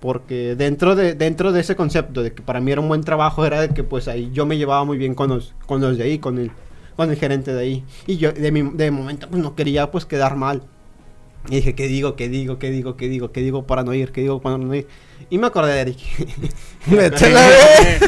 Porque 0.00 0.54
dentro 0.54 0.94
de, 0.94 1.14
dentro 1.14 1.50
de 1.50 1.60
ese 1.60 1.74
concepto 1.74 2.22
de 2.22 2.32
que 2.32 2.42
para 2.42 2.60
mí 2.60 2.70
era 2.70 2.80
un 2.80 2.86
buen 2.88 3.02
trabajo, 3.02 3.44
era 3.44 3.60
de 3.60 3.70
que 3.70 3.82
pues 3.82 4.06
ahí 4.06 4.30
yo 4.32 4.46
me 4.46 4.56
llevaba 4.56 4.84
muy 4.84 4.96
bien 4.96 5.14
con 5.16 5.30
los, 5.30 5.54
con 5.66 5.80
los 5.80 5.98
de 5.98 6.04
ahí, 6.04 6.18
con 6.20 6.38
el, 6.38 6.52
con 6.96 7.10
el 7.10 7.16
gerente 7.16 7.52
de 7.52 7.60
ahí. 7.60 7.84
Y 8.06 8.16
yo 8.16 8.32
de, 8.32 8.52
mi- 8.52 8.70
de 8.76 8.92
momento 8.92 9.26
pues 9.28 9.42
no 9.42 9.56
quería 9.56 9.90
pues 9.90 10.04
quedar 10.06 10.36
mal. 10.36 10.62
Y 11.50 11.56
dije, 11.56 11.74
¿qué 11.74 11.88
digo? 11.88 12.14
¿Qué 12.16 12.28
digo? 12.28 12.58
¿Qué 12.58 12.70
digo? 12.70 12.96
¿Qué 12.96 13.08
digo? 13.08 13.32
¿Qué 13.32 13.40
digo 13.40 13.66
para 13.66 13.82
no 13.82 13.94
ir? 13.94 14.12
¿Qué 14.12 14.20
digo 14.20 14.40
para 14.40 14.58
no 14.58 14.74
ir? 14.74 14.86
Y 15.30 15.38
me 15.38 15.46
acordé 15.46 15.72
de 15.74 15.80
Eric. 15.80 15.98
Vete 16.86 17.24
a 17.26 17.28
la 17.30 17.46
vez. 17.48 18.00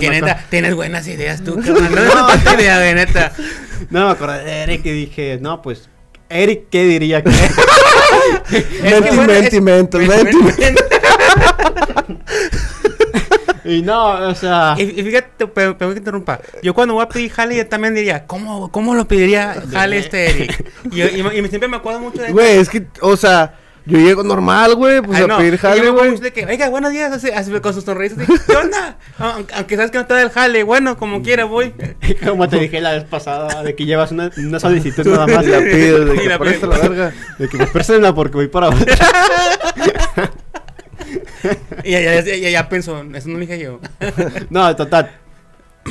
Me 0.00 0.10
neta, 0.10 0.44
tienes 0.50 0.74
buenas 0.74 1.06
ideas 1.06 1.44
tú, 1.44 1.54
carnal. 1.64 2.08
No, 2.08 2.36
no, 2.36 2.54
idea, 2.60 2.78
güey, 2.78 2.94
neta. 2.94 3.32
no, 3.90 4.06
me 4.06 4.12
acordé 4.12 4.44
de 4.44 4.62
Eric 4.62 4.86
y 4.86 4.90
dije, 4.92 5.38
no, 5.40 5.62
pues, 5.62 5.88
Eric, 6.28 6.64
¿qué 6.70 6.84
diría 6.84 7.22
que? 7.22 7.30
Es- 7.30 8.82
Mentimental, 8.82 10.06
mentimental. 10.06 10.74
Y 13.66 13.82
no, 13.82 14.28
o 14.28 14.34
sea. 14.34 14.74
Y, 14.78 14.82
y 14.82 15.02
fíjate, 15.02 15.46
pero, 15.48 15.76
pero 15.76 15.92
que 15.92 15.98
interrumpa. 15.98 16.40
Yo 16.62 16.74
cuando 16.74 16.94
voy 16.94 17.04
a 17.04 17.08
pedir 17.08 17.30
jale, 17.30 17.56
yo 17.56 17.66
también 17.66 17.94
diría, 17.94 18.26
¿cómo, 18.26 18.70
cómo 18.70 18.94
lo 18.94 19.06
pediría 19.08 19.54
jale 19.72 19.98
este 19.98 20.30
Eric? 20.30 20.72
Y, 20.92 20.96
yo- 20.96 21.08
y 21.08 21.22
me- 21.22 21.34
y 21.36 21.48
siempre 21.48 21.68
me 21.68 21.76
acuerdo 21.76 22.00
mucho 22.00 22.22
de 22.22 22.32
Güey, 22.32 22.58
es 22.58 22.68
que, 22.68 22.86
o 23.00 23.16
sea, 23.16 23.54
yo 23.88 23.98
llego 23.98 24.24
normal, 24.24 24.74
güey, 24.74 25.00
pues 25.00 25.16
Ay, 25.18 25.24
a 25.24 25.26
no, 25.28 25.36
pedir 25.38 25.58
jale, 25.58 25.90
güey. 25.90 26.16
de 26.18 26.32
que, 26.32 26.44
oiga, 26.44 26.68
buenos 26.68 26.90
días, 26.90 27.12
así, 27.12 27.30
así, 27.30 27.52
con 27.60 27.72
sus 27.72 27.84
sonrisas. 27.84 28.18
así, 28.18 28.32
¿Qué 28.46 28.56
onda? 28.56 28.96
Aunque, 29.18 29.54
aunque 29.54 29.76
sabes 29.76 29.90
que 29.92 29.98
no 29.98 30.06
te 30.06 30.14
da 30.14 30.22
el 30.22 30.30
jale, 30.30 30.62
bueno, 30.64 30.96
como 30.96 31.22
quiera 31.22 31.44
voy. 31.44 31.72
Como 32.26 32.48
te 32.48 32.58
dije 32.58 32.80
la 32.80 32.92
vez 32.92 33.04
pasada, 33.04 33.62
de 33.62 33.74
que 33.76 33.84
llevas 33.86 34.10
una, 34.10 34.30
una 34.36 34.58
solicitud 34.60 35.06
nada 35.06 35.26
más. 35.28 35.44
Y 35.46 35.50
la 35.50 35.58
pides, 35.58 36.04
de 36.04 36.14
Y 36.14 36.18
que 36.18 36.28
la 36.28 36.38
la 36.38 36.78
verga. 36.78 37.12
De 37.38 37.48
que 37.48 37.58
me 37.58 37.66
préstenla 37.66 38.12
porque 38.14 38.34
voy 38.36 38.48
para 38.48 38.68
otra. 38.70 38.96
Y 41.84 41.92
ya, 41.92 42.20
ya, 42.20 42.50
ya 42.50 42.68
pensó, 42.68 43.02
eso 43.14 43.28
no 43.28 43.34
lo 43.34 43.40
dije 43.40 43.58
yo. 43.58 43.80
No, 44.50 44.74
total. 44.76 45.10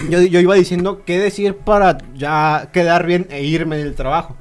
Yo, 0.10 0.22
yo 0.22 0.40
iba 0.40 0.56
diciendo 0.56 1.04
qué 1.06 1.20
decir 1.20 1.56
para 1.56 1.98
ya 2.16 2.70
quedar 2.74 3.06
bien 3.06 3.28
e 3.30 3.44
irme 3.44 3.78
del 3.78 3.96
trabajo. 3.96 4.36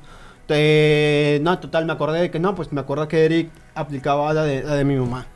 Eh, 0.48 1.38
no, 1.42 1.58
total, 1.58 1.86
me 1.86 1.92
acordé 1.92 2.20
de 2.20 2.30
que 2.30 2.38
no, 2.38 2.54
pues 2.54 2.72
me 2.72 2.80
acuerdo 2.80 3.08
que 3.08 3.24
Eric 3.24 3.50
aplicaba 3.74 4.32
la 4.34 4.44
de, 4.44 4.62
la 4.62 4.74
de 4.74 4.84
mi 4.84 4.96
mamá. 4.96 5.26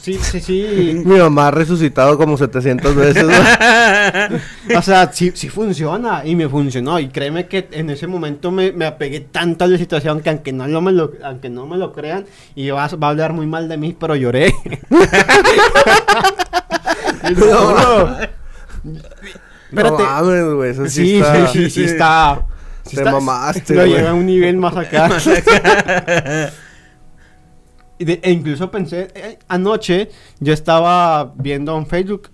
Sí, 0.00 0.14
sí, 0.20 0.40
sí. 0.40 1.02
Mi 1.06 1.18
mamá 1.18 1.48
ha 1.48 1.50
resucitado 1.50 2.16
como 2.18 2.36
700 2.36 2.94
veces, 2.94 3.24
güey. 3.24 3.38
O 4.78 4.82
sea, 4.82 5.10
sí, 5.12 5.32
sí 5.34 5.48
funciona 5.48 6.22
y 6.24 6.36
me 6.36 6.48
funcionó. 6.48 6.98
Y 7.00 7.08
créeme 7.08 7.46
que 7.46 7.68
en 7.72 7.90
ese 7.90 8.06
momento 8.06 8.50
me, 8.50 8.72
me 8.72 8.86
apegué 8.86 9.20
tanto 9.20 9.64
a 9.64 9.68
la 9.68 9.76
situación 9.78 10.20
que 10.20 10.30
aunque 10.30 10.52
no, 10.52 10.66
lo 10.68 10.80
me, 10.80 10.92
lo, 10.92 11.12
aunque 11.24 11.48
no 11.50 11.66
me 11.66 11.76
lo 11.76 11.92
crean, 11.92 12.24
y 12.54 12.70
va, 12.70 12.84
a- 12.84 12.96
va 12.96 13.06
a 13.08 13.10
hablar 13.10 13.32
muy 13.32 13.46
mal 13.46 13.68
de 13.68 13.76
mí, 13.76 13.96
pero 13.98 14.14
lloré. 14.16 14.54
No. 17.36 18.16
Espérate. 19.70 20.02
No 20.02 20.56
güey, 20.56 20.70
eso 20.70 20.86
sí, 20.86 20.90
Sí, 20.90 21.16
está... 21.20 21.46
sí, 21.46 21.58
sí, 21.64 21.70
sí 21.70 21.84
está. 21.84 22.42
sí 22.84 22.96
Te 22.96 23.02
está- 23.02 23.12
mamaste, 23.12 23.74
Lo 23.74 23.86
llevé 23.86 24.08
a 24.08 24.14
un 24.14 24.26
nivel 24.26 24.56
más 24.56 24.76
acá. 24.76 25.08
Y 28.00 28.04
de- 28.06 28.20
e 28.24 28.30
incluso 28.32 28.70
pensé, 28.70 29.08
eh, 29.14 29.38
anoche 29.46 30.08
yo 30.40 30.52
estaba 30.54 31.34
viendo 31.36 31.76
en 31.76 31.86
Facebook 31.86 32.30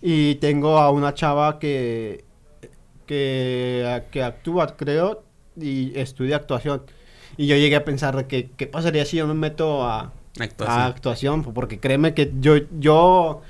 y 0.00 0.36
tengo 0.36 0.78
a 0.78 0.90
una 0.90 1.12
chava 1.12 1.58
que, 1.58 2.24
que, 3.06 4.02
que 4.10 4.22
actúa, 4.22 4.76
creo, 4.76 5.22
y 5.60 5.92
estudia 5.98 6.36
actuación. 6.36 6.82
Y 7.36 7.46
yo 7.46 7.56
llegué 7.56 7.76
a 7.76 7.84
pensar 7.84 8.26
que, 8.26 8.50
¿qué 8.56 8.66
pasaría 8.66 9.04
si 9.04 9.18
yo 9.18 9.26
me 9.26 9.34
meto 9.34 9.84
a, 9.84 10.12
Actuación. 10.40 10.80
a 10.80 10.86
actuación? 10.86 11.42
Porque 11.42 11.78
créeme 11.80 12.14
que 12.14 12.32
yo, 12.40 12.54
yo 12.80 13.42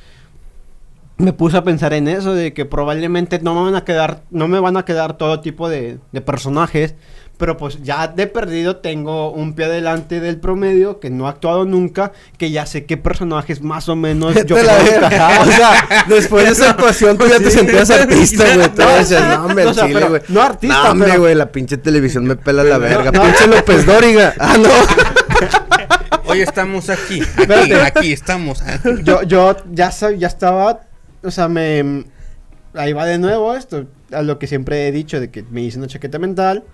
me 1.18 1.32
puse 1.32 1.56
a 1.56 1.62
pensar 1.62 1.92
en 1.92 2.08
eso, 2.08 2.34
de 2.34 2.52
que 2.52 2.64
probablemente 2.64 3.38
no 3.40 3.54
me 3.54 3.62
van 3.62 3.76
a 3.76 3.84
quedar, 3.84 4.22
no 4.30 4.48
me 4.48 4.58
van 4.58 4.76
a 4.76 4.84
quedar 4.84 5.16
todo 5.16 5.40
tipo 5.40 5.68
de, 5.68 5.98
de 6.10 6.20
personajes, 6.20 6.96
pero 7.36 7.56
pues 7.56 7.82
ya 7.82 8.06
de 8.06 8.26
perdido 8.26 8.76
tengo 8.76 9.30
un 9.32 9.54
pie 9.54 9.64
adelante 9.64 10.20
del 10.20 10.38
promedio, 10.38 11.00
que 11.00 11.10
no 11.10 11.26
he 11.26 11.28
actuado 11.28 11.64
nunca, 11.64 12.12
que 12.38 12.50
ya 12.50 12.64
sé 12.64 12.84
qué 12.84 12.96
personajes 12.96 13.60
más 13.60 13.88
o 13.88 13.96
menos 13.96 14.34
yo 14.46 14.56
puedo 14.56 14.70
encajar. 14.70 15.40
O 15.48 15.50
sea, 15.50 16.04
después 16.08 16.44
de 16.44 16.52
esa 16.52 16.70
actuación 16.70 17.18
tú 17.18 17.26
ya 17.26 17.38
te 17.38 17.50
sentías 17.50 17.90
artista, 17.90 18.44
güey. 18.54 18.68
Tú 18.68 18.82
No, 18.82 18.88
decías, 18.96 19.22
sí. 19.22 19.28
no, 19.36 19.46
hombre, 19.46 19.64
O 19.64 19.68
al 19.70 19.74
sea, 19.74 19.86
chile, 19.86 19.94
pero 20.00 20.08
güey. 20.10 20.22
no 20.28 20.42
artista, 20.42 20.82
No, 20.84 20.90
hombre, 20.92 21.18
güey, 21.18 21.34
la 21.34 21.50
pinche 21.50 21.76
televisión 21.76 22.24
me 22.24 22.36
pela 22.36 22.62
la 22.62 22.78
verga. 22.78 23.10
Pinche 23.10 23.46
López 23.48 23.84
Dóriga. 23.84 24.34
Ah, 24.38 24.56
no. 24.58 24.68
Hoy 26.26 26.40
estamos 26.40 26.88
aquí, 26.88 27.20
aquí, 27.36 27.72
aquí 27.72 28.12
estamos. 28.12 28.62
yo, 29.02 29.22
yo 29.22 29.56
ya, 29.72 29.90
ya 30.16 30.26
estaba, 30.26 30.80
o 31.22 31.30
sea, 31.30 31.48
me... 31.48 32.04
Ahí 32.74 32.92
va 32.92 33.04
de 33.06 33.18
nuevo 33.18 33.54
esto, 33.54 33.86
a 34.10 34.22
lo 34.22 34.38
que 34.38 34.46
siempre 34.48 34.88
he 34.88 34.92
dicho, 34.92 35.20
de 35.20 35.30
que 35.30 35.44
me 35.50 35.62
hice 35.62 35.78
una 35.78 35.86
chaqueta 35.86 36.18
mental. 36.18 36.64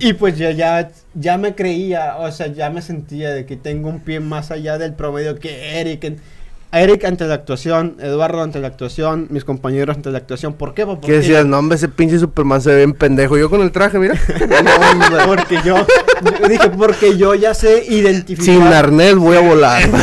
Y 0.00 0.12
pues 0.12 0.38
yo 0.38 0.50
ya, 0.50 0.90
ya 1.14 1.38
me 1.38 1.54
creía, 1.56 2.18
o 2.18 2.30
sea, 2.30 2.46
ya 2.46 2.70
me 2.70 2.82
sentía 2.82 3.30
de 3.30 3.46
que 3.46 3.56
tengo 3.56 3.88
un 3.88 4.00
pie 4.00 4.20
más 4.20 4.52
allá 4.52 4.78
del 4.78 4.94
promedio 4.94 5.36
que 5.38 5.80
Eric. 5.80 6.18
Eric 6.70 7.04
ante 7.04 7.24
la 7.24 7.34
actuación, 7.34 7.96
Eduardo 7.98 8.42
ante 8.42 8.60
la 8.60 8.66
actuación, 8.68 9.26
mis 9.30 9.42
compañeros 9.44 9.96
ante 9.96 10.10
la 10.10 10.18
actuación. 10.18 10.52
¿Por 10.52 10.74
qué? 10.74 10.82
¿Qué 10.82 10.86
porque- 10.86 11.12
decías? 11.12 11.46
No, 11.46 11.58
hombre, 11.58 11.76
ese 11.76 11.88
pinche 11.88 12.18
Superman 12.18 12.60
se 12.60 12.70
ve 12.70 12.76
bien 12.76 12.92
pendejo. 12.92 13.38
Yo 13.38 13.48
con 13.48 13.62
el 13.62 13.72
traje, 13.72 13.98
mira. 13.98 14.14
No, 14.62 14.74
hombre. 14.90 15.18
Porque 15.26 15.58
yo, 15.64 15.76
yo 16.42 16.48
dije, 16.48 16.68
porque 16.70 17.16
yo 17.16 17.34
ya 17.34 17.54
sé 17.54 17.84
identificar. 17.88 18.44
Sin 18.44 18.62
arnés 18.62 19.16
voy 19.16 19.36
a 19.36 19.40
volar. 19.40 19.82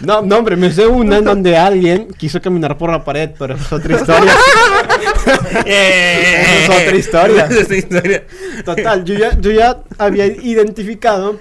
No, 0.00 0.20
no, 0.20 0.36
hombre, 0.38 0.54
me 0.56 0.70
sé 0.70 0.86
una 0.86 1.16
en 1.18 1.24
donde 1.24 1.56
alguien 1.56 2.08
quiso 2.18 2.40
caminar 2.40 2.76
por 2.76 2.90
la 2.90 3.02
pared, 3.02 3.30
pero 3.38 3.54
eso 3.54 3.64
es 3.64 3.72
otra 3.72 3.96
historia. 3.96 4.32
Esa 5.64 6.64
es 6.64 6.68
otra 6.68 6.96
historia. 6.96 7.44
Esa 7.46 7.54
es 7.60 7.64
otra 7.64 7.76
historia. 7.76 8.24
Total, 8.64 9.04
yo 9.04 9.14
ya, 9.14 9.38
yo 9.40 9.50
ya 9.50 9.78
había 9.98 10.26
identificado 10.26 11.38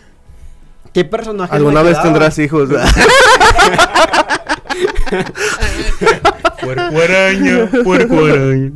qué 0.93 1.03
personaje. 1.03 1.55
Alguna 1.55 1.81
vez 1.81 2.01
tendrás 2.01 2.37
hijos. 2.39 2.69
Puerco 6.61 6.97
araña, 7.01 7.69
puerco 7.83 8.25
araña. 8.25 8.71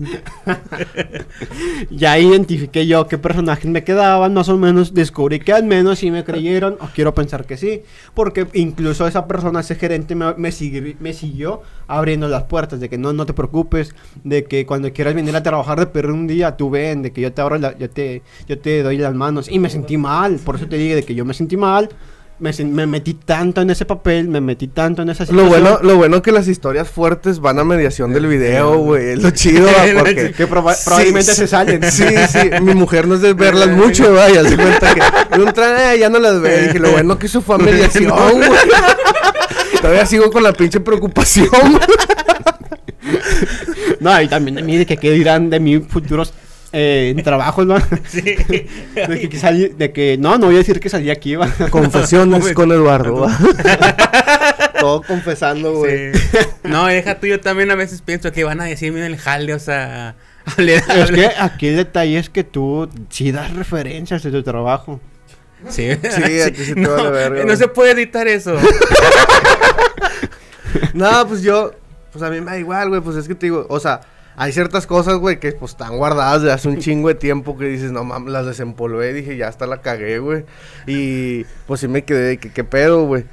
Ya 1.89 2.19
identifiqué 2.19 2.85
yo 2.85 3.07
qué 3.07 3.17
personajes 3.17 3.65
me 3.69 3.83
quedaban, 3.83 4.33
más 4.33 4.49
o 4.49 4.57
menos 4.57 4.93
descubrí 4.93 5.39
que 5.39 5.53
al 5.53 5.63
menos 5.63 5.99
sí 5.99 6.11
me 6.11 6.23
creyeron, 6.23 6.77
o 6.81 6.87
quiero 6.93 7.13
pensar 7.13 7.45
que 7.45 7.55
sí, 7.57 7.83
porque 8.13 8.47
incluso 8.53 9.07
esa 9.07 9.25
persona, 9.27 9.61
ese 9.61 9.75
gerente, 9.75 10.15
me, 10.15 10.33
me, 10.35 10.49
sigui- 10.49 10.97
me 10.99 11.13
siguió 11.13 11.61
abriendo 11.87 12.27
las 12.27 12.43
puertas, 12.43 12.79
de 12.79 12.89
que 12.89 12.97
no, 12.97 13.13
no 13.13 13.25
te 13.25 13.33
preocupes, 13.33 13.95
de 14.23 14.43
que 14.43 14.65
cuando 14.65 14.91
quieras 14.91 15.15
venir 15.15 15.35
a 15.35 15.43
trabajar 15.43 15.79
de 15.79 15.87
perro 15.87 16.13
un 16.13 16.27
día, 16.27 16.57
tú 16.57 16.69
ven, 16.69 17.01
de 17.01 17.11
que 17.11 17.21
yo 17.21 17.31
te 17.31 17.41
abro 17.41 17.57
la- 17.57 17.77
yo 17.77 17.89
te, 17.89 18.21
yo 18.47 18.59
te 18.59 18.83
doy 18.83 18.97
las 18.97 19.13
manos, 19.13 19.49
y 19.49 19.59
me 19.59 19.69
sentí 19.69 19.97
mal, 19.97 20.39
por 20.43 20.55
eso 20.55 20.67
te 20.67 20.77
digo 20.77 20.95
de 20.95 21.03
que 21.03 21.15
yo 21.15 21.23
me 21.23 21.33
sentí 21.33 21.55
mal, 21.55 21.89
me, 22.39 22.85
metí 22.85 23.13
tanto 23.15 23.61
en 23.61 23.69
ese 23.71 23.85
papel, 23.85 24.27
me 24.27 24.39
metí 24.41 24.67
tanto 24.67 25.01
en 25.01 25.09
esa 25.09 25.23
Lo 25.23 25.27
situación. 25.43 25.49
bueno, 25.49 25.79
lo 25.81 25.95
bueno 25.97 26.21
que 26.21 26.31
las 26.31 26.47
historias 26.47 26.87
fuertes 26.89 27.39
van 27.39 27.57
a 27.59 27.63
mediación 27.63 28.13
del 28.13 28.27
video, 28.27 28.77
güey. 28.77 29.11
Es 29.13 29.23
lo 29.23 29.29
chido, 29.31 29.67
porque... 29.97 30.31
Que 30.33 30.47
proba- 30.47 30.75
Sí, 30.75 30.81
probablemente 30.85 31.31
sí. 31.31 31.37
se 31.37 31.47
salen. 31.47 31.83
Sí, 31.91 32.05
sí. 32.29 32.49
Mi 32.61 32.75
mujer 32.75 33.07
no 33.07 33.15
es 33.15 33.21
de 33.21 33.33
verlas 33.33 33.69
mucho, 33.75 34.13
vaya. 34.13 34.43
Se 34.47 34.55
cuenta 34.55 34.93
que 34.93 35.39
un 35.39 35.47
tra- 35.47 35.93
eh, 35.93 35.99
ya 35.99 36.09
no 36.09 36.19
las 36.19 36.39
ve. 36.41 36.67
Dije, 36.67 36.79
lo 36.79 36.91
bueno 36.91 37.17
que 37.17 37.25
eso 37.25 37.41
fue 37.41 37.55
a 37.55 37.57
mediación, 37.59 38.11
güey. 38.35 38.49
Todavía 39.81 40.05
sigo 40.05 40.31
con 40.31 40.43
la 40.43 40.53
pinche 40.53 40.79
preocupación. 40.79 41.49
No, 43.99 44.21
y 44.21 44.27
también 44.27 44.55
de 44.55 44.63
mí, 44.63 44.77
de 44.77 44.85
que 44.85 44.97
qué 44.97 45.11
dirán 45.11 45.49
de 45.49 45.59
mis 45.59 45.87
futuros 45.87 46.33
eh, 46.79 47.21
trabajos, 47.23 47.65
¿no? 47.65 47.77
Sí. 48.07 48.21
De 48.21 48.35
que, 49.19 49.29
que 49.29 49.37
salí- 49.39 49.73
de 49.75 49.91
que, 49.91 50.17
no, 50.19 50.37
no 50.37 50.45
voy 50.47 50.55
a 50.55 50.57
decir 50.59 50.79
que 50.79 50.89
salí 50.89 51.09
aquí, 51.09 51.35
va. 51.35 51.47
Confesiones 51.71 52.53
con 52.53 52.71
Eduardo. 52.71 53.21
va. 53.21 53.37
Todo 54.79 55.01
confesando, 55.01 55.73
güey. 55.73 56.13
Sí. 56.13 56.19
No, 56.63 56.85
deja 56.85 57.19
tú, 57.19 57.25
yo 57.27 57.39
también 57.39 57.71
a 57.71 57.75
veces 57.75 58.01
pienso 58.01 58.31
que 58.31 58.43
van 58.43 58.61
a 58.61 58.65
decirme 58.65 58.99
en 58.99 59.05
el 59.05 59.17
jale, 59.17 59.53
o 59.55 59.59
sea. 59.59 60.15
hable- 60.45 60.75
Es 60.95 61.11
que 61.11 61.31
aquí 61.39 61.67
el 61.69 61.77
detalle 61.77 62.19
es 62.19 62.29
que 62.29 62.43
tú 62.43 62.87
sí 63.09 63.31
das 63.31 63.53
referencias 63.55 64.21
de 64.21 64.31
tu 64.31 64.43
trabajo. 64.43 64.99
Sí, 65.69 65.89
Sí, 66.11 66.41
a 66.41 66.51
ti 66.53 66.63
sí 66.63 66.73
te 66.75 66.79
no, 66.81 67.09
verga, 67.11 67.43
no 67.43 67.55
se 67.55 67.67
puede 67.67 67.91
editar 67.93 68.27
eso. 68.27 68.55
No, 70.93 71.27
pues 71.27 71.41
yo, 71.41 71.71
pues 72.11 72.23
a 72.23 72.29
mí 72.29 72.39
me 72.41 72.51
da 72.51 72.57
igual, 72.59 72.89
güey, 72.89 73.01
pues 73.01 73.17
es 73.17 73.27
que 73.27 73.35
te 73.35 73.47
digo, 73.47 73.65
o 73.69 73.79
sea, 73.79 74.01
hay 74.37 74.51
ciertas 74.53 74.87
cosas, 74.87 75.15
güey, 75.17 75.39
que 75.39 75.51
pues 75.51 75.71
están 75.71 75.97
guardadas 75.97 76.43
de 76.43 76.51
hace 76.51 76.69
un 76.69 76.77
chingo 76.79 77.09
de 77.09 77.15
tiempo 77.15 77.57
que 77.57 77.65
dices, 77.65 77.91
no 77.91 78.03
mames, 78.03 78.31
las 78.31 78.45
desempolvé, 78.45 79.13
dije, 79.13 79.35
ya 79.35 79.47
hasta 79.49 79.65
la 79.67 79.81
cagué, 79.81 80.19
güey. 80.19 80.45
Y 80.85 81.43
pues 81.65 81.81
sí 81.81 81.87
me 81.87 82.03
quedé 82.05 82.21
de 82.29 82.37
que 82.37 82.51
qué 82.53 82.63
pedo, 82.63 83.03
güey. 83.05 83.25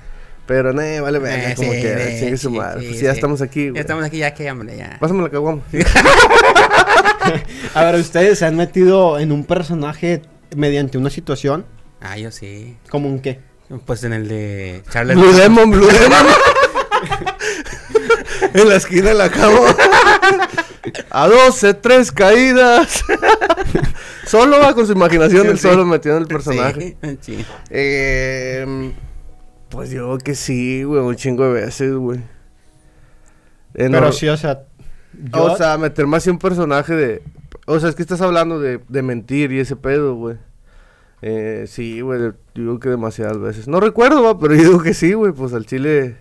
Pero, 0.46 0.74
no, 0.74 0.82
vale, 1.02 1.18
verga, 1.20 1.52
Eh, 1.52 1.54
como 1.54 1.72
sí, 1.72 1.80
que, 1.80 1.92
eh, 1.92 2.16
chingue 2.20 2.36
su 2.36 2.50
sí, 2.50 2.56
madre. 2.56 2.80
sí, 2.82 2.88
pues 2.88 3.00
ya 3.00 3.10
sí. 3.12 3.16
estamos 3.16 3.40
aquí, 3.40 3.64
Ya 3.64 3.70
güey. 3.70 3.80
estamos 3.80 4.04
aquí, 4.04 4.18
ya 4.18 4.34
que, 4.34 4.50
hombre, 4.50 4.76
ya. 4.76 4.98
Pásame 5.00 5.22
la 5.22 5.30
caguama. 5.30 5.62
A 7.74 7.84
ver, 7.84 7.94
¿ustedes 7.96 8.38
se 8.38 8.44
han 8.44 8.56
metido 8.56 9.18
en 9.18 9.32
un 9.32 9.44
personaje 9.44 10.20
mediante 10.54 10.98
una 10.98 11.08
situación? 11.10 11.64
Ah, 12.02 12.18
yo 12.18 12.30
sí. 12.30 12.76
¿Como 12.90 13.08
un 13.08 13.20
qué? 13.20 13.40
Pues 13.86 14.04
en 14.04 14.12
el 14.12 14.28
de 14.28 14.82
Charles. 14.90 15.16
Blue 15.16 15.32
Demon, 15.32 15.70
Blue 15.70 15.86
Demon. 15.86 16.26
en 18.54 18.68
la 18.68 18.76
esquina 18.76 19.08
de 19.10 19.14
la 19.14 19.30
cama. 19.30 19.58
A 21.10 21.28
12, 21.28 21.74
tres 21.74 22.12
caídas. 22.12 23.02
solo 24.26 24.58
va 24.60 24.74
con 24.74 24.86
su 24.86 24.92
imaginación, 24.92 25.46
él 25.46 25.58
Sí. 25.58 25.68
solo 25.68 25.84
metido 25.84 26.16
en 26.16 26.22
el 26.22 26.28
personaje. 26.28 26.96
Sí, 27.02 27.18
sí. 27.20 27.46
Eh, 27.70 28.92
pues 29.70 29.90
yo 29.90 30.04
creo 30.06 30.18
que 30.18 30.34
sí, 30.34 30.82
güey, 30.84 31.00
un 31.02 31.16
chingo 31.16 31.44
de 31.44 31.52
veces, 31.62 31.92
güey. 31.94 32.18
Eh, 33.74 33.88
Pero 33.90 34.00
no- 34.02 34.12
sí, 34.12 34.28
o 34.28 34.36
sea... 34.36 34.62
yo- 35.32 35.44
O 35.44 35.56
sea, 35.56 35.76
meterme 35.78 36.16
así 36.16 36.30
un 36.30 36.38
personaje 36.38 36.94
de... 36.94 37.22
O 37.66 37.80
sea, 37.80 37.88
es 37.88 37.94
que 37.94 38.02
estás 38.02 38.20
hablando 38.20 38.60
de, 38.60 38.80
de 38.88 39.02
mentir 39.02 39.50
y 39.52 39.58
ese 39.60 39.74
pedo, 39.76 40.14
güey. 40.16 40.36
Eh, 41.22 41.64
sí, 41.66 42.02
güey, 42.02 42.20
yo 42.20 42.32
digo 42.54 42.78
que 42.78 42.90
demasiadas 42.90 43.38
veces. 43.40 43.66
No 43.66 43.80
recuerdo, 43.80 44.22
va, 44.22 44.38
pero 44.38 44.54
yo 44.54 44.62
digo 44.62 44.82
que 44.82 44.92
sí, 44.92 45.14
güey, 45.14 45.32
pues 45.32 45.54
al 45.54 45.64
chile, 45.64 46.16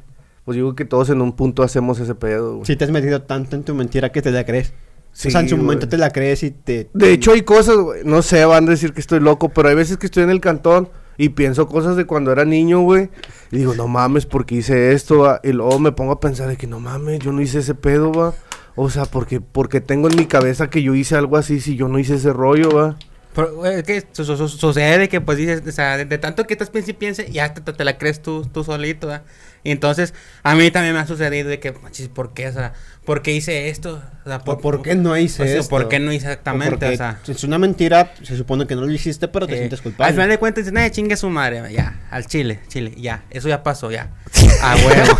pues 0.45 0.55
digo 0.55 0.75
que 0.75 0.85
todos 0.85 1.09
en 1.09 1.21
un 1.21 1.33
punto 1.33 1.63
hacemos 1.63 1.99
ese 1.99 2.15
pedo, 2.15 2.55
güey. 2.55 2.65
Si 2.65 2.75
te 2.75 2.83
has 2.85 2.91
metido 2.91 3.21
tanto 3.21 3.55
en 3.55 3.63
tu 3.63 3.73
mentira 3.75 4.11
que 4.11 4.21
te 4.21 4.31
la 4.31 4.45
crees. 4.45 4.73
Sí, 5.11 5.27
o 5.27 5.31
sea, 5.31 5.41
en 5.41 5.49
su 5.49 5.57
momento 5.57 5.87
te 5.87 5.97
la 5.97 6.09
crees 6.09 6.41
y 6.41 6.49
te... 6.49 6.89
De 6.93 7.11
hecho, 7.11 7.33
hay 7.33 7.43
cosas, 7.43 7.75
güey, 7.77 8.01
no 8.03 8.23
sé, 8.23 8.43
van 8.45 8.67
a 8.67 8.71
decir 8.71 8.93
que 8.93 8.99
estoy 8.99 9.19
loco, 9.19 9.49
pero 9.49 9.69
hay 9.69 9.75
veces 9.75 9.97
que 9.97 10.07
estoy 10.07 10.23
en 10.23 10.31
el 10.31 10.41
cantón 10.41 10.89
y 11.17 11.29
pienso 11.29 11.67
cosas 11.67 11.95
de 11.95 12.05
cuando 12.05 12.31
era 12.31 12.45
niño, 12.45 12.81
güey. 12.81 13.09
Y 13.51 13.57
digo, 13.59 13.75
no 13.75 13.87
mames, 13.87 14.25
porque 14.25 14.55
hice 14.55 14.91
esto, 14.93 15.19
va. 15.19 15.39
Y 15.43 15.51
luego 15.51 15.77
me 15.77 15.91
pongo 15.91 16.13
a 16.13 16.19
pensar 16.19 16.47
de 16.47 16.57
que 16.57 16.65
no 16.65 16.79
mames, 16.79 17.19
yo 17.19 17.31
no 17.31 17.41
hice 17.41 17.59
ese 17.59 17.75
pedo, 17.75 18.11
va. 18.11 18.33
O 18.75 18.89
sea, 18.89 19.05
porque, 19.05 19.39
porque 19.39 19.81
tengo 19.81 20.09
en 20.09 20.15
mi 20.15 20.25
cabeza 20.25 20.71
que 20.71 20.81
yo 20.81 20.95
hice 20.95 21.15
algo 21.15 21.37
así 21.37 21.59
si 21.61 21.75
yo 21.75 21.87
no 21.87 21.99
hice 21.99 22.15
ese 22.15 22.33
rollo, 22.33 22.71
va. 22.71 22.97
Pero, 23.35 23.53
güey, 23.55 23.75
es 23.75 23.83
que 23.83 24.03
su- 24.13 24.25
su- 24.25 24.35
su- 24.37 24.47
sucede 24.47 25.09
que, 25.09 25.21
pues, 25.21 25.37
dices, 25.37 25.61
o 25.67 25.71
sea, 25.71 25.97
de, 25.97 26.05
de 26.05 26.17
tanto 26.17 26.45
que 26.47 26.53
estás 26.55 26.71
piensa 26.71 26.89
y 26.89 26.93
piensa, 26.95 27.23
ya 27.23 27.53
te, 27.53 27.61
te- 27.61 27.73
te 27.73 27.83
la 27.85 27.99
crees 27.99 28.19
tú, 28.23 28.47
tú 28.51 28.63
solito, 28.63 29.05
¿verdad? 29.07 29.25
Y 29.63 29.71
entonces, 29.71 30.13
a 30.43 30.55
mí 30.55 30.69
también 30.71 30.93
me 30.93 30.99
ha 30.99 31.07
sucedido 31.07 31.47
de 31.49 31.59
que, 31.59 31.71
¿por 32.13 32.33
qué? 32.33 32.49
O 32.49 32.53
sea, 32.53 32.73
¿por 33.05 33.21
qué 33.21 33.31
hice 33.31 33.69
esto? 33.69 34.01
O 34.25 34.29
sea, 34.29 34.39
¿Por, 34.39 34.59
por 34.59 34.81
qué 34.81 34.95
no 34.95 35.15
hice 35.17 35.43
o 35.43 35.45
sea, 35.45 35.55
esto? 35.59 35.69
¿Por 35.69 35.87
qué 35.87 35.99
no 35.99 36.11
exactamente? 36.11 36.85
O 36.85 36.97
sea, 36.97 37.19
es 37.25 37.43
una 37.45 37.57
mentira, 37.57 38.13
se 38.23 38.35
supone 38.35 38.67
que 38.67 38.75
no 38.75 38.81
lo 38.81 38.91
hiciste, 38.91 39.27
pero 39.29 39.47
te 39.47 39.53
eh, 39.53 39.57
sientes 39.59 39.79
Al 39.79 39.83
culpable. 39.83 40.13
final 40.13 40.29
de 40.29 40.37
cuentas 40.37 40.65
dicen, 40.65 40.77
eh, 40.79 40.91
chingue 40.91 41.15
su 41.15 41.29
madre, 41.29 41.63
ya, 41.71 42.01
al 42.11 42.25
chile, 42.25 42.59
chile, 42.67 42.93
ya, 42.97 43.23
eso 43.29 43.47
ya 43.47 43.63
pasó, 43.63 43.89
ya. 43.89 44.09
A 44.61 44.75
huevo. 44.75 45.17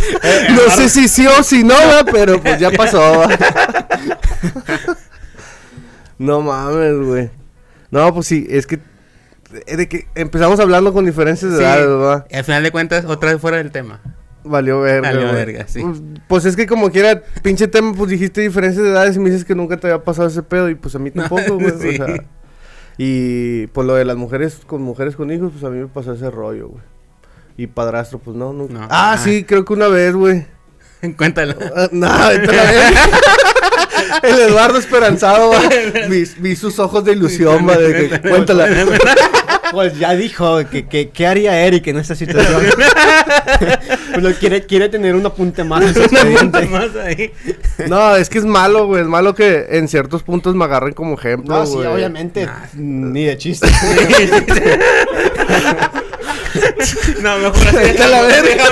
No 0.50 0.76
sé 0.76 0.88
si 0.90 1.08
sí 1.08 1.26
o 1.26 1.42
si 1.42 1.64
no, 1.64 1.74
pero 2.12 2.40
pues 2.42 2.60
ya 2.60 2.70
pasó. 2.70 3.22
No 6.18 6.40
mames, 6.42 6.94
güey. 6.94 7.30
No, 7.90 8.14
pues 8.14 8.26
sí, 8.26 8.46
es 8.48 8.66
que 8.66 8.78
eh, 9.66 9.76
de 9.76 9.88
que 9.88 10.06
empezamos 10.14 10.60
hablando 10.60 10.92
con 10.92 11.04
diferencias 11.04 11.52
de 11.52 11.58
Sí, 11.58 11.64
edades, 11.64 11.86
¿verdad? 11.86 12.26
Al 12.32 12.44
final 12.44 12.62
de 12.62 12.70
cuentas, 12.70 13.04
otra 13.04 13.32
vez 13.32 13.40
fuera 13.40 13.56
del 13.58 13.70
tema. 13.70 14.00
Valió 14.44 14.80
verga. 14.80 15.08
Valió 15.08 15.22
güey. 15.22 15.34
verga, 15.34 15.66
sí. 15.66 15.80
Pues, 15.82 16.02
pues 16.28 16.44
es 16.44 16.54
que 16.56 16.66
como 16.66 16.90
quiera, 16.90 17.22
pinche 17.42 17.66
tema, 17.66 17.92
pues 17.94 18.10
dijiste 18.10 18.40
diferencias 18.42 18.84
de 18.84 18.90
edades 18.90 19.16
y 19.16 19.18
me 19.18 19.30
dices 19.30 19.44
que 19.44 19.54
nunca 19.54 19.76
te 19.78 19.86
había 19.88 20.04
pasado 20.04 20.28
ese 20.28 20.42
pedo 20.42 20.68
y 20.68 20.74
pues 20.74 20.94
a 20.94 20.98
mí 20.98 21.10
tampoco, 21.12 21.54
güey. 21.58 21.72
Sí. 21.80 21.98
O 22.00 22.06
sea, 22.06 22.24
y 22.98 23.66
pues 23.68 23.86
lo 23.86 23.94
de 23.94 24.04
las 24.04 24.16
mujeres 24.16 24.60
con 24.66 24.82
mujeres 24.82 25.16
con 25.16 25.30
hijos, 25.32 25.50
pues 25.52 25.64
a 25.64 25.70
mí 25.70 25.80
me 25.80 25.86
pasó 25.88 26.12
ese 26.12 26.30
rollo, 26.30 26.68
güey. 26.68 26.82
Y 27.56 27.66
padrastro, 27.68 28.18
pues 28.18 28.36
no, 28.36 28.52
nunca. 28.52 28.74
No. 28.74 28.80
Ah, 28.90 29.12
Ah. 29.14 29.18
sí, 29.18 29.44
creo 29.44 29.64
que 29.64 29.72
una 29.72 29.88
vez, 29.88 30.14
güey. 30.14 30.44
Cuéntalo. 31.16 31.54
Ah, 31.74 31.88
No. 31.90 32.08
El 34.22 34.38
Eduardo 34.40 34.78
esperanzado. 34.78 35.52
Vi, 36.08 36.24
vi 36.38 36.56
sus 36.56 36.78
ojos 36.78 37.04
de 37.04 37.12
ilusión, 37.12 37.66
que, 37.66 38.20
cuéntala. 38.28 38.66
Pues 39.72 39.98
ya 39.98 40.14
dijo 40.14 40.58
que, 40.68 40.86
que- 40.86 41.10
qué 41.10 41.26
haría 41.26 41.64
Eric 41.66 41.86
en 41.88 41.98
esta 41.98 42.14
situación. 42.14 42.62
pues 44.12 44.22
lo 44.22 44.32
quiere, 44.34 44.64
quiere 44.66 44.88
tener 44.88 45.14
un 45.14 45.24
apunte 45.26 45.64
más 45.64 45.82
en 45.84 45.94
su 45.94 46.02
expediente. 46.02 46.66
Más 46.66 46.94
ahí. 46.96 47.32
No, 47.88 48.14
es 48.16 48.28
que 48.28 48.38
es 48.38 48.44
malo, 48.44 48.86
güey. 48.86 49.02
Es 49.02 49.08
malo 49.08 49.34
que 49.34 49.66
en 49.70 49.88
ciertos 49.88 50.22
puntos 50.22 50.54
me 50.54 50.64
agarren 50.64 50.92
como 50.94 51.14
ejemplo, 51.14 51.54
No, 51.56 51.66
sí, 51.66 51.74
güey. 51.74 51.86
obviamente. 51.88 52.46
Nah. 52.46 52.66
Ni 52.74 53.24
de 53.24 53.36
chiste. 53.38 53.66
No, 57.22 57.38
mejor 57.38 57.56
así. 57.68 57.76
Vete 57.76 58.02
a 58.02 58.08
la 58.08 58.22
verga. 58.22 58.64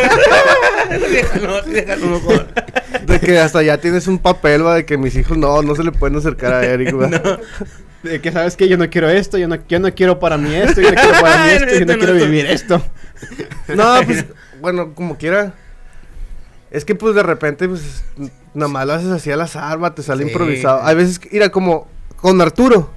Déjalo, 1.11 1.63
déjalo 1.63 2.07
mejor. 2.07 2.47
De 3.07 3.21
que 3.21 3.39
hasta 3.39 3.63
ya 3.63 3.79
tienes 3.79 4.07
un 4.07 4.19
papel, 4.19 4.65
va, 4.67 4.75
de 4.77 4.85
que 4.85 4.99
mis 4.99 5.17
hijos 5.17 5.37
no, 5.39 5.63
no 5.63 5.75
se 5.75 5.83
le 5.83 5.93
pueden 5.93 6.17
acercar 6.19 6.53
a 6.53 6.65
Eric, 6.65 6.95
va. 6.95 7.09
De 8.03 8.21
que 8.21 8.33
sabes 8.33 8.57
que 8.57 8.69
yo 8.69 8.77
no 8.77 8.89
quiero 8.91 9.09
esto, 9.09 9.39
yo 9.39 9.47
no, 9.49 9.57
yo 9.69 9.79
no 9.79 9.95
quiero 9.95 10.19
para 10.19 10.37
mí 10.37 10.53
esto, 10.55 10.81
yo 10.81 10.91
no 10.91 10.95
quiero 11.01 11.21
para 11.21 11.45
mí 11.45 11.51
esto, 11.53 11.67
yo 11.67 11.71
no 11.73 11.81
Esto 11.81 11.93
no, 11.93 11.99
quiero 11.99 12.15
vivir 12.15 12.47
esto. 12.47 12.83
No, 13.75 13.95
pues, 14.05 14.27
bueno, 14.61 14.95
como 14.95 15.17
quiera. 15.17 15.55
Es 16.71 16.85
que, 16.85 16.95
pues, 16.95 17.15
de 17.15 17.23
repente, 17.23 17.69
pues, 17.69 18.03
nada 18.55 18.69
más 18.69 18.87
lo 18.87 18.95
haces 18.95 19.11
así 19.11 19.31
al 19.31 19.41
azar, 19.41 19.83
va, 19.83 19.95
te 19.95 20.03
sale 20.03 20.25
Sí. 20.25 20.31
improvisado. 20.31 20.83
Hay 20.83 20.97
veces 20.97 21.19
que, 21.19 21.29
mira, 21.33 21.51
como 21.51 21.87
con 22.17 22.41
Arturo. 22.41 22.91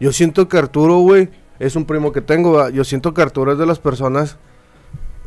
Yo 0.00 0.12
siento 0.12 0.48
que 0.48 0.56
Arturo, 0.56 0.98
güey, 0.98 1.28
es 1.58 1.76
un 1.76 1.84
primo 1.84 2.12
que 2.12 2.20
tengo, 2.22 2.52
va. 2.52 2.70
Yo 2.70 2.84
siento 2.84 3.12
que 3.12 3.20
Arturo 3.22 3.52
es 3.52 3.58
de 3.58 3.66
las 3.66 3.78
personas... 3.80 4.36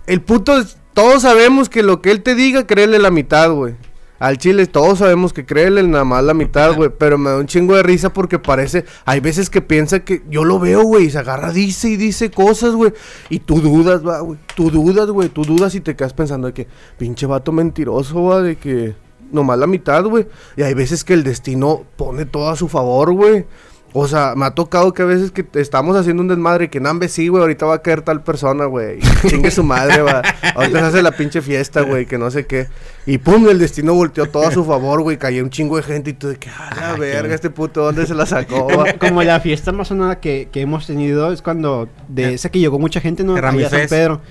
El 0.07 0.21
puto, 0.21 0.57
es- 0.57 0.77
todos 0.93 1.21
sabemos 1.21 1.69
que 1.69 1.83
lo 1.83 2.01
que 2.01 2.09
él 2.11 2.23
te 2.23 2.33
diga, 2.33 2.65
créele 2.65 2.97
la 2.97 3.11
mitad, 3.11 3.51
güey. 3.51 3.75
Al 4.21 4.37
chile, 4.37 4.67
todos 4.67 4.99
sabemos 4.99 5.33
que 5.33 5.47
créele 5.47 5.81
nada 5.81 6.03
más 6.03 6.23
la 6.23 6.35
mitad, 6.35 6.75
güey. 6.75 6.91
Pero 6.95 7.17
me 7.17 7.31
da 7.31 7.37
un 7.37 7.47
chingo 7.47 7.75
de 7.75 7.81
risa 7.81 8.13
porque 8.13 8.37
parece. 8.37 8.85
Hay 9.03 9.19
veces 9.19 9.49
que 9.49 9.63
piensa 9.63 10.01
que. 10.01 10.21
Yo 10.29 10.45
lo 10.45 10.59
veo, 10.59 10.83
güey. 10.83 11.05
Y 11.05 11.09
se 11.09 11.17
agarra, 11.17 11.51
dice 11.51 11.89
y 11.89 11.97
dice 11.97 12.29
cosas, 12.29 12.75
güey. 12.75 12.93
Y 13.31 13.39
tú 13.39 13.59
dudas, 13.61 14.05
va, 14.05 14.19
güey. 14.19 14.37
Tú 14.53 14.69
dudas, 14.69 15.09
güey. 15.09 15.29
Tú 15.29 15.43
dudas 15.43 15.73
y 15.73 15.81
te 15.81 15.95
quedas 15.95 16.13
pensando 16.13 16.45
de 16.45 16.53
que. 16.53 16.67
Pinche 16.99 17.25
vato 17.25 17.51
mentiroso, 17.51 18.23
va. 18.25 18.43
De 18.43 18.57
que. 18.57 18.93
Nomás 19.31 19.57
la 19.57 19.65
mitad, 19.65 20.03
güey. 20.03 20.27
Y 20.55 20.61
hay 20.61 20.75
veces 20.75 21.03
que 21.03 21.15
el 21.15 21.23
destino 21.23 21.83
pone 21.95 22.25
todo 22.25 22.51
a 22.51 22.55
su 22.55 22.67
favor, 22.67 23.13
güey. 23.13 23.47
O 23.93 24.07
sea, 24.07 24.35
me 24.37 24.45
ha 24.45 24.51
tocado 24.51 24.93
que 24.93 25.01
a 25.01 25.05
veces 25.05 25.31
que 25.31 25.45
estamos 25.55 25.97
haciendo 25.97 26.21
un 26.21 26.29
desmadre 26.29 26.65
y 26.65 26.67
que 26.69 26.79
nambe 26.79 27.09
sí, 27.09 27.27
güey, 27.27 27.41
ahorita 27.41 27.65
va 27.65 27.75
a 27.75 27.81
caer 27.81 28.01
tal 28.01 28.23
persona, 28.23 28.63
güey. 28.63 28.99
y 28.99 29.27
Chingue 29.27 29.51
su 29.51 29.63
madre, 29.63 30.01
va. 30.01 30.21
Ahorita 30.55 30.79
se 30.79 30.85
hace 30.85 31.01
la 31.01 31.11
pinche 31.11 31.41
fiesta, 31.41 31.81
güey, 31.81 32.05
que 32.05 32.17
no 32.17 32.31
sé 32.31 32.45
qué. 32.45 32.67
Y 33.05 33.17
pum, 33.17 33.49
el 33.49 33.59
destino 33.59 33.93
volteó 33.93 34.27
todo 34.29 34.47
a 34.47 34.51
su 34.51 34.63
favor, 34.63 35.01
güey. 35.01 35.17
Cayó 35.17 35.43
un 35.43 35.49
chingo 35.49 35.75
de 35.75 35.83
gente 35.83 36.11
y 36.11 36.13
tú 36.13 36.29
de 36.29 36.37
que, 36.37 36.49
ah, 36.49 36.69
la 36.73 36.93
Ay, 36.93 36.99
verga, 37.01 37.35
este 37.35 37.49
puto, 37.49 37.81
¿dónde 37.83 38.05
se 38.07 38.15
la 38.15 38.25
sacó, 38.25 38.67
va? 38.67 38.93
Como, 38.93 39.23
la 39.23 39.41
fiesta 39.41 39.73
más 39.73 39.89
sonada 39.89 40.21
que, 40.21 40.47
que 40.51 40.61
hemos 40.61 40.87
tenido 40.87 41.33
es 41.33 41.41
cuando 41.41 41.89
de 42.07 42.35
esa 42.35 42.47
que 42.49 42.59
llegó 42.59 42.79
mucha 42.79 43.01
gente, 43.01 43.25
¿no? 43.25 43.35
Allá 43.35 43.67
a 43.67 43.69
San. 43.69 43.87
Pedro. 43.89 44.21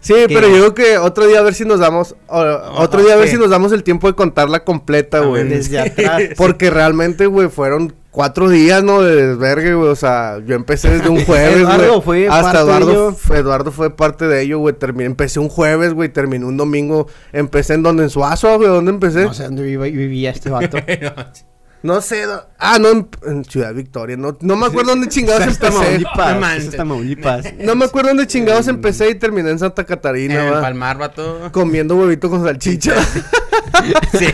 Sí, 0.00 0.14
pero 0.28 0.48
yo 0.48 0.56
creo 0.58 0.74
que 0.74 0.98
otro 0.98 1.26
día 1.26 1.38
a 1.38 1.42
ver 1.42 1.54
si 1.54 1.64
nos 1.64 1.78
damos, 1.80 2.16
o- 2.26 2.42
otro 2.76 3.02
día 3.02 3.14
a 3.14 3.16
ver 3.16 3.28
si 3.28 3.36
nos 3.36 3.50
damos 3.50 3.70
el 3.72 3.84
tiempo 3.84 4.08
de 4.08 4.14
contarla 4.14 4.64
completa, 4.64 5.20
güey. 5.20 5.44
Desde 5.48 5.78
atrás. 5.80 6.22
Porque 6.36 6.70
realmente, 6.70 7.26
güey, 7.26 7.48
fueron 7.48 7.94
cuatro 8.12 8.48
días, 8.48 8.84
¿no? 8.84 9.02
De 9.02 9.26
desvergue, 9.26 9.74
güey. 9.74 9.88
O 9.88 9.96
sea, 9.96 10.38
yo 10.46 10.54
empecé 10.54 10.90
desde 10.90 11.08
un 11.08 11.24
jueves, 11.24 11.56
Eduardo 11.56 11.88
güey. 11.88 12.02
fue 12.02 12.28
Hasta 12.28 12.42
parte 12.42 12.58
de 12.58 12.62
Eduardo, 12.62 13.16
Eduardo 13.34 13.72
fue 13.72 13.96
parte 13.96 14.28
de 14.28 14.42
ello, 14.42 14.60
güey. 14.60 14.74
Terminé, 14.74 15.06
empecé 15.06 15.40
un 15.40 15.48
jueves, 15.48 15.92
güey. 15.94 16.10
Terminé 16.10 16.44
un 16.44 16.56
domingo. 16.56 17.08
Empecé 17.32 17.74
en 17.74 17.82
donde, 17.82 18.04
en 18.04 18.10
Suazo, 18.10 18.56
güey. 18.58 18.68
¿Dónde 18.68 18.92
empecé? 18.92 19.24
No 19.24 19.34
sé 19.34 19.44
dónde 19.44 19.62
vivía 19.64 20.30
este 20.30 20.50
vato. 20.50 20.78
No 21.82 22.00
sé. 22.00 22.24
Ah, 22.58 22.78
no, 22.78 22.90
en, 22.90 23.08
en 23.26 23.44
Ciudad 23.44 23.74
Victoria. 23.74 24.16
No, 24.16 24.38
no 24.40 24.54
me 24.54 24.66
acuerdo 24.66 24.90
dónde 24.90 25.08
chingados 25.08 25.42
empecé. 25.42 26.04
Tamaulipas. 26.76 27.44
No 27.58 27.74
me 27.74 27.86
acuerdo 27.86 28.10
dónde 28.10 28.28
chingados 28.28 28.68
empecé 28.68 29.10
y 29.10 29.16
terminé 29.16 29.50
en 29.50 29.58
Santa 29.58 29.82
Catarina, 29.84 30.46
En 30.46 30.54
va. 30.54 30.60
Palmar, 30.60 30.98
vato. 30.98 31.50
Comiendo 31.50 31.96
huevito 31.96 32.30
con 32.30 32.44
salchicha. 32.44 32.94
Sí. 34.12 34.28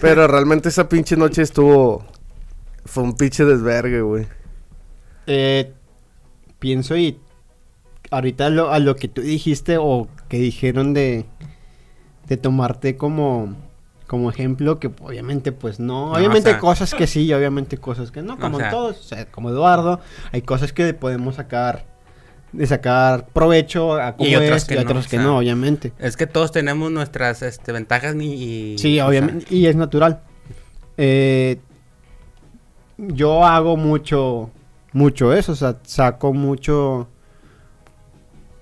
Pero 0.00 0.26
realmente 0.26 0.70
esa 0.70 0.88
pinche 0.88 1.16
noche 1.16 1.42
estuvo... 1.42 2.04
Fue 2.84 3.02
un 3.02 3.14
pinche 3.16 3.44
desvergue, 3.44 4.00
güey. 4.02 4.26
Eh, 5.26 5.72
pienso 6.58 6.96
y 6.96 7.18
ahorita 8.10 8.50
lo- 8.50 8.70
a 8.72 8.78
lo 8.78 8.96
que 8.96 9.08
tú 9.08 9.22
dijiste 9.22 9.76
o 9.78 10.08
que 10.28 10.38
dijeron 10.38 10.92
de, 10.94 11.24
de 12.26 12.36
tomarte 12.36 12.96
como, 12.96 13.54
como 14.06 14.30
ejemplo, 14.30 14.78
que 14.80 14.88
obviamente 15.00 15.52
pues 15.52 15.78
no, 15.80 16.06
No, 16.06 16.12
obviamente 16.12 16.50
o 16.50 16.52
sea- 16.52 16.60
cosas 16.60 16.92
que 16.94 17.06
sí 17.06 17.22
y 17.24 17.32
obviamente 17.32 17.78
cosas 17.78 18.10
que 18.10 18.22
no, 18.22 18.38
como 18.38 18.56
O 18.56 18.60
sea- 18.60 18.68
en 18.68 18.72
todos, 18.74 18.98
o 18.98 19.02
sea, 19.02 19.26
como 19.26 19.50
Eduardo, 19.50 20.00
hay 20.32 20.42
cosas 20.42 20.72
que 20.72 20.92
podemos 20.92 21.36
sacar, 21.36 21.86
de 22.52 22.66
sacar 22.66 23.28
provecho 23.28 23.94
a 23.94 24.14
Y 24.18 24.34
otras 24.34 24.62
es, 24.62 24.68
que 24.68 24.74
y 24.74 24.84
no, 24.84 24.94
que 25.02 25.02
sea, 25.08 25.22
no, 25.22 25.38
obviamente. 25.38 25.92
Es 25.98 26.16
que 26.16 26.26
todos 26.26 26.50
tenemos 26.52 26.90
nuestras 26.90 27.42
este, 27.42 27.72
ventajas 27.72 28.14
ni, 28.14 28.34
y... 28.34 28.78
Sí, 28.78 28.94
o 28.94 29.02
sea, 29.02 29.08
obviamente, 29.08 29.46
y 29.54 29.66
es 29.66 29.76
natural. 29.76 30.20
Eh, 30.98 31.58
yo 33.08 33.44
hago 33.44 33.76
mucho, 33.76 34.50
mucho 34.92 35.32
eso, 35.34 35.52
o 35.52 35.56
sea, 35.56 35.76
saco 35.84 36.32
mucho 36.32 37.08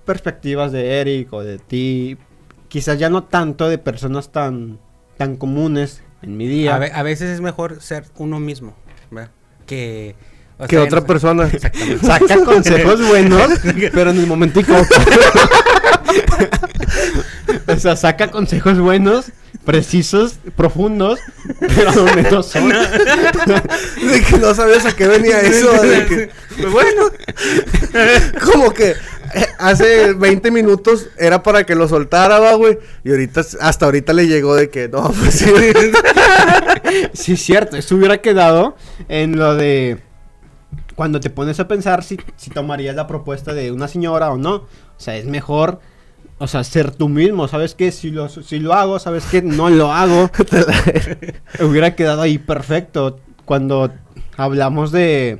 perspectivas 0.05 0.71
de 0.71 0.99
Eric 0.99 1.31
o 1.33 1.43
de 1.43 1.57
ti, 1.59 2.17
quizás 2.67 2.97
ya 2.99 3.09
no 3.09 3.23
tanto 3.23 3.69
de 3.69 3.77
personas 3.77 4.31
tan, 4.31 4.79
tan 5.17 5.37
comunes 5.37 6.03
en 6.21 6.37
mi 6.37 6.47
día. 6.47 6.75
a, 6.75 6.79
ve- 6.79 6.91
a 6.93 7.03
veces 7.03 7.29
es 7.29 7.41
mejor 7.41 7.81
ser 7.81 8.05
uno 8.17 8.39
mismo, 8.39 8.73
¿verdad? 9.11 9.31
Que... 9.65 10.15
o 10.57 10.65
Que 10.67 10.75
sea, 10.77 10.85
otra 10.85 11.01
no- 11.01 11.05
persona. 11.07 11.45
Exactamente. 11.47 12.05
Saca 12.05 12.43
consejos 12.45 13.07
buenos, 13.07 13.49
pero 13.93 14.09
en 14.11 14.17
el 14.19 14.27
momentico. 14.27 14.73
o 17.67 17.75
sea, 17.77 17.95
saca 17.95 18.29
consejos 18.31 18.79
buenos, 18.79 19.31
precisos, 19.65 20.35
profundos, 20.55 21.19
pero 21.59 21.91
donde 21.91 22.23
no 22.31 22.43
son. 22.43 22.69
De 22.69 24.21
que 24.27 24.37
no 24.39 24.53
sabías 24.55 24.85
a 24.85 24.95
qué 24.95 25.07
venía 25.07 25.39
eso. 25.41 25.71
de 25.81 26.05
que- 26.05 26.29
Pues 26.57 26.71
bueno. 26.71 27.03
como 28.51 28.71
que 28.73 28.91
eh, 29.33 29.45
hace 29.59 30.13
20 30.13 30.51
minutos 30.51 31.07
era 31.17 31.41
para 31.43 31.63
que 31.65 31.75
lo 31.75 31.87
soltara, 31.87 32.39
va, 32.39 32.53
güey. 32.55 32.79
Y 33.03 33.11
ahorita, 33.11 33.41
hasta 33.61 33.85
ahorita 33.85 34.13
le 34.13 34.27
llegó 34.27 34.55
de 34.55 34.69
que 34.69 34.87
no, 34.89 35.09
pues 35.11 35.35
sí. 35.35 35.51
Sí, 37.13 37.33
es 37.33 37.41
cierto. 37.41 37.77
Eso 37.77 37.95
hubiera 37.95 38.17
quedado 38.19 38.75
en 39.07 39.37
lo 39.37 39.55
de 39.55 39.99
cuando 40.95 41.19
te 41.19 41.29
pones 41.29 41.59
a 41.59 41.67
pensar 41.67 42.03
si, 42.03 42.19
si 42.35 42.49
tomarías 42.49 42.95
la 42.95 43.07
propuesta 43.07 43.53
de 43.53 43.71
una 43.71 43.87
señora 43.87 44.29
o 44.31 44.37
no, 44.37 44.55
o 44.55 44.67
sea, 44.97 45.15
es 45.15 45.25
mejor, 45.25 45.79
o 46.41 46.47
sea, 46.47 46.63
ser 46.63 46.89
tú 46.89 47.07
mismo, 47.07 47.47
¿sabes 47.47 47.75
qué? 47.75 47.91
Si 47.91 48.09
lo, 48.09 48.27
si 48.27 48.57
lo 48.57 48.73
hago, 48.73 48.97
¿sabes 48.97 49.25
qué? 49.29 49.43
No 49.43 49.69
lo 49.69 49.93
hago. 49.93 50.31
Hubiera 51.59 51.95
quedado 51.95 52.23
ahí 52.23 52.39
perfecto. 52.39 53.19
Cuando 53.45 53.91
hablamos 54.37 54.91
de, 54.91 55.39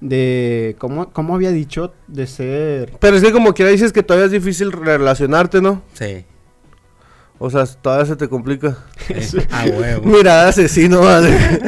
de, 0.00 0.74
¿cómo, 0.78 1.12
cómo 1.12 1.36
había 1.36 1.52
dicho? 1.52 1.94
De 2.08 2.26
ser... 2.26 2.94
Pero 2.98 3.16
es 3.16 3.22
que 3.22 3.30
como 3.30 3.54
quiera 3.54 3.70
dices 3.70 3.92
que 3.92 4.02
todavía 4.02 4.26
es 4.26 4.32
difícil 4.32 4.72
relacionarte, 4.72 5.62
¿no? 5.62 5.82
Sí. 5.92 6.24
O 7.38 7.48
sea, 7.48 7.64
todavía 7.66 8.06
se 8.06 8.16
te 8.16 8.28
complica. 8.28 8.76
sí. 9.20 9.38
A 9.52 9.66
huevo. 9.66 10.04
Mirada 10.04 10.48
asesino, 10.48 11.02
madre. 11.02 11.38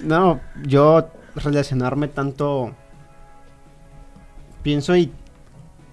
No, 0.00 0.38
yo 0.66 1.08
relacionarme 1.34 2.08
tanto 2.08 2.76
pienso 4.64 4.96
y 4.96 5.12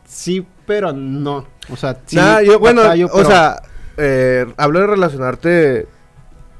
sí, 0.07 0.43
pero 0.65 0.91
no. 0.93 1.45
O 1.71 1.75
sea, 1.75 1.99
sí, 2.07 2.15
Nah, 2.15 2.41
yo, 2.41 2.57
bueno, 2.57 2.81
batallo, 2.81 3.07
o 3.13 3.23
sea, 3.23 3.61
eh, 3.97 4.51
hablo 4.57 4.79
de 4.79 4.87
relacionarte, 4.87 5.87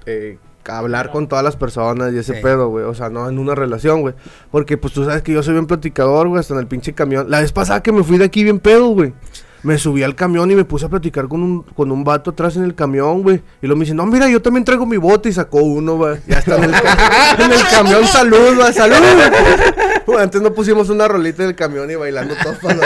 eh, 0.06 0.38
hablar 0.68 1.12
con 1.12 1.28
todas 1.28 1.44
las 1.44 1.56
personas 1.56 2.14
y 2.14 2.18
ese 2.20 2.36
Sí. 2.36 2.42
pedo, 2.44 2.70
güey. 2.70 2.86
O 2.86 2.94
sea, 2.94 3.10
no 3.10 3.28
en 3.28 3.40
una 3.40 3.56
relación, 3.56 4.02
güey. 4.02 4.14
Porque, 4.52 4.78
pues, 4.78 4.94
tú 4.94 5.04
sabes 5.04 5.24
que 5.24 5.34
yo 5.34 5.42
soy 5.42 5.54
bien 5.54 5.66
platicador, 5.66 6.28
güey, 6.28 6.40
hasta 6.40 6.54
en 6.54 6.60
el 6.60 6.68
pinche 6.68 6.94
camión. 6.94 7.32
La 7.32 7.40
vez 7.40 7.52
pasada 7.52 7.82
que 7.82 7.92
me 7.92 8.04
fui 8.04 8.18
de 8.20 8.26
aquí 8.26 8.44
bien 8.44 8.60
pedo, 8.60 8.90
güey. 8.90 9.14
Me 9.64 9.78
subí 9.78 10.02
al 10.02 10.16
camión 10.16 10.50
y 10.50 10.56
me 10.56 10.66
puse 10.66 10.88
a 10.88 10.90
platicar 10.90 11.28
con 11.28 11.44
un, 11.44 11.62
con 11.62 11.92
un 11.92 12.04
vato 12.04 12.32
atrás 12.32 12.56
en 12.58 12.64
el 12.64 12.74
camión, 12.74 13.22
güey. 13.22 13.42
Y 13.62 13.68
luego 13.68 13.78
me 13.78 13.86
dice, 13.86 13.94
no, 13.94 14.06
mira, 14.08 14.28
yo 14.28 14.42
también 14.42 14.66
traigo 14.66 14.86
mi 14.88 14.98
bote 14.98 15.30
y 15.30 15.34
sacó 15.34 15.60
uno, 15.60 15.98
güey. 15.98 16.18
Ya 16.28 16.40
está 16.40 16.56
en 16.58 16.64
el, 16.64 16.74
en 16.74 17.52
el 17.52 17.68
camión, 17.70 18.06
salud, 18.08 18.56
güey, 18.56 18.74
salud. 18.74 18.96
Antes 20.20 20.42
no 20.42 20.52
pusimos 20.54 20.90
una 20.90 21.08
rolita 21.08 21.44
en 21.44 21.50
el 21.50 21.56
camión 21.56 21.90
y 21.92 21.96
bailando 21.96 22.34
todos 22.42 22.58
para. 22.58 22.78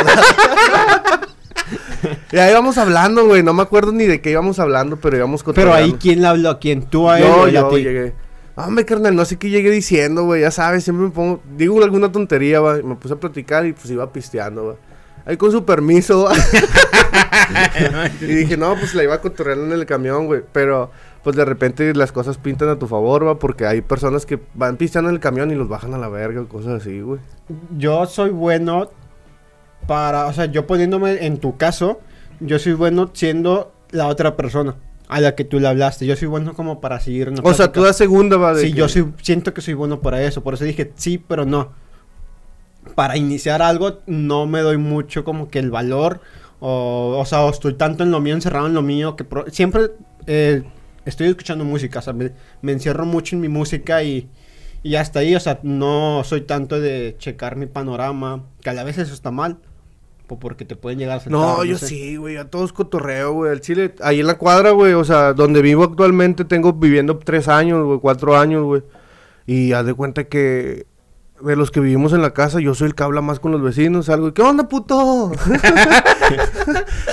Y 2.32 2.38
ahí 2.38 2.52
íbamos 2.52 2.78
hablando, 2.78 3.26
güey. 3.26 3.42
No 3.42 3.54
me 3.54 3.64
acuerdo 3.64 3.92
ni 3.92 4.06
de 4.06 4.22
qué 4.22 4.32
íbamos 4.32 4.60
hablando, 4.60 4.98
pero 4.98 5.18
íbamos 5.18 5.42
Pero 5.44 5.54
cotorreando. 5.56 5.86
ahí, 5.86 5.94
¿quién 6.00 6.22
le 6.22 6.28
habló 6.28 6.50
a 6.50 6.60
quién? 6.60 6.84
¿Tú 6.84 7.10
a 7.10 7.20
él 7.20 7.26
Yo, 7.26 7.36
o 7.36 7.48
él 7.48 7.58
a 7.58 7.62
yo 7.62 7.68
ti? 7.70 7.76
llegué. 7.84 8.14
Hombre, 8.56 8.86
carnal, 8.86 9.16
no 9.16 9.26
sé 9.26 9.38
qué 9.38 9.50
llegué 9.50 9.72
diciendo, 9.72 10.24
güey. 10.24 10.42
Ya 10.42 10.52
sabes, 10.52 10.84
siempre 10.84 11.06
me 11.08 11.12
pongo. 11.12 11.42
Digo 11.58 11.82
alguna 11.84 12.12
tontería, 12.12 12.60
güey. 12.60 12.84
Me 12.84 12.96
puse 12.96 13.14
a 13.14 13.18
platicar 13.18 13.66
y 13.66 13.74
pues 13.74 13.90
iba 13.90 14.12
pisteando, 14.12 14.64
güey. 14.64 14.76
Ahí 15.26 15.38
con 15.38 15.52
su 15.52 15.66
permiso, 15.66 16.30
y 18.22 18.26
dije, 18.26 18.58
no, 18.58 18.76
pues 18.76 18.94
la 18.94 19.04
iba 19.04 19.20
cotorreando 19.22 19.66
en 19.66 19.72
el 19.80 19.86
camión, 19.86 20.28
güey. 20.28 20.42
Pero, 20.52 20.92
pues 21.24 21.36
de 21.36 21.46
repente 21.46 21.94
las 21.96 22.12
cosas 22.12 22.38
pintan 22.38 22.70
a 22.70 22.78
tu 22.78 22.88
favor, 22.88 23.24
güey. 23.24 23.36
Porque 23.36 23.66
hay 23.66 23.82
personas 23.82 24.26
que 24.26 24.40
van 24.54 24.78
pisteando 24.78 25.10
en 25.10 25.16
el 25.16 25.20
camión 25.22 25.52
y 25.52 25.56
los 25.56 25.68
bajan 25.68 25.94
a 25.94 25.98
la 25.98 26.10
verga 26.10 26.42
o 26.42 26.48
cosas 26.48 26.82
así, 26.82 27.02
güey. 27.02 27.20
Yo 27.78 28.06
soy 28.06 28.30
bueno 28.30 28.92
para, 29.88 30.28
o 30.28 30.34
sea, 30.34 30.46
yo 30.46 30.66
poniéndome 30.68 31.26
en 31.26 31.40
tu 31.40 31.58
caso, 31.58 32.00
yo 32.40 32.60
soy 32.60 32.74
bueno 32.74 33.10
siendo 33.14 33.74
la 33.92 34.08
otra 34.08 34.36
persona 34.36 34.76
a 35.08 35.20
la 35.22 35.36
que 35.36 35.44
tú 35.44 35.60
le 35.60 35.68
hablaste. 35.68 36.06
Yo 36.06 36.16
soy 36.16 36.28
bueno 36.28 36.54
como 36.54 36.82
para 36.82 37.00
seguir 37.00 37.32
O 37.44 37.54
sea, 37.54 37.72
tú 37.72 37.84
das 37.84 37.98
segunda, 37.98 38.38
va. 38.38 38.54
de 38.54 38.62
Sí, 38.62 38.72
que- 38.74 38.80
yo 38.80 38.90
soy, 38.90 39.14
siento 39.22 39.54
que 39.54 39.62
soy 39.62 39.74
bueno 39.76 40.02
para 40.02 40.22
eso. 40.24 40.44
Por 40.44 40.56
eso 40.56 40.64
dije 40.66 40.92
sí, 40.96 41.18
pero 41.18 41.46
no. 41.46 41.72
Para 42.94 43.18
iniciar 43.18 43.62
algo 43.62 44.00
no 44.06 44.46
me 44.46 44.62
doy 44.62 44.78
mucho 44.78 45.24
como 45.24 45.50
que 45.50 45.60
el 45.60 45.72
valor. 45.72 46.22
O, 46.60 47.18
o 47.20 47.26
sea, 47.26 47.42
o 47.42 47.50
estoy 47.50 47.74
tanto 47.74 48.04
en 48.04 48.12
lo 48.12 48.20
mío, 48.22 48.34
encerrado 48.36 48.68
en 48.68 48.74
lo 48.74 48.82
mío, 48.82 49.16
que 49.16 49.24
pro- 49.24 49.46
siempre 49.52 49.92
eh, 50.28 50.64
estoy 51.06 51.28
escuchando 51.28 51.66
música. 51.66 52.00
O 52.00 52.02
sea, 52.02 52.14
me, 52.14 52.32
me 52.62 52.72
encierro 52.72 53.06
mucho 53.06 53.36
en 53.36 53.42
mi 53.42 53.50
música 53.50 54.04
y, 54.04 54.30
y 54.84 54.96
hasta 54.96 55.20
ahí. 55.20 55.36
O 55.36 55.40
sea, 55.40 55.60
no 55.64 56.24
soy 56.24 56.42
tanto 56.42 56.80
de 56.80 57.16
checar 57.20 57.56
mi 57.56 57.66
panorama. 57.66 58.44
Que 58.62 58.70
a 58.70 58.74
la 58.74 58.84
vez 58.84 58.98
eso 58.98 59.14
está 59.14 59.32
mal. 59.32 59.58
po- 60.28 60.40
Porque 60.40 60.64
te 60.66 60.76
pueden 60.78 60.98
llegar 60.98 61.18
a 61.18 61.20
sentar, 61.20 61.40
No, 61.40 61.64
yo 61.66 61.78
sé. 61.78 61.88
sí, 61.88 62.16
güey, 62.16 62.38
a 62.38 62.50
todos 62.50 62.72
cotorreo, 62.72 63.34
güey. 63.34 63.52
El 63.52 63.60
Chile, 63.62 63.94
ahí 64.02 64.22
en 64.22 64.28
la 64.28 64.38
cuadra, 64.38 64.72
güey, 64.72 64.94
o 64.94 65.04
sea, 65.04 65.34
donde 65.34 65.62
vivo 65.62 65.84
actualmente 65.84 66.46
tengo 66.46 66.72
viviendo 66.74 67.18
tres 67.18 67.48
años, 67.50 67.86
güey, 67.86 68.00
cuatro 68.00 68.38
años, 68.38 68.64
güey. 68.64 68.82
Y 69.46 69.74
haz 69.74 69.86
de 69.86 69.94
cuenta 69.94 70.24
que 70.24 70.88
de 71.42 71.56
los 71.58 71.70
que 71.70 71.82
vivimos 71.82 72.14
en 72.14 72.22
la 72.22 72.32
casa, 72.32 72.60
yo 72.62 72.74
soy 72.74 72.88
el 72.88 72.96
que 72.96 73.04
habla 73.04 73.20
más 73.22 73.40
con 73.40 73.52
los 73.52 73.62
vecinos, 73.62 74.08
algo. 74.10 74.30
y, 74.30 74.32
¿Qué 74.32 74.42
onda, 74.42 74.68
puto? 74.70 74.96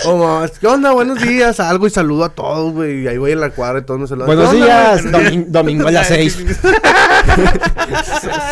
o 0.06 0.16
más, 0.16 0.58
¿qué 0.60 0.66
onda? 0.68 0.92
Buenos 0.92 1.20
días, 1.20 1.58
algo 1.60 1.86
y 1.86 1.90
saludo 1.90 2.24
a 2.24 2.28
todos, 2.30 2.72
güey. 2.72 3.02
Y 3.02 3.08
ahí 3.08 3.18
voy 3.18 3.32
en 3.32 3.40
la 3.40 3.50
cuadra 3.50 3.80
y 3.80 3.82
todos 3.82 4.00
me 4.00 4.06
saludan. 4.06 4.26
Buenos 4.28 4.50
"¿Qué 4.50 4.56
onda, 4.62 4.66
días, 4.66 5.02
güey?" 5.10 5.24
domin- 5.24 5.46
domingo 5.48 5.88
a 5.88 5.90
las 5.90 6.06
6. 6.08 6.38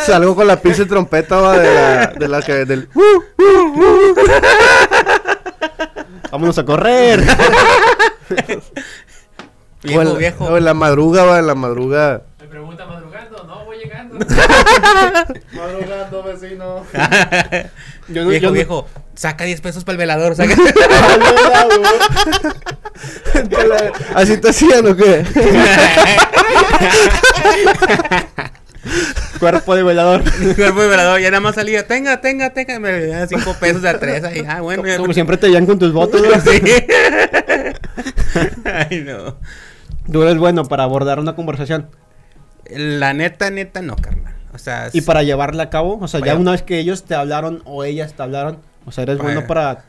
Salgo 0.07 0.35
con 0.35 0.47
la 0.49 0.61
pinche 0.61 0.85
trompeta, 0.87 1.37
va, 1.37 1.57
de 1.59 1.73
la, 1.75 2.07
de 2.19 2.29
la 2.29 2.43
que, 2.43 2.65
del... 2.65 2.89
Vámonos 6.33 6.59
a 6.59 6.65
correr. 6.65 7.21
o 7.21 7.25
Viejo, 9.83 10.03
en, 10.03 10.19
viejo. 10.19 10.45
o 10.47 10.57
en 10.57 10.65
la 10.65 10.75
madruga, 10.75 11.25
va, 11.25 11.39
en 11.39 11.47
la 11.47 11.55
madruga. 11.55 12.23
Me 12.41 12.47
pregunta 12.47 12.87
madrugando, 12.87 13.45
no, 13.45 13.65
voy 13.65 13.79
llegando. 13.79 14.10
Madrugando, 15.53 16.23
vecino. 16.23 16.87
Yo 18.09 18.25
no- 18.25 18.29
viejo, 18.31 18.43
yo 18.43 18.49
no- 18.49 18.53
viejo. 18.53 18.89
Saca 19.15 19.45
10 19.45 19.61
pesos 19.61 19.85
para 19.85 19.93
el 19.95 19.99
velador. 19.99 20.35
Saca. 20.35 20.55
¿Así 24.15 24.37
te 24.39 24.49
hacían 24.51 24.87
o 24.87 24.97
qué? 24.97 25.25
Cuerpo 29.39 29.75
de 29.77 29.83
velador. 29.83 30.23
Cuerpo 30.57 30.83
de 30.83 30.89
velador. 30.89 31.21
Ya 31.21 31.31
nada 31.31 31.41
más 31.41 31.55
salía. 31.55 31.87
Tenga, 31.87 32.21
tenga, 32.21 32.51
tenga. 32.51 32.79
Me 32.79 33.07
daban 33.07 33.29
5 33.29 33.57
pesos 33.61 33.83
de 33.83 33.89
a 33.91 33.99
3. 33.99 34.25
Ahí. 34.25 34.45
Ah, 34.49 34.61
bueno. 34.61 34.83
Como 34.99 35.13
siempre 35.13 35.37
te 35.37 35.47
veían 35.47 35.67
con 35.67 35.79
tus 35.79 35.93
votos. 35.93 36.21
¿no? 36.23 36.41
Sí. 36.41 36.63
Ay, 38.65 39.05
no. 39.07 39.37
Tú 40.11 40.23
eres 40.23 40.39
bueno 40.39 40.65
para 40.65 40.85
abordar 40.85 41.19
una 41.21 41.35
conversación. 41.37 41.89
La 42.77 43.13
neta, 43.15 43.51
neta, 43.51 43.83
no, 43.83 43.97
carnal. 43.97 44.35
O 44.53 44.59
sea, 44.59 44.89
Y 44.93 45.01
para 45.03 45.23
llevarla 45.23 45.65
a 45.65 45.71
cabo, 45.71 45.99
o 46.01 46.09
sea, 46.09 46.21
ya 46.21 46.35
una 46.35 46.53
vez 46.53 46.63
que 46.63 46.79
ellos 46.81 47.05
te 47.05 47.15
hablaron 47.15 47.63
o 47.65 47.85
ellas 47.85 48.15
te 48.15 48.23
hablaron, 48.23 48.59
o 48.85 48.93
sea, 48.93 49.03
eres 49.03 49.19
Vaya. 49.19 49.33
bueno 49.35 49.47
para... 49.47 49.85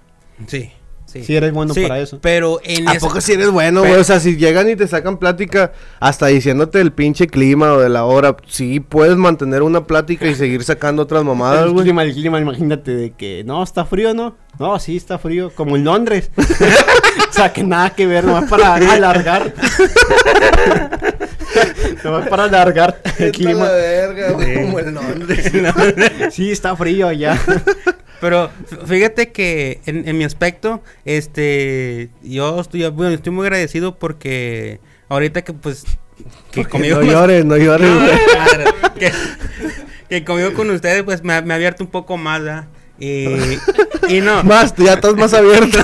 Sí, 0.47 0.71
sí. 1.05 1.23
Sí, 1.23 1.35
eres 1.35 1.51
bueno 1.51 1.73
para 1.73 1.99
eso. 1.99 2.19
Pero 2.21 2.59
en 2.63 2.87
¿A 2.87 2.93
esa- 2.93 3.07
poco 3.07 3.19
si 3.21 3.33
eres 3.33 3.49
bueno, 3.49 3.81
Pero- 3.81 3.91
güey? 3.93 4.01
O 4.01 4.03
sea, 4.05 4.19
si 4.19 4.37
llegan 4.37 4.69
y 4.69 4.75
te 4.75 4.87
sacan 4.87 5.17
plática 5.17 5.71
hasta 5.99 6.27
diciéndote 6.27 6.79
el 6.79 6.93
pinche 6.93 7.25
clima 7.27 7.73
o 7.73 7.79
de 7.79 7.89
la 7.89 8.05
hora, 8.05 8.37
sí 8.47 8.79
puedes 8.79 9.17
mantener 9.17 9.61
una 9.63 9.85
plática 9.85 10.27
y 10.27 10.35
seguir 10.35 10.63
sacando 10.63 11.01
otras 11.03 11.23
mamadas, 11.23 11.65
el 11.65 11.73
clima, 11.75 12.03
el 12.03 12.13
clima, 12.13 12.39
imagínate 12.39 12.95
de 12.95 13.11
que, 13.11 13.43
no, 13.43 13.63
está 13.63 13.83
frío, 13.85 14.13
¿no? 14.13 14.35
No, 14.59 14.77
sí, 14.79 14.95
está 14.95 15.17
frío, 15.17 15.51
como 15.55 15.75
en 15.75 15.83
Londres. 15.85 16.29
o 16.37 17.33
sea, 17.33 17.51
que 17.51 17.63
nada 17.63 17.89
que 17.89 18.05
ver, 18.05 18.23
nomás 18.25 18.47
para 18.49 18.75
alargar. 18.93 19.53
Nomás 22.03 22.27
para 22.29 22.43
alargar 22.45 23.01
el 23.19 23.31
clima. 23.31 23.65
la 23.65 23.71
verga, 23.71 24.31
güey, 24.31 24.53
como 24.55 24.79
el 24.79 24.93
Londres. 24.93 25.51
Sí, 26.31 26.51
está 26.51 26.75
frío 26.75 27.11
ya. 27.11 27.39
Pero 28.21 28.51
fíjate 28.85 29.31
que 29.31 29.81
en, 29.87 30.07
en 30.07 30.15
mi 30.17 30.23
aspecto, 30.23 30.83
este, 31.05 32.09
yo 32.21 32.59
estoy, 32.61 32.87
bueno, 32.89 33.13
estoy 33.13 33.33
muy 33.33 33.45
agradecido 33.47 33.97
porque 33.97 34.79
ahorita 35.09 35.41
que 35.43 35.53
pues, 35.53 35.83
que 36.51 36.65
conmigo, 36.65 37.01
no 37.01 37.11
llores, 37.11 37.43
no 37.45 37.57
llores, 37.57 37.89
No, 37.89 38.93
que, 38.93 39.11
que 40.07 40.23
conmigo 40.23 40.53
con 40.53 40.69
ustedes 40.69 41.01
pues 41.01 41.23
me, 41.23 41.33
ha- 41.33 41.41
me 41.41 41.53
ha 41.53 41.55
abierto 41.55 41.83
un 41.83 41.89
poco 41.89 42.15
más, 42.17 42.43
¿verdad? 42.43 42.65
Y, 42.99 43.25
y 44.07 44.21
no. 44.21 44.43
Más, 44.43 44.75
ya 44.77 44.93
estás 44.93 45.15
más 45.15 45.33
abierto. 45.33 45.79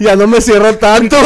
Ya 0.00 0.16
no 0.16 0.26
me 0.26 0.40
cierro 0.40 0.76
tanto. 0.76 1.16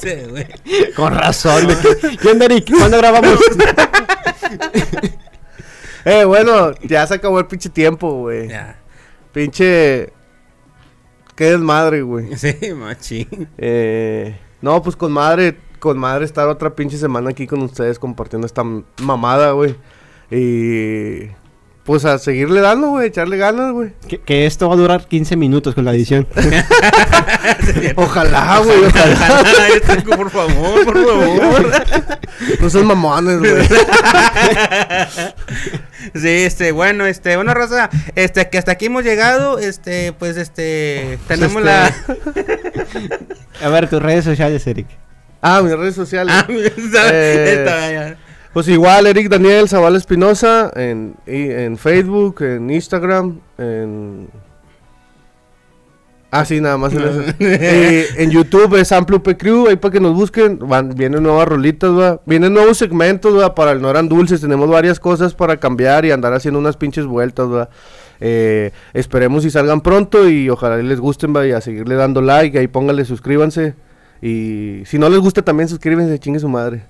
Sí, 0.00 0.14
güey. 0.28 0.46
Con 0.94 1.14
razón. 1.14 1.66
de 1.66 1.76
que, 1.76 2.16
¿Qué 2.16 2.28
onda, 2.28 2.46
Eric? 2.46 2.70
¿Cuándo 2.76 2.96
grabamos? 2.96 3.38
eh, 6.04 6.24
bueno, 6.24 6.72
ya 6.82 7.06
se 7.06 7.14
acabó 7.14 7.38
el 7.38 7.46
pinche 7.46 7.68
tiempo, 7.68 8.12
güey. 8.20 8.48
Ya. 8.48 8.78
Pinche... 9.32 10.12
Qué 11.34 11.44
desmadre, 11.50 12.02
güey. 12.02 12.36
Sí, 12.36 12.54
machín. 12.74 13.48
Eh, 13.58 14.38
no, 14.60 14.82
pues 14.82 14.96
con 14.96 15.12
madre, 15.12 15.58
con 15.78 15.98
madre 15.98 16.24
estar 16.24 16.48
otra 16.48 16.74
pinche 16.74 16.98
semana 16.98 17.30
aquí 17.30 17.46
con 17.46 17.62
ustedes 17.62 17.98
compartiendo 17.98 18.46
esta 18.46 18.62
mamada, 18.98 19.52
güey. 19.52 19.74
Y 20.30 21.30
pues 21.84 22.04
a 22.04 22.18
seguirle 22.18 22.60
dando, 22.60 22.88
güey, 22.88 23.08
echarle 23.08 23.36
ganas, 23.36 23.72
güey. 23.72 23.92
que, 24.06 24.18
que 24.20 24.46
esto 24.46 24.68
va 24.68 24.74
a 24.74 24.76
durar 24.76 25.06
15 25.06 25.36
minutos 25.36 25.74
con 25.74 25.84
la 25.84 25.92
edición. 25.92 26.26
Ojalá, 27.96 28.58
güey, 28.58 28.84
ojalá. 28.84 29.44
Por 30.16 30.30
favor, 30.30 30.84
por 30.84 31.06
favor. 31.06 31.70
No 32.60 32.70
sean 32.70 32.86
mamones, 32.86 33.38
güey. 33.38 33.52
Sí, 36.14 36.28
este, 36.28 36.72
bueno, 36.72 37.04
este, 37.06 37.36
bueno, 37.36 37.52
Rosa, 37.52 37.90
este, 38.14 38.48
que 38.48 38.56
hasta 38.58 38.72
aquí 38.72 38.86
hemos 38.86 39.04
llegado, 39.04 39.58
este, 39.58 40.12
pues, 40.14 40.36
este, 40.38 41.18
tenemos 41.28 41.62
la... 41.62 41.94
A 43.62 43.68
ver, 43.68 43.88
tus 43.88 44.00
redes 44.02 44.24
sociales, 44.24 44.66
Eric. 44.66 44.86
Ah, 45.42 45.60
mis 45.62 45.76
redes 45.76 45.94
sociales. 45.94 46.34
Ah, 46.34 46.46
Eh, 46.48 47.56
esta, 47.58 47.92
ya. 47.92 48.16
Pues 48.52 48.66
igual, 48.66 49.06
Eric 49.06 49.28
Daniel 49.28 49.68
Zavala 49.68 49.96
Espinosa 49.96 50.72
en, 50.74 51.14
en 51.26 51.78
Facebook, 51.78 52.42
en 52.42 52.68
Instagram, 52.70 53.38
en... 53.58 54.28
Ah, 56.32 56.44
sí, 56.44 56.60
nada 56.60 56.76
más 56.76 56.92
en 56.92 57.00
eso. 57.02 57.22
Y 57.40 58.22
en 58.22 58.30
YouTube 58.30 58.76
es 58.76 58.92
Amplupe 58.92 59.36
Crew, 59.36 59.68
ahí 59.68 59.76
para 59.76 59.92
que 59.92 60.00
nos 60.00 60.14
busquen. 60.14 60.60
Van, 60.60 60.94
vienen 60.94 61.24
nuevas 61.24 61.48
rolitas, 61.48 61.90
va. 61.90 62.20
Vienen 62.24 62.52
nuevos 62.52 62.78
segmentos, 62.78 63.36
va. 63.36 63.54
Para 63.54 63.72
el 63.72 63.82
No 63.82 63.90
Eran 63.90 64.08
Dulces, 64.08 64.40
tenemos 64.40 64.68
varias 64.70 65.00
cosas 65.00 65.34
para 65.34 65.56
cambiar 65.56 66.04
y 66.04 66.12
andar 66.12 66.32
haciendo 66.32 66.60
unas 66.60 66.76
pinches 66.76 67.04
vueltas, 67.04 67.48
va. 67.48 67.68
Eh, 68.20 68.70
esperemos 68.92 69.44
y 69.44 69.50
salgan 69.50 69.80
pronto 69.80 70.28
y 70.28 70.48
ojalá 70.50 70.76
les 70.76 71.00
gusten, 71.00 71.34
va. 71.34 71.46
Y 71.48 71.50
a 71.50 71.60
seguirle 71.60 71.96
dando 71.96 72.20
like, 72.20 72.56
ahí 72.56 72.68
pónganle, 72.68 73.04
suscríbanse. 73.04 73.74
Y 74.22 74.82
si 74.86 75.00
no 75.00 75.08
les 75.08 75.18
gusta 75.18 75.42
también 75.42 75.68
suscríbanse, 75.68 76.16
chingue 76.20 76.38
su 76.38 76.48
madre. 76.48 76.84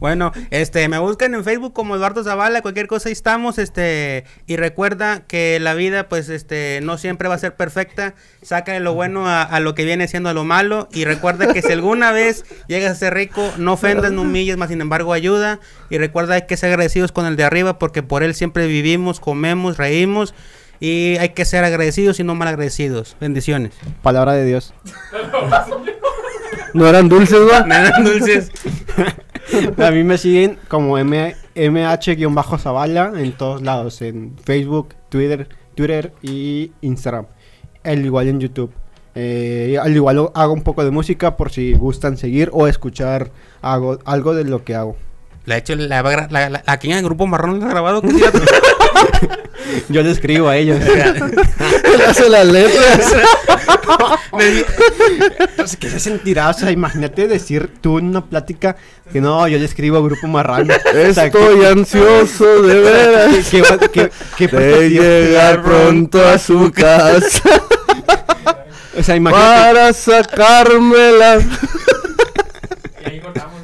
Bueno, 0.00 0.32
este, 0.50 0.88
me 0.88 0.98
buscan 0.98 1.34
en 1.34 1.44
Facebook 1.44 1.74
como 1.74 1.94
Eduardo 1.94 2.24
Zavala, 2.24 2.62
cualquier 2.62 2.86
cosa 2.86 3.10
ahí 3.10 3.12
estamos, 3.12 3.58
este, 3.58 4.24
y 4.46 4.56
recuerda 4.56 5.20
que 5.26 5.60
la 5.60 5.74
vida, 5.74 6.08
pues, 6.08 6.30
este, 6.30 6.80
no 6.82 6.96
siempre 6.96 7.28
va 7.28 7.34
a 7.34 7.38
ser 7.38 7.54
perfecta, 7.54 8.14
sácale 8.40 8.80
lo 8.80 8.94
bueno 8.94 9.28
a, 9.28 9.42
a 9.42 9.60
lo 9.60 9.74
que 9.74 9.84
viene 9.84 10.08
siendo 10.08 10.30
a 10.30 10.32
lo 10.32 10.42
malo, 10.42 10.88
y 10.90 11.04
recuerda 11.04 11.52
que 11.52 11.60
si 11.60 11.70
alguna 11.70 12.12
vez 12.12 12.46
llegas 12.66 12.92
a 12.92 12.94
ser 12.94 13.12
rico, 13.12 13.46
no 13.58 13.74
ofendas, 13.74 14.10
no 14.10 14.22
humilles, 14.22 14.56
más 14.56 14.70
sin 14.70 14.80
embargo 14.80 15.12
ayuda, 15.12 15.60
y 15.90 15.98
recuerda 15.98 16.36
hay 16.36 16.46
que 16.46 16.56
ser 16.56 16.70
agradecidos 16.70 17.12
con 17.12 17.26
el 17.26 17.36
de 17.36 17.44
arriba, 17.44 17.78
porque 17.78 18.02
por 18.02 18.22
él 18.22 18.34
siempre 18.34 18.66
vivimos, 18.66 19.20
comemos, 19.20 19.76
reímos, 19.76 20.34
y 20.80 21.18
hay 21.18 21.28
que 21.30 21.44
ser 21.44 21.62
agradecidos 21.62 22.18
y 22.20 22.24
no 22.24 22.34
mal 22.34 22.48
agradecidos. 22.48 23.18
Bendiciones. 23.20 23.74
Palabra 24.02 24.32
de 24.32 24.46
Dios. 24.46 24.72
No 26.72 26.86
eran 26.86 27.08
dulces, 27.08 27.40
va. 27.40 27.66
Nada 27.66 27.98
dulces. 28.00 28.52
A 29.78 29.90
mí 29.90 30.04
me 30.04 30.18
siguen 30.18 30.58
como 30.68 30.98
MH-Zavala 30.98 33.12
en 33.16 33.32
todos 33.32 33.62
lados, 33.62 34.02
en 34.02 34.36
Facebook, 34.42 34.90
Twitter, 35.08 35.48
Twitter 35.74 36.12
y 36.22 36.72
Instagram. 36.80 37.26
Al 37.84 38.04
igual 38.04 38.28
en 38.28 38.40
YouTube. 38.40 38.72
Eh, 39.14 39.78
al 39.82 39.94
igual 39.94 40.30
hago 40.34 40.52
un 40.52 40.62
poco 40.62 40.84
de 40.84 40.92
música 40.92 41.36
por 41.36 41.50
si 41.50 41.72
gustan 41.72 42.16
seguir 42.16 42.48
o 42.52 42.68
escuchar 42.68 43.32
algo 43.62 44.34
de 44.34 44.44
lo 44.44 44.64
que 44.64 44.74
hago. 44.74 44.96
La 45.50 45.56
hecho, 45.56 45.74
la, 45.74 46.00
la, 46.00 46.28
la, 46.30 46.48
la- 46.48 46.62
aquí 46.66 46.92
en 46.92 46.98
el 46.98 47.04
grupo 47.04 47.26
marrón 47.26 47.58
lo 47.58 47.66
ha 47.66 47.70
grabado. 47.70 48.02
Yo 49.88 50.00
le 50.02 50.12
escribo 50.12 50.48
a 50.48 50.56
ellos. 50.56 50.78
Él 50.84 52.00
hace 52.06 52.28
las 52.28 52.46
letras. 52.46 53.12
Entonces, 55.40 55.76
¿qué 55.76 55.90
se 55.90 55.98
sentirá? 55.98 56.50
O 56.50 56.52
sea, 56.52 56.70
imagínate 56.70 57.26
decir 57.26 57.68
tú 57.80 57.98
en 57.98 58.06
una 58.06 58.24
plática 58.24 58.76
que 59.12 59.20
no, 59.20 59.48
yo 59.48 59.58
le 59.58 59.64
escribo 59.64 59.96
a 59.98 60.02
Grupo 60.02 60.28
Marrano. 60.28 60.72
O 60.72 61.12
sea, 61.12 61.26
Estoy 61.26 61.64
ansioso 61.64 62.62
de 62.62 62.74
¿qué, 62.74 62.80
veras 62.80 63.48
qué, 63.50 63.62
qué- 63.92 64.10
qué 64.36 64.56
de 64.56 64.88
llegar 64.90 65.62
pronto 65.64 66.24
a 66.26 66.38
su 66.38 66.70
casa 66.70 67.42
O 68.96 69.02
sea, 69.02 69.16
imagínate. 69.16 69.56
para 69.74 69.92
sacármela. 69.92 71.40
Y 73.04 73.08
ahí 73.08 73.20
cortamos 73.20 73.59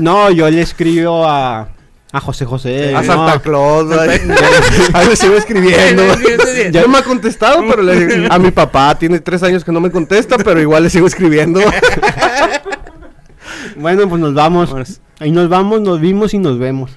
no, 0.00 0.30
yo 0.30 0.50
le 0.50 0.60
escribo 0.62 1.24
a, 1.24 1.68
a 2.12 2.20
José 2.20 2.44
José. 2.44 2.94
A. 2.94 3.04
Santa 3.04 3.38
Claus. 3.40 3.86
Ahí 4.92 5.08
le 5.08 5.16
sigo 5.16 5.36
escribiendo. 5.36 6.02
ya 6.70 6.82
no 6.82 6.88
me 6.88 6.98
ha 6.98 7.02
contestado, 7.02 7.62
pero 7.68 7.82
le, 7.82 8.26
a 8.28 8.38
mi 8.38 8.50
papá 8.50 8.96
tiene 8.98 9.20
tres 9.20 9.42
años 9.42 9.64
que 9.64 9.72
no 9.72 9.80
me 9.80 9.90
contesta, 9.90 10.36
pero 10.38 10.60
igual 10.60 10.82
le 10.82 10.90
sigo 10.90 11.06
escribiendo. 11.06 11.60
bueno, 13.76 14.08
pues 14.08 14.20
nos 14.20 14.34
vamos. 14.34 15.00
Ahí 15.20 15.30
nos 15.30 15.48
vamos, 15.48 15.80
nos 15.82 16.00
vimos 16.00 16.34
y 16.34 16.38
nos 16.38 16.58
vemos. 16.58 16.90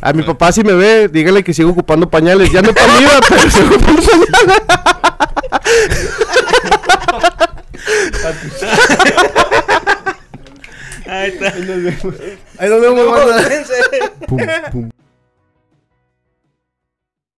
A 0.00 0.12
mi 0.12 0.22
papá 0.22 0.52
si 0.52 0.62
me 0.62 0.74
ve, 0.74 1.08
dígale 1.08 1.42
que 1.42 1.54
sigo 1.54 1.70
ocupando 1.70 2.10
pañales. 2.10 2.52
Ya 2.52 2.60
no 2.60 2.74
para 2.74 3.00
IVA, 3.00 3.20
pero 3.26 3.50
sigo 3.50 3.76
ocupando 3.76 4.02
pañales. 4.02 4.44
Ahí 11.06 11.30
está. 11.30 11.48
Ahí 11.48 11.60
nos 11.60 11.82
vemos. 11.82 12.14
Ahí 12.58 12.68
nos 12.68 12.80
vemos, 12.80 13.06
Pum, 14.26 14.38
pum. 14.72 14.90